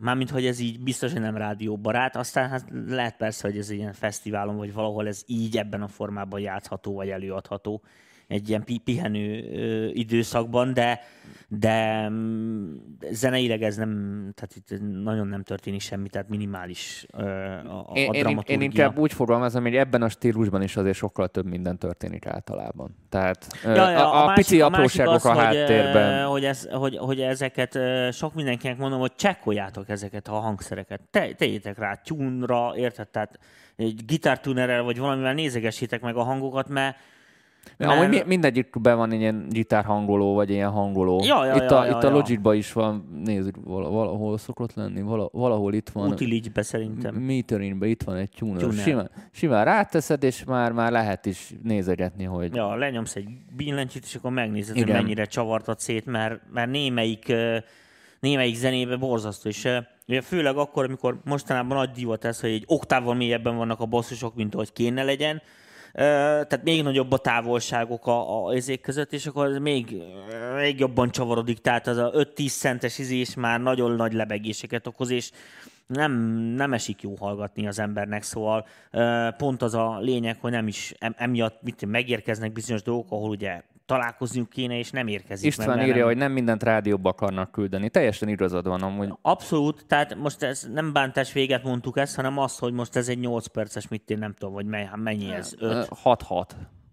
mármint 0.00 0.30
hogy 0.30 0.46
ez 0.46 0.58
így 0.58 0.80
biztos, 0.80 1.12
hogy 1.12 1.20
nem 1.20 1.36
rádióbarát, 1.36 2.16
aztán 2.16 2.48
hát 2.48 2.64
lehet 2.88 3.16
persze, 3.16 3.48
hogy 3.48 3.58
ez 3.58 3.70
ilyen 3.70 3.92
fesztiválon, 3.92 4.56
vagy 4.56 4.72
valahol 4.72 5.06
ez 5.06 5.22
így 5.26 5.56
ebben 5.56 5.82
a 5.82 5.88
formában 5.88 6.40
játszható, 6.40 6.94
vagy 6.94 7.08
előadható 7.08 7.82
egy 8.28 8.48
ilyen 8.48 8.64
pi- 8.64 8.78
pihenő 8.84 9.44
ö, 9.52 9.86
időszakban, 9.92 10.72
de, 10.74 11.00
de 11.48 12.08
mm, 12.08 12.74
zeneileg 13.10 13.62
ez 13.62 13.76
nem, 13.76 13.88
tehát 14.34 14.54
itt 14.56 14.80
nagyon 15.02 15.26
nem 15.26 15.42
történik 15.42 15.80
semmi, 15.80 16.08
tehát 16.08 16.28
minimális 16.28 17.06
ö, 17.12 17.22
a, 17.24 17.84
a 17.88 17.92
Én, 17.94 18.10
dramaturgia. 18.10 18.54
én 18.54 18.60
inkább 18.60 18.98
úgy 18.98 19.12
fogalmazom, 19.12 19.62
hogy 19.62 19.76
ebben 19.76 20.02
a 20.02 20.08
stílusban 20.08 20.62
is 20.62 20.76
azért 20.76 20.96
sokkal 20.96 21.28
több 21.28 21.46
minden 21.46 21.78
történik 21.78 22.26
általában. 22.26 22.96
Tehát 23.08 23.46
ja, 23.64 23.74
ja, 23.90 24.10
a, 24.12 24.22
a, 24.22 24.26
másik- 24.26 24.44
pici 24.46 24.56
másik 24.56 24.74
apróságok 24.74 25.14
az, 25.14 25.24
a 25.24 25.32
hogy, 25.34 25.42
háttérben. 25.44 26.12
eh, 26.12 26.26
Hogy, 26.26 26.44
ez, 26.44 26.68
hogy, 26.70 26.96
hogy 26.96 27.20
ezeket 27.20 27.78
sok 28.12 28.34
mindenkinek 28.34 28.78
mondom, 28.78 29.00
hogy 29.00 29.14
csekkoljátok 29.14 29.88
ezeket 29.88 30.28
a 30.28 30.32
hangszereket. 30.34 31.00
Te, 31.10 31.32
tegyétek 31.34 31.78
rá 31.78 31.94
tyúnra, 31.94 32.72
érted? 32.76 33.08
Tehát 33.08 33.38
egy 33.76 34.04
gitártunerrel 34.04 34.82
vagy 34.82 34.98
valamivel 34.98 35.34
nézegessétek 35.34 36.00
meg 36.00 36.16
a 36.16 36.22
hangokat, 36.22 36.68
mert 36.68 36.96
mert... 37.76 37.90
Amúgy 37.92 38.08
mi- 38.08 38.22
mindegyikben 38.26 38.96
van 38.96 39.12
ilyen 39.12 39.46
gitárhangoló, 39.48 40.34
vagy 40.34 40.50
ilyen 40.50 40.70
hangoló. 40.70 41.22
Ja, 41.24 41.44
ja, 41.46 41.54
itt 41.54 41.70
ja, 41.70 41.78
a, 41.78 41.84
ja, 41.84 41.90
itt 41.90 42.02
a 42.02 42.06
ja. 42.06 42.12
Logicban 42.12 42.56
is 42.56 42.72
van, 42.72 43.20
nézzük, 43.24 43.54
vala- 43.64 43.90
valahol 43.90 44.38
szokott 44.38 44.74
lenni, 44.74 45.00
vala- 45.02 45.32
valahol 45.32 45.74
itt 45.74 45.88
van. 45.88 46.08
Utiligybe 46.10 46.62
szerintem. 46.62 47.14
Meterinbe 47.14 47.86
itt 47.86 48.02
van 48.02 48.16
egy 48.16 48.30
tuner. 48.38 48.60
Tuner. 48.60 48.82
Simán, 48.82 49.10
simán 49.30 49.64
ráteszed, 49.64 50.22
és 50.22 50.44
már, 50.44 50.72
már 50.72 50.92
lehet 50.92 51.26
is 51.26 51.54
nézegetni, 51.62 52.24
hogy 52.24 52.54
Ja, 52.54 52.74
lenyomsz 52.74 53.16
egy 53.16 53.28
billentyűt, 53.56 54.04
és 54.04 54.14
akkor 54.14 54.30
megnézed, 54.30 54.76
Igen. 54.76 54.88
hogy 54.88 55.02
mennyire 55.02 55.24
csavartad 55.24 55.78
szét, 55.78 56.06
mert, 56.06 56.40
mert 56.52 56.70
némelyik, 56.70 57.32
némelyik 58.20 58.54
zenébe 58.54 58.96
borzasztó. 58.96 59.48
És 59.48 59.68
ugye 60.08 60.20
főleg 60.20 60.56
akkor, 60.56 60.84
amikor 60.84 61.20
mostanában 61.24 61.76
nagy 61.76 61.90
divat 61.90 62.24
ez, 62.24 62.40
hogy 62.40 62.50
egy 62.50 62.64
oktávval 62.66 63.14
mélyebben 63.14 63.56
vannak 63.56 63.80
a 63.80 63.86
basszusok, 63.86 64.34
mint 64.34 64.54
ahogy 64.54 64.72
kéne 64.72 65.02
legyen, 65.02 65.42
tehát 65.96 66.62
még 66.62 66.82
nagyobb 66.82 67.12
a 67.12 67.18
távolságok 67.18 68.06
a, 68.06 68.46
a 68.46 68.54
ezék 68.54 68.80
között, 68.80 69.12
és 69.12 69.26
akkor 69.26 69.46
ez 69.46 69.58
még, 69.58 70.02
még 70.56 70.78
jobban 70.78 71.10
csavarodik, 71.10 71.58
tehát 71.58 71.86
az 71.86 71.96
a 71.96 72.10
5-10 72.10 72.58
centes 72.58 72.98
izés 72.98 73.34
már 73.34 73.60
nagyon 73.60 73.90
nagy 73.90 74.12
lebegéseket 74.12 74.86
okoz, 74.86 75.10
és 75.10 75.30
nem, 75.86 76.12
nem 76.56 76.72
esik 76.72 77.02
jó 77.02 77.14
hallgatni 77.14 77.66
az 77.66 77.78
embernek, 77.78 78.22
szóval 78.22 78.66
pont 79.36 79.62
az 79.62 79.74
a 79.74 79.98
lényeg, 79.98 80.36
hogy 80.40 80.50
nem 80.50 80.66
is 80.66 80.94
em, 80.98 81.14
emiatt 81.16 81.62
mit, 81.62 81.86
megérkeznek 81.86 82.52
bizonyos 82.52 82.82
dolgok, 82.82 83.10
ahol 83.10 83.30
ugye 83.30 83.62
találkozniuk 83.86 84.48
kéne, 84.48 84.78
és 84.78 84.90
nem 84.90 85.06
érkezik. 85.06 85.46
István 85.46 85.66
meg, 85.68 85.76
mert 85.76 85.88
írja, 85.88 86.04
hogy 86.04 86.16
nem 86.16 86.32
mindent 86.32 86.62
rádióba 86.62 87.08
akarnak 87.08 87.50
küldeni. 87.50 87.88
Teljesen 87.88 88.28
igazad 88.28 88.66
van 88.66 88.82
amúgy. 88.82 89.12
Abszolút, 89.22 89.84
tehát 89.86 90.14
most 90.14 90.42
ez 90.42 90.68
nem 90.72 90.92
bántás 90.92 91.32
véget 91.32 91.62
mondtuk 91.62 91.98
ezt, 91.98 92.16
hanem 92.16 92.38
az, 92.38 92.58
hogy 92.58 92.72
most 92.72 92.96
ez 92.96 93.08
egy 93.08 93.18
8 93.18 93.46
perces, 93.46 93.88
mit 93.88 94.10
én 94.10 94.18
nem 94.18 94.34
tudom, 94.38 94.54
hogy 94.54 94.66
mely, 94.66 94.88
mennyi 94.94 95.32
ez, 95.32 95.54
5, 95.58 95.88
6-6. 96.04 96.44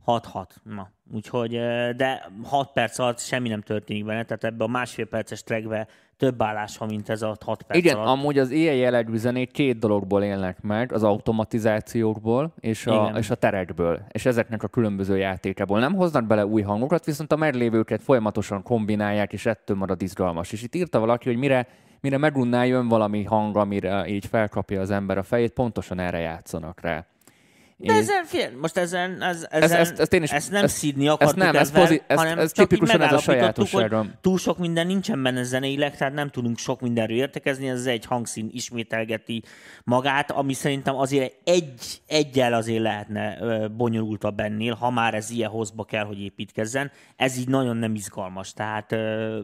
6-6. 0.08 0.45
Na, 0.64 0.89
úgyhogy, 1.14 1.51
de 1.95 2.30
6 2.43 2.72
perc 2.72 2.99
alatt 2.99 3.20
semmi 3.20 3.49
nem 3.49 3.62
történik 3.62 4.06
benne, 4.06 4.24
tehát 4.24 4.43
ebbe 4.43 4.64
a 4.64 4.68
másfél 4.68 5.06
perces 5.06 5.43
trackbe 5.43 5.88
több 6.18 6.41
állás 6.41 6.78
van, 6.78 6.88
mint 6.89 7.10
ez 7.10 7.22
a 7.22 7.36
6 7.45 7.62
perc 7.64 7.80
Igen, 7.80 7.95
alatt. 7.95 8.08
amúgy 8.08 8.39
az 8.39 8.51
ilyen 8.51 8.76
jellegű 8.76 9.18
zenék 9.18 9.51
két 9.51 9.80
dologból 9.80 10.24
élnek 10.24 10.62
meg, 10.62 10.91
az 10.91 11.04
automatizációkból 11.04 12.54
és 12.60 12.88
a, 12.88 12.93
Igen. 12.93 13.18
és 13.18 13.30
a 13.30 13.36
terekből, 13.36 14.01
és 14.12 14.26
ezeknek 14.26 14.64
a 14.64 14.68
különböző 14.68 15.18
játékából. 15.18 15.80
Nem 15.80 15.95
hoznak 15.95 16.26
bele 16.26 16.45
új 16.45 16.62
hangokat, 16.62 17.06
viszont 17.06 17.32
a 17.32 17.36
meglévőket 17.36 18.01
folyamatosan 18.01 18.64
kombinálják, 18.64 19.34
és 19.34 19.45
ettől 19.45 19.78
marad 19.78 20.01
izgalmas. 20.01 20.51
És 20.51 20.64
itt 20.64 20.76
írta 20.76 20.99
valaki, 20.99 21.30
hogy 21.30 21.38
mire, 21.38 21.68
mire 22.01 22.18
megunnál 22.18 22.66
jön 22.66 22.88
valami 22.88 23.24
hang, 23.24 23.58
amire 23.58 24.08
így 24.08 24.26
felkapja 24.26 24.82
az 24.82 24.91
ember 24.91 25.18
a 25.18 25.24
fejét, 25.24 25.54
pontosan 25.54 25.99
erre 25.99 26.20
játszanak 26.20 26.82
rá. 26.82 27.06
De 27.86 27.93
ezen, 27.93 28.23
fél, 28.25 28.49
most 28.61 28.77
ezen, 28.77 29.21
ez, 29.21 29.47
ezen 29.49 29.79
ezt- 29.79 29.99
ezt 29.99 30.13
én 30.13 30.23
is- 30.23 30.31
ezt 30.31 30.51
nem 30.51 30.63
ezt- 30.63 30.75
szídni 30.77 31.05
ezt 31.07 31.13
akartuk 31.15 31.38
nem, 31.43 31.55
ez 31.55 31.61
ezzel, 31.67 31.81
pozi- 31.81 32.01
ez- 32.07 32.17
hanem 32.17 32.39
ez 32.39 32.51
csak 32.51 32.67
tipikusan 32.67 33.01
ez 33.01 33.13
a 33.13 33.17
sajátossága. 33.17 33.97
hogy 33.97 34.09
túl 34.21 34.38
sok 34.38 34.57
minden 34.57 34.88
nincsen 34.88 35.23
benne 35.23 35.43
zeneileg, 35.43 35.97
tehát 35.97 36.13
nem 36.13 36.29
tudunk 36.29 36.57
sok 36.57 36.81
mindenről 36.81 37.17
értekezni, 37.17 37.69
ez 37.69 37.86
egy 37.86 38.05
hangszín 38.05 38.49
ismételgeti 38.51 39.43
magát, 39.84 40.31
ami 40.31 40.53
szerintem 40.53 40.95
azért 40.95 41.34
egy, 41.43 42.01
egyel 42.07 42.53
azért 42.53 42.81
lehetne 42.81 43.38
bonyolultabb 43.67 44.39
ennél, 44.39 44.73
ha 44.73 44.89
már 44.89 45.13
ez 45.13 45.29
ilyen 45.29 45.49
hozba 45.49 45.84
kell, 45.84 46.03
hogy 46.05 46.19
építkezzen. 46.21 46.91
Ez 47.15 47.38
így 47.38 47.47
nagyon 47.47 47.77
nem 47.77 47.95
izgalmas, 47.95 48.53
tehát 48.53 48.95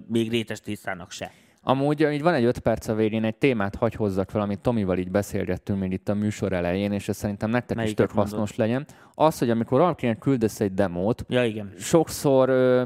még 0.07 0.29
rétes 0.29 0.61
tésztának 0.61 1.11
se. 1.11 1.31
Amúgy 1.69 2.01
így 2.11 2.21
van 2.21 2.33
egy 2.33 2.43
öt 2.43 2.59
perc 2.59 2.87
a 2.87 2.93
végén, 2.93 3.23
egy 3.23 3.35
témát 3.35 3.75
hagy 3.75 3.93
hozzak 3.93 4.29
fel, 4.29 4.41
amit 4.41 4.59
Tomival 4.59 4.97
így 4.97 5.11
beszélgettünk 5.11 5.79
még 5.79 5.91
itt 5.91 6.09
a 6.09 6.13
műsor 6.13 6.53
elején, 6.53 6.91
és 6.91 7.09
ez 7.09 7.17
szerintem 7.17 7.49
nektek 7.49 7.77
Melyiket 7.77 7.99
is 7.99 8.05
tök 8.05 8.15
mondod? 8.15 8.33
hasznos 8.33 8.55
legyen. 8.57 8.85
Az, 9.13 9.39
hogy 9.39 9.49
amikor 9.49 9.79
valakinek 9.79 10.17
küldesz 10.17 10.59
egy 10.59 10.73
demót, 10.73 11.25
Ja, 11.27 11.43
igen. 11.43 11.73
sokszor 11.77 12.49
ö, 12.49 12.83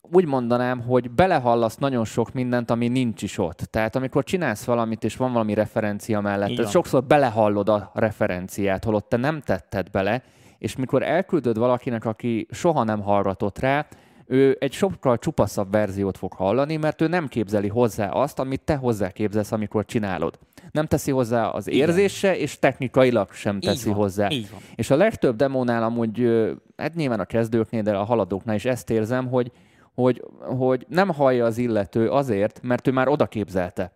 úgy 0.00 0.26
mondanám, 0.26 0.80
hogy 0.80 1.10
belehallasz 1.10 1.76
nagyon 1.76 2.04
sok 2.04 2.32
mindent, 2.32 2.70
ami 2.70 2.88
nincs 2.88 3.22
is 3.22 3.38
ott. 3.38 3.58
Tehát 3.58 3.96
amikor 3.96 4.24
csinálsz 4.24 4.64
valamit, 4.64 5.04
és 5.04 5.16
van 5.16 5.32
valami 5.32 5.54
referencia 5.54 6.20
mellett, 6.20 6.68
sokszor 6.68 7.04
belehallod 7.04 7.68
a 7.68 7.90
referenciát, 7.94 8.84
holott 8.84 9.08
te 9.08 9.16
nem 9.16 9.40
tetted 9.40 9.90
bele, 9.90 10.22
és 10.58 10.76
mikor 10.76 11.02
elküldöd 11.02 11.58
valakinek, 11.58 12.04
aki 12.04 12.46
soha 12.50 12.84
nem 12.84 13.00
hallgatott 13.00 13.58
rá, 13.58 13.86
ő 14.32 14.56
egy 14.60 14.72
sokkal 14.72 15.18
csupaszabb 15.18 15.70
verziót 15.70 16.18
fog 16.18 16.32
hallani, 16.32 16.76
mert 16.76 17.00
ő 17.00 17.06
nem 17.06 17.28
képzeli 17.28 17.68
hozzá 17.68 18.08
azt, 18.08 18.38
amit 18.38 18.60
te 18.60 18.74
hozzá 18.74 19.10
képzelsz, 19.10 19.52
amikor 19.52 19.84
csinálod. 19.84 20.38
Nem 20.70 20.86
teszi 20.86 21.10
hozzá 21.10 21.46
az 21.46 21.68
érzése, 21.68 22.36
és 22.36 22.58
technikailag 22.58 23.32
sem 23.32 23.60
teszi 23.60 23.88
van, 23.88 23.98
hozzá. 23.98 24.30
így 24.30 24.50
van. 24.50 24.60
És 24.74 24.90
a 24.90 24.96
legtöbb 24.96 25.36
demónál 25.36 25.82
amúgy, 25.82 26.28
hát 26.76 26.94
nyilván 26.94 27.20
a 27.20 27.24
kezdőknél, 27.24 27.82
de 27.82 27.96
a 27.96 28.04
haladóknál 28.04 28.54
is 28.54 28.64
ezt 28.64 28.90
érzem, 28.90 29.28
hogy, 29.28 29.52
hogy, 29.94 30.24
hogy 30.40 30.86
nem 30.88 31.08
hallja 31.08 31.44
az 31.44 31.58
illető 31.58 32.08
azért, 32.08 32.60
mert 32.62 32.86
ő 32.86 32.92
már 32.92 33.08
oda 33.08 33.26
képzelte 33.26 33.92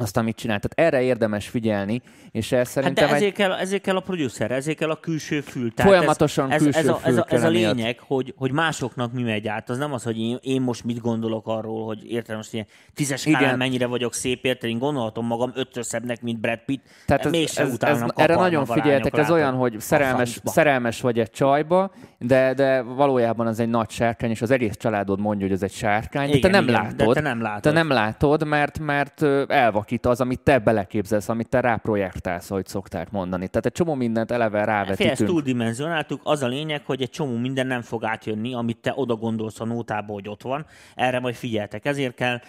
azt, 0.00 0.16
amit 0.16 0.36
csinált. 0.36 0.68
Tehát 0.68 0.94
erre 0.94 1.02
érdemes 1.02 1.48
figyelni, 1.48 2.02
és 2.30 2.52
ez 2.52 2.58
Hát 2.58 2.66
szerintem 2.68 3.06
de 3.06 3.10
egy... 3.14 3.16
ezért, 3.16 3.34
kell, 3.34 3.52
ezért 3.52 3.82
kell 3.82 3.96
a 3.96 4.00
producer, 4.00 4.50
ezért 4.50 4.78
kell 4.78 4.90
a 4.90 5.00
külső 5.00 5.40
fül. 5.40 5.74
Tehát 5.74 5.92
Folyamatosan 5.92 6.50
ez, 6.50 6.56
ez, 6.56 6.62
külső 6.62 6.78
ez, 6.78 6.86
a, 6.88 6.90
ez, 6.90 6.96
a, 6.96 7.00
fül 7.00 7.12
ez 7.12 7.18
a 7.18 7.24
kell 7.24 7.54
emiatt. 7.54 7.74
lényeg, 7.76 7.98
hogy, 7.98 8.34
hogy 8.36 8.52
másoknak 8.52 9.12
mi 9.12 9.22
megy 9.22 9.48
át. 9.48 9.70
Az 9.70 9.78
nem 9.78 9.92
az, 9.92 10.02
hogy 10.02 10.18
én, 10.18 10.38
én 10.40 10.60
most 10.62 10.84
mit 10.84 11.00
gondolok 11.00 11.46
arról, 11.46 11.86
hogy 11.86 12.10
érted 12.10 12.36
most 12.36 12.52
ilyen 12.52 12.66
tízes 12.94 13.20
skálán 13.20 13.42
Igen. 13.42 13.58
mennyire 13.58 13.86
vagyok 13.86 14.14
szép, 14.14 14.44
érted? 14.44 14.70
Én 14.70 14.78
gondolhatom 14.78 15.26
magam 15.26 15.52
ötször 15.54 15.84
szebbnek, 15.84 16.22
mint 16.22 16.40
Brad 16.40 16.60
Pitt. 16.66 16.84
Tehát 17.06 17.24
ez, 17.24 17.30
mégse 17.30 17.62
ez, 17.62 17.76
ez, 17.80 18.04
erre 18.14 18.34
nagyon 18.34 18.62
a 18.62 18.72
figyeltek, 18.72 19.18
ez 19.18 19.30
olyan, 19.30 19.54
hogy 19.54 19.74
A 19.74 19.80
szerelmes, 19.80 20.40
szerelmes 20.44 21.00
vagy 21.00 21.18
egy 21.18 21.30
csajba, 21.30 21.90
de, 22.18 22.54
de 22.54 22.82
valójában 22.82 23.46
az 23.46 23.60
egy 23.60 23.68
nagy 23.68 23.90
sárkány, 23.90 24.30
és 24.30 24.42
az 24.42 24.50
egész 24.50 24.76
családod 24.76 25.20
mondja, 25.20 25.46
hogy 25.46 25.54
ez 25.54 25.62
egy 25.62 25.72
sárkány, 25.72 26.26
de 26.26 26.32
te 26.32 26.38
Igen, 26.38 26.50
nem 26.50 26.62
igen, 26.62 26.74
látod. 26.82 27.06
de 27.06 27.12
te 27.12 27.20
nem 27.20 27.42
látod. 27.42 27.62
Te 27.62 27.70
nem 27.70 27.88
látod, 27.90 28.46
mert, 28.46 28.78
mert 28.78 29.22
ö, 29.22 29.44
elvakít 29.90 30.06
az, 30.06 30.20
amit 30.20 30.40
te 30.40 30.58
beleképzelsz, 30.58 31.28
amit 31.28 31.48
te 31.48 31.60
ráprojektálsz, 31.60 32.50
ahogy 32.50 32.66
szokták 32.66 33.10
mondani. 33.10 33.48
Tehát 33.48 33.66
egy 33.66 33.72
csomó 33.72 33.94
mindent 33.94 34.30
eleve 34.30 34.50
Fél, 34.50 34.58
ezt 34.58 34.68
rávetítünk. 34.68 35.28
túldimenzionáltuk. 35.28 36.20
Az 36.24 36.42
a 36.42 36.46
lényeg, 36.46 36.82
hogy 36.86 37.02
egy 37.02 37.10
csomó 37.10 37.36
minden 37.36 37.66
nem 37.66 37.82
fog 37.82 38.04
átjönni, 38.04 38.54
amit 38.54 38.78
te 38.78 38.92
oda 38.96 39.14
gondolsz 39.14 39.60
a 39.60 39.64
nótába, 39.64 40.12
hogy 40.12 40.28
ott 40.28 40.42
van. 40.42 40.66
Erre 40.94 41.20
majd 41.20 41.34
figyeltek. 41.34 41.84
Ezért 41.84 42.14
kell, 42.14 42.40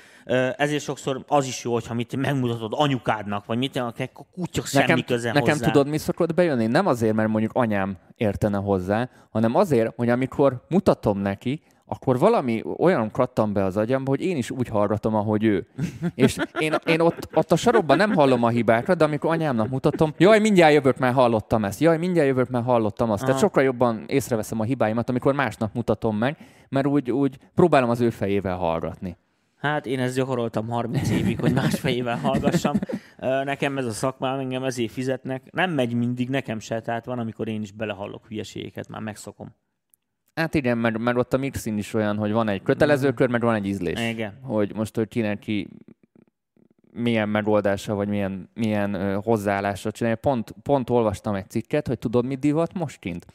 ezért 0.58 0.84
sokszor 0.84 1.24
az 1.28 1.46
is 1.46 1.64
jó, 1.64 1.74
hogyha 1.74 1.94
mit 1.94 2.16
megmutatod 2.16 2.72
anyukádnak, 2.76 3.46
vagy 3.46 3.58
mit, 3.58 3.76
a 3.76 3.94
kutyok 4.34 4.66
semmi 4.66 4.86
Nekem, 4.88 5.04
köze 5.06 5.32
nekem 5.32 5.54
hozzá. 5.54 5.66
tudod, 5.72 5.88
mi 5.88 5.98
szokott 5.98 6.34
bejönni? 6.34 6.68
Nem 6.68 6.88
azért, 6.88 7.14
mert 7.14 7.30
mondjuk 7.30 7.52
anyám 7.54 7.98
értene 8.16 8.58
hozzá, 8.58 9.10
hanem 9.30 9.56
azért, 9.56 9.94
hogy 9.96 10.10
amikor 10.10 10.66
mutatom 10.70 11.20
neki, 11.20 11.62
akkor 11.92 12.20
valami 12.20 12.64
olyan 12.78 13.12
kattam 13.12 13.54
be 13.54 13.64
az 13.64 13.78
agyamba, 13.78 14.10
hogy 14.10 14.22
én 14.22 14.38
is 14.38 14.52
úgy 14.52 14.68
hallgatom, 14.68 15.16
ahogy 15.16 15.44
ő. 15.44 15.68
És 16.16 16.38
én, 16.60 16.74
én 16.86 17.00
ott, 17.00 17.30
ott 17.34 17.52
a 17.52 17.56
sarokban 17.56 17.98
nem 17.98 18.14
hallom 18.14 18.44
a 18.44 18.50
hibákat, 18.50 18.98
de 18.98 19.04
amikor 19.04 19.32
anyámnak 19.32 19.70
mutatom, 19.70 20.14
jaj, 20.18 20.40
mindjárt 20.40 20.74
jövök, 20.74 20.98
mert 20.98 21.14
hallottam 21.14 21.66
ezt, 21.66 21.80
jaj, 21.80 21.98
mindjárt 21.98 22.28
jövök, 22.28 22.50
mert 22.50 22.66
hallottam 22.66 23.12
azt. 23.12 23.22
Tehát 23.22 23.36
Aha. 23.36 23.46
sokkal 23.46 23.64
jobban 23.64 24.04
észreveszem 24.08 24.60
a 24.60 24.64
hibáimat, 24.64 25.10
amikor 25.10 25.34
másnak 25.34 25.74
mutatom 25.74 26.18
meg, 26.18 26.38
mert 26.70 26.88
úgy, 26.88 27.12
úgy 27.12 27.38
próbálom 27.56 27.90
az 27.90 28.02
ő 28.02 28.10
fejével 28.10 28.58
hallgatni. 28.58 29.18
Hát 29.58 29.86
én 29.86 30.00
ezt 30.00 30.16
gyakoroltam 30.16 30.68
30 30.68 31.10
évig, 31.10 31.40
hogy 31.40 31.54
más 31.54 31.80
fejével 31.80 32.18
hallgassam. 32.18 32.76
Nekem 33.44 33.78
ez 33.78 33.86
a 33.86 33.92
szakmám, 33.92 34.40
engem 34.40 34.64
ezért 34.64 34.92
fizetnek. 34.92 35.52
Nem 35.52 35.72
megy 35.72 35.94
mindig, 35.94 36.30
nekem 36.30 36.60
se, 36.60 36.82
tehát 36.82 37.06
van, 37.06 37.20
amikor 37.20 37.48
én 37.48 37.62
is 37.62 37.72
belehallok 37.72 38.28
hülyeségeket, 38.28 38.88
már 38.88 39.02
megszokom. 39.02 39.56
Hát 40.36 40.54
igen, 40.54 40.78
mert, 40.78 40.98
mert 40.98 41.18
ott 41.18 41.34
a 41.34 41.38
mixin 41.38 41.78
is 41.78 41.94
olyan, 41.94 42.18
hogy 42.18 42.32
van 42.32 42.48
egy 42.48 42.62
kötelező 42.62 43.12
kör, 43.12 43.30
meg 43.30 43.42
van 43.42 43.56
egy 43.56 43.66
ízlés. 43.66 44.10
Igen. 44.10 44.34
Hogy 44.42 44.76
most, 44.76 44.96
hogy 44.96 45.08
kinek 45.08 45.40
ki 45.40 45.68
milyen 46.94 47.30
megoldása, 47.30 47.94
vagy 47.94 48.08
milyen, 48.08 48.50
milyen 48.54 48.94
ö, 48.94 49.18
hozzáállásra 49.24 49.92
csinálja. 49.92 50.18
Pont, 50.18 50.54
pont 50.64 50.90
olvastam 50.90 51.36
egy 51.36 51.50
cikket, 51.50 51.88
hogy 51.88 52.00
tudod, 52.00 52.26
mit 52.26 52.40
divat 52.40 52.74
most 52.74 53.00
kint? 53.00 53.26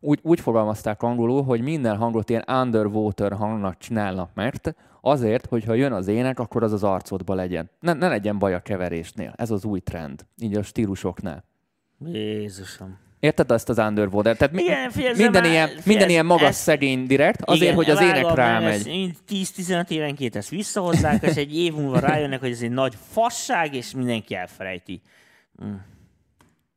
úgy, 0.00 0.18
úgy 0.22 0.40
fogalmazták 0.40 1.02
angolul, 1.02 1.42
hogy 1.42 1.60
minden 1.60 1.96
hangot 1.96 2.30
ilyen 2.30 2.44
underwater 2.48 3.32
hangnak 3.32 3.78
csinálnak 3.78 4.30
meg, 4.34 4.54
azért, 5.00 5.46
hogyha 5.46 5.74
jön 5.74 5.92
az 5.92 6.08
ének, 6.08 6.38
akkor 6.38 6.62
az 6.62 6.72
az 6.72 6.84
arcodba 6.84 7.34
legyen. 7.34 7.70
Ne, 7.80 7.92
ne 7.92 8.08
legyen 8.08 8.38
baj 8.38 8.54
a 8.54 8.60
keverésnél. 8.60 9.32
Ez 9.36 9.50
az 9.50 9.64
új 9.64 9.80
trend, 9.80 10.26
így 10.36 10.56
a 10.56 10.62
stílusoknál. 10.62 11.44
Jézusom. 12.04 12.98
Érted 13.20 13.50
azt 13.50 13.68
az 13.68 13.78
underwater? 13.78 14.36
Tehát 14.36 14.54
mi, 14.54 14.62
Igen, 14.62 14.90
figyelj, 14.90 15.14
minden, 15.16 15.42
már- 15.42 15.50
ilyen, 15.50 15.66
figyelj, 15.66 15.82
minden 15.86 16.08
ilyen 16.08 16.26
magas 16.26 16.48
ez- 16.48 16.56
szegény 16.56 17.06
direkt, 17.06 17.42
azért, 17.42 17.62
Igen, 17.62 17.74
hogy 17.74 17.90
az 17.90 18.00
ének 18.00 18.34
rámegy. 18.34 18.74
ezt 18.74 18.88
így 18.88 19.16
10-15 19.28 19.90
évenként 19.90 20.36
ezt 20.36 20.48
visszahozzák, 20.48 21.22
és 21.22 21.34
egy 21.34 21.56
év 21.56 21.74
múlva 21.74 21.98
rájönnek, 21.98 22.40
hogy 22.40 22.50
ez 22.50 22.62
egy 22.62 22.70
nagy 22.70 22.94
fasság, 23.10 23.74
és 23.74 23.94
mindenki 23.94 24.34
elfelejti. 24.34 25.00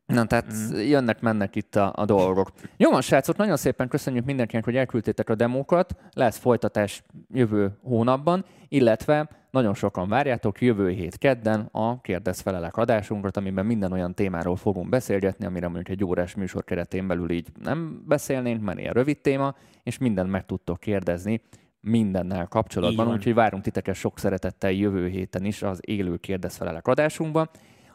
Na, 0.05 0.25
tehát 0.25 0.45
mm. 0.53 0.75
jönnek, 0.79 1.21
mennek 1.21 1.55
itt 1.55 1.75
a, 1.75 1.93
a 1.95 2.05
dolgok. 2.05 2.51
Jó 2.77 2.91
van, 2.91 3.01
srácok, 3.01 3.37
nagyon 3.37 3.57
szépen 3.57 3.87
köszönjük 3.87 4.25
mindenkinek, 4.25 4.63
hogy 4.63 4.75
elküldtétek 4.75 5.29
a 5.29 5.35
demókat. 5.35 5.95
Lesz 6.13 6.37
folytatás 6.37 7.03
jövő 7.33 7.77
hónapban, 7.83 8.45
illetve 8.67 9.29
nagyon 9.53 9.73
sokan 9.73 10.09
várjátok 10.09 10.61
jövő 10.61 10.89
hét 10.89 11.17
kedden 11.17 11.69
a 11.71 12.01
kérdez-felelek 12.01 12.77
adásunkat, 12.77 13.37
amiben 13.37 13.65
minden 13.65 13.91
olyan 13.91 14.13
témáról 14.13 14.55
fogunk 14.55 14.89
beszélgetni, 14.89 15.45
amire 15.45 15.67
mondjuk 15.67 15.89
egy 15.89 16.03
órás 16.03 16.35
műsor 16.35 16.63
keretén 16.63 17.07
belül 17.07 17.31
így 17.31 17.47
nem 17.63 18.03
beszélnénk, 18.07 18.61
mert 18.61 18.79
ilyen 18.79 18.93
rövid 18.93 19.17
téma, 19.17 19.55
és 19.83 19.97
mindent 19.97 20.29
meg 20.29 20.45
tudtok 20.45 20.79
kérdezni 20.79 21.41
mindennel 21.79 22.47
kapcsolatban, 22.47 23.11
úgyhogy 23.11 23.33
várunk 23.33 23.63
titeket 23.63 23.95
sok 23.95 24.19
szeretettel 24.19 24.71
jövő 24.71 25.07
héten 25.07 25.45
is 25.45 25.61
az 25.61 25.79
élő 25.81 26.17
kérdez-felelek 26.17 26.87
adásunkban. 26.87 27.49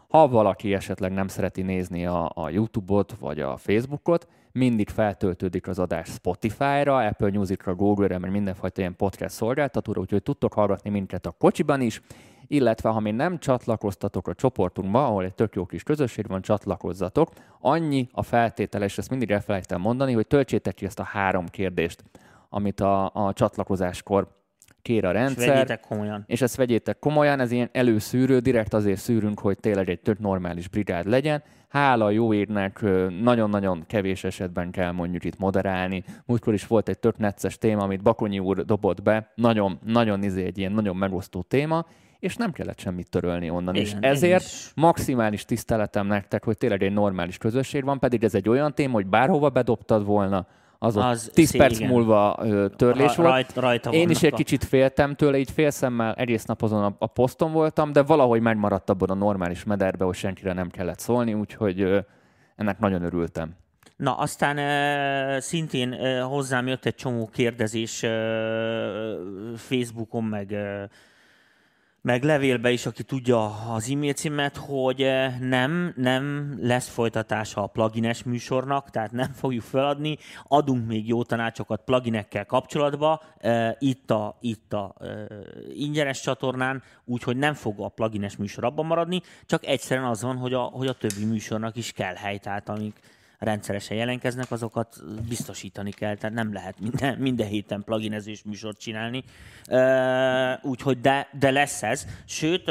Ha 0.08 0.28
valaki 0.28 0.74
esetleg 0.74 1.12
nem 1.12 1.28
szereti 1.28 1.62
nézni 1.62 2.06
a, 2.06 2.30
a 2.34 2.48
YouTube-ot 2.48 3.16
vagy 3.20 3.40
a 3.40 3.56
Facebookot, 3.56 4.28
mindig 4.52 4.88
feltöltődik 4.88 5.68
az 5.68 5.78
adás 5.78 6.08
Spotify-ra, 6.08 6.96
Apple 6.96 7.30
Music-ra, 7.30 7.74
Google-re, 7.74 8.18
mert 8.18 8.32
mindenfajta 8.32 8.80
ilyen 8.80 8.96
podcast 8.96 9.34
szolgáltatóra, 9.34 10.00
úgyhogy 10.00 10.22
tudtok 10.22 10.52
hallgatni 10.52 10.90
minket 10.90 11.26
a 11.26 11.30
kocsiban 11.30 11.80
is, 11.80 12.02
illetve 12.46 12.88
ha 12.88 13.00
még 13.00 13.14
nem 13.14 13.38
csatlakoztatok 13.38 14.28
a 14.28 14.34
csoportunkba, 14.34 15.06
ahol 15.06 15.24
egy 15.24 15.34
tök 15.34 15.54
jó 15.54 15.66
kis 15.66 15.82
közösség 15.82 16.26
van, 16.26 16.42
csatlakozzatok. 16.42 17.30
Annyi 17.60 18.08
a 18.12 18.22
feltétele, 18.22 18.84
és 18.84 18.98
ezt 18.98 19.10
mindig 19.10 19.30
elfelejtem 19.30 19.80
mondani, 19.80 20.12
hogy 20.12 20.26
töltsétek 20.26 20.74
ki 20.74 20.84
ezt 20.84 20.98
a 20.98 21.02
három 21.02 21.46
kérdést, 21.46 22.04
amit 22.48 22.80
a, 22.80 23.10
a 23.14 23.32
csatlakozáskor 23.32 24.37
kér 24.88 25.04
a 25.04 25.08
És 25.08 25.14
rendszer. 25.14 25.48
vegyétek 25.48 25.80
komolyan. 25.80 26.24
És 26.26 26.42
ezt 26.42 26.56
vegyétek 26.56 26.98
komolyan, 26.98 27.40
ez 27.40 27.50
ilyen 27.50 27.68
előszűrő, 27.72 28.38
direkt 28.38 28.74
azért 28.74 28.98
szűrünk, 28.98 29.40
hogy 29.40 29.58
tényleg 29.58 29.88
egy 29.88 30.00
tök 30.00 30.18
normális 30.18 30.68
brigád 30.68 31.06
legyen. 31.06 31.42
Hála 31.68 32.04
a 32.04 32.10
jó 32.10 32.34
égnek 32.34 32.84
nagyon-nagyon 33.22 33.84
kevés 33.86 34.24
esetben 34.24 34.70
kell 34.70 34.90
mondjuk 34.90 35.24
itt 35.24 35.38
moderálni. 35.38 36.04
Múltkor 36.26 36.54
is 36.54 36.66
volt 36.66 36.88
egy 36.88 36.98
tök 36.98 37.18
necces 37.18 37.58
téma, 37.58 37.82
amit 37.82 38.02
Bakonyi 38.02 38.38
úr 38.38 38.64
dobott 38.64 39.02
be, 39.02 39.32
nagyon, 39.34 39.78
nagyon 39.84 40.22
izé 40.22 40.44
egy 40.44 40.58
ilyen 40.58 40.72
nagyon 40.72 40.96
megosztó 40.96 41.42
téma, 41.42 41.86
és 42.18 42.36
nem 42.36 42.52
kellett 42.52 42.78
semmit 42.78 43.10
törölni 43.10 43.50
onnan. 43.50 43.74
Igen, 43.74 43.86
és 43.86 43.92
én 43.92 43.98
ezért 44.02 44.42
is. 44.42 44.72
maximális 44.74 45.44
tiszteletem 45.44 46.06
nektek, 46.06 46.44
hogy 46.44 46.56
tényleg 46.56 46.82
egy 46.82 46.92
normális 46.92 47.38
közösség 47.38 47.84
van, 47.84 47.98
pedig 47.98 48.24
ez 48.24 48.34
egy 48.34 48.48
olyan 48.48 48.74
téma, 48.74 48.92
hogy 48.92 49.06
bárhova 49.06 49.50
bedobtad 49.50 50.04
volna, 50.04 50.46
az, 50.78 50.96
az 50.96 51.04
Az 51.04 51.30
10 51.34 51.48
szé- 51.48 51.58
perc 51.58 51.78
igen. 51.78 51.90
múlva 51.90 52.36
törlés 52.76 53.06
Ra- 53.06 53.16
volt. 53.16 53.28
rajt- 53.30 53.56
rajta 53.56 53.90
Én 53.90 54.10
is 54.10 54.22
egy 54.22 54.32
kicsit 54.34 54.64
féltem 54.64 55.14
tőle, 55.14 55.38
így 55.38 55.50
félszemmel 55.50 56.14
egész 56.14 56.44
nap 56.44 56.62
azon 56.62 56.84
a, 56.84 56.94
a 56.98 57.06
poszton 57.06 57.52
voltam, 57.52 57.92
de 57.92 58.02
valahogy 58.02 58.40
megmaradt 58.40 58.90
abban 58.90 59.10
a 59.10 59.14
normális 59.14 59.64
mederbe, 59.64 60.04
hogy 60.04 60.14
senkire 60.14 60.52
nem 60.52 60.68
kellett 60.70 60.98
szólni, 60.98 61.34
úgyhogy 61.34 62.04
ennek 62.56 62.78
nagyon 62.78 63.02
örültem. 63.02 63.56
Na, 63.96 64.16
aztán 64.16 64.56
uh, 64.58 65.38
szintén 65.40 65.92
uh, 65.92 66.20
hozzám 66.20 66.66
jött 66.66 66.84
egy 66.84 66.94
csomó 66.94 67.28
kérdezés 67.32 68.02
uh, 68.02 68.10
Facebookon, 69.56 70.24
meg, 70.24 70.48
uh, 70.50 70.82
meg 72.08 72.22
levélbe 72.22 72.70
is, 72.70 72.86
aki 72.86 73.02
tudja 73.02 73.44
az 73.72 73.90
e-mail 73.90 74.12
címet, 74.12 74.56
hogy 74.56 75.02
uh, 75.02 75.38
nem, 75.38 75.92
nem 75.96 76.54
lesz 76.60 76.88
folytatása 76.88 77.62
a 77.62 77.66
plugines 77.66 78.22
műsornak, 78.22 78.90
tehát 78.90 79.12
nem 79.12 79.32
fogjuk 79.32 79.62
feladni, 79.62 80.18
adunk 80.42 80.86
még 80.86 81.08
jó 81.08 81.22
tanácsokat 81.22 81.80
pluginekkel 81.84 82.46
kapcsolatba, 82.46 83.22
uh, 83.42 83.70
itt 83.78 84.10
a, 84.10 84.38
itt 84.40 84.72
a 84.72 84.94
uh, 85.00 85.08
ingyenes 85.74 86.20
csatornán, 86.20 86.82
úgyhogy 87.04 87.36
nem 87.36 87.54
fog 87.54 87.80
a 87.80 87.88
plugines 87.88 88.36
műsor 88.36 88.64
abban 88.64 88.86
maradni, 88.86 89.22
csak 89.46 89.66
egyszerűen 89.66 90.06
az 90.06 90.22
van, 90.22 90.36
hogy 90.36 90.52
a, 90.52 90.60
hogy 90.62 90.86
a 90.86 90.92
többi 90.92 91.24
műsornak 91.24 91.76
is 91.76 91.92
kell 91.92 92.14
hely, 92.14 92.38
tehát 92.38 92.68
amik 92.68 93.00
rendszeresen 93.38 93.96
jelentkeznek, 93.96 94.50
azokat 94.50 94.96
biztosítani 95.28 95.90
kell, 95.90 96.16
tehát 96.16 96.36
nem 96.36 96.52
lehet 96.52 96.80
minden, 96.80 97.18
minden 97.28 97.46
héten 97.46 97.82
pluginezős 97.84 98.42
műsort 98.42 98.78
csinálni. 98.78 99.24
Úgyhogy 100.62 101.00
de, 101.00 101.28
de 101.38 101.50
lesz 101.50 101.82
ez. 101.82 102.06
Sőt, 102.24 102.70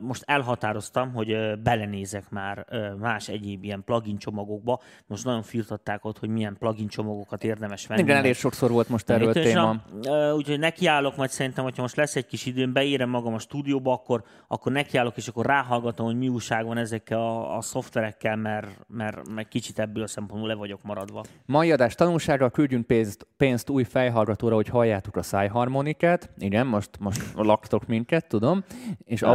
most 0.00 0.22
elhatároztam, 0.26 1.12
hogy 1.12 1.58
belenézek 1.62 2.30
már 2.30 2.66
más 2.98 3.28
egyéb 3.28 3.64
ilyen 3.64 3.82
plugin 3.84 4.18
csomagokba. 4.18 4.80
Most 5.06 5.24
nagyon 5.24 5.42
firtatták 5.42 6.04
ott, 6.04 6.18
hogy 6.18 6.28
milyen 6.28 6.56
plugin 6.58 6.88
csomagokat 6.88 7.44
érdemes 7.44 7.86
venni. 7.86 8.00
Igen, 8.00 8.16
elég 8.16 8.34
sokszor 8.34 8.70
volt 8.70 8.88
most 8.88 9.10
erről 9.10 9.36
és 9.36 9.42
téma. 9.42 9.82
Úgyhogy 10.34 10.58
nekiállok, 10.58 11.16
majd 11.16 11.30
szerintem, 11.30 11.64
hogyha 11.64 11.82
most 11.82 11.96
lesz 11.96 12.16
egy 12.16 12.26
kis 12.26 12.46
időm, 12.46 12.72
beérem 12.72 13.08
magam 13.08 13.34
a 13.34 13.38
stúdióba, 13.38 13.92
akkor, 13.92 14.24
akkor 14.48 14.72
nekiállok, 14.72 15.16
és 15.16 15.28
akkor 15.28 15.46
ráhallgatom, 15.46 16.06
hogy 16.06 16.18
mi 16.18 16.28
újság 16.28 16.66
van 16.66 16.76
ezekkel 16.76 17.18
a, 17.18 17.56
a 17.56 17.60
szoftverekkel, 17.60 18.36
mert, 18.36 18.68
mert, 18.86 19.28
mert 19.28 19.48
kicsit 19.48 19.67
ebből 19.76 20.02
a 20.02 20.06
szempontból 20.06 20.48
le 20.48 20.54
vagyok 20.54 20.82
maradva. 20.82 21.24
Mai 21.46 21.72
adás 21.72 21.94
tanulsága, 21.94 22.50
küldjünk 22.50 22.86
pénzt, 22.86 23.26
pénzt 23.36 23.70
új 23.70 23.84
fejhallgatóra, 23.84 24.54
hogy 24.54 24.68
halljátok 24.68 25.16
a 25.16 25.22
szájharmonikát. 25.22 26.30
Igen, 26.38 26.66
most, 26.66 26.90
most 27.00 27.20
laktok 27.34 27.86
minket, 27.86 28.26
tudom. 28.28 28.64
És 29.04 29.20
jó, 29.20 29.28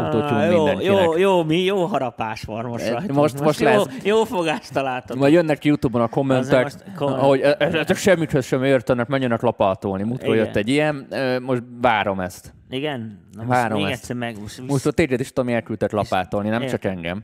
mindenkinek. 0.63 0.83
jó, 1.03 1.17
jó, 1.17 1.43
mi 1.43 1.57
jó 1.63 1.85
harapás 1.85 2.43
van 2.43 2.65
most 2.65 2.83
Eh, 2.85 2.91
rajta. 2.93 3.13
most- 3.13 3.41
most 3.41 3.59
jó, 3.59 3.67
lesz. 3.67 3.85
jó 4.03 4.23
fogást 4.23 4.73
találtok. 4.73 5.17
Vagy 5.17 5.31
jönnek 5.31 5.65
YouTube-on 5.65 6.01
a 6.03 6.07
kommentek, 6.07 6.63
most 6.63 6.83
komment- 6.95 7.21
hogy 7.21 7.39
"E- 7.41 7.55
e- 7.59 7.65
ezek 7.77 7.95
semmit 7.97 8.41
sem 8.41 8.63
értenek, 8.63 9.07
menjenek 9.07 9.41
lapátolni. 9.41 10.03
Múltkor 10.03 10.35
jött 10.35 10.55
egy 10.55 10.69
ilyen, 10.69 11.07
most 11.41 11.63
várom 11.81 12.19
ezt. 12.19 12.53
Igen? 12.69 13.19
Na 13.31 13.43
most 13.43 13.59
Várom 13.59 13.77
még 13.81 13.91
ezt. 13.91 13.99
egyszer 14.01 14.15
meg. 14.15 14.39
Most, 14.41 14.61
Most 14.67 14.93
téged 14.93 15.19
is 15.19 15.31
Tomi 15.33 15.53
elküldtek 15.53 15.91
lapátolni, 15.91 16.49
nem 16.49 16.61
Ér- 16.61 16.69
csak 16.69 16.83
engem. 16.85 17.23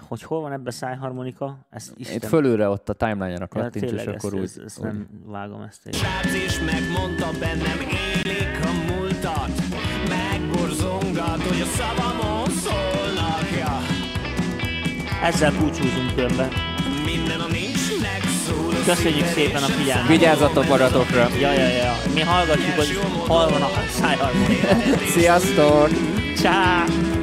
Hogy 0.00 0.22
hol 0.22 0.40
van 0.40 0.52
ebben 0.52 0.66
a 0.66 0.70
szájharmonika? 0.70 1.58
Ezt 1.70 1.92
Isten... 1.96 2.16
Itt 2.16 2.24
fölülre 2.24 2.68
ott 2.68 2.88
a 2.88 2.92
timeline-ra 2.92 3.48
Ja, 3.54 3.60
kattints, 3.62 3.84
és 3.84 3.96
tényleg, 3.96 4.08
akkor 4.08 4.34
ezt, 4.34 4.56
úgy. 4.56 4.64
ezt, 4.64 4.78
úgy. 4.78 4.84
nem 4.84 5.08
vágom 5.26 5.60
ezt. 5.60 5.86
Én. 5.86 5.92
Srác 5.92 6.34
is 6.34 6.60
megmondta 6.60 7.30
bennem 7.38 7.78
élik 7.80 8.58
a 8.64 8.92
múltat 8.92 9.50
Megborzongat, 10.08 11.42
hogy 11.42 11.60
a 11.60 11.64
szavamon 11.64 12.48
szólnak 12.48 13.50
ja. 13.58 13.78
Ezzel 15.22 15.52
búcsúzunk 15.52 16.14
különben. 16.14 16.48
Minden 17.04 17.40
a 17.40 17.46
nincsnek 17.46 18.22
szól 18.46 18.72
a 18.72 18.84
Köszönjük 18.84 19.26
szépen 19.26 19.62
a 19.62 19.66
és 19.66 19.74
figyelmet. 19.74 20.08
Vigyázzatok 20.08 20.68
magatokra! 20.68 21.28
Ja, 21.40 21.52
ja, 21.52 21.68
ja. 21.68 21.92
Mi 22.14 22.20
hallgatjuk, 22.20 22.74
hogy 22.76 22.96
hol 23.26 23.48
van 23.48 23.62
a 23.62 23.68
szájharmonika. 23.88 24.66
Sziasztok! 25.14 25.88
Ciao. 26.36 27.21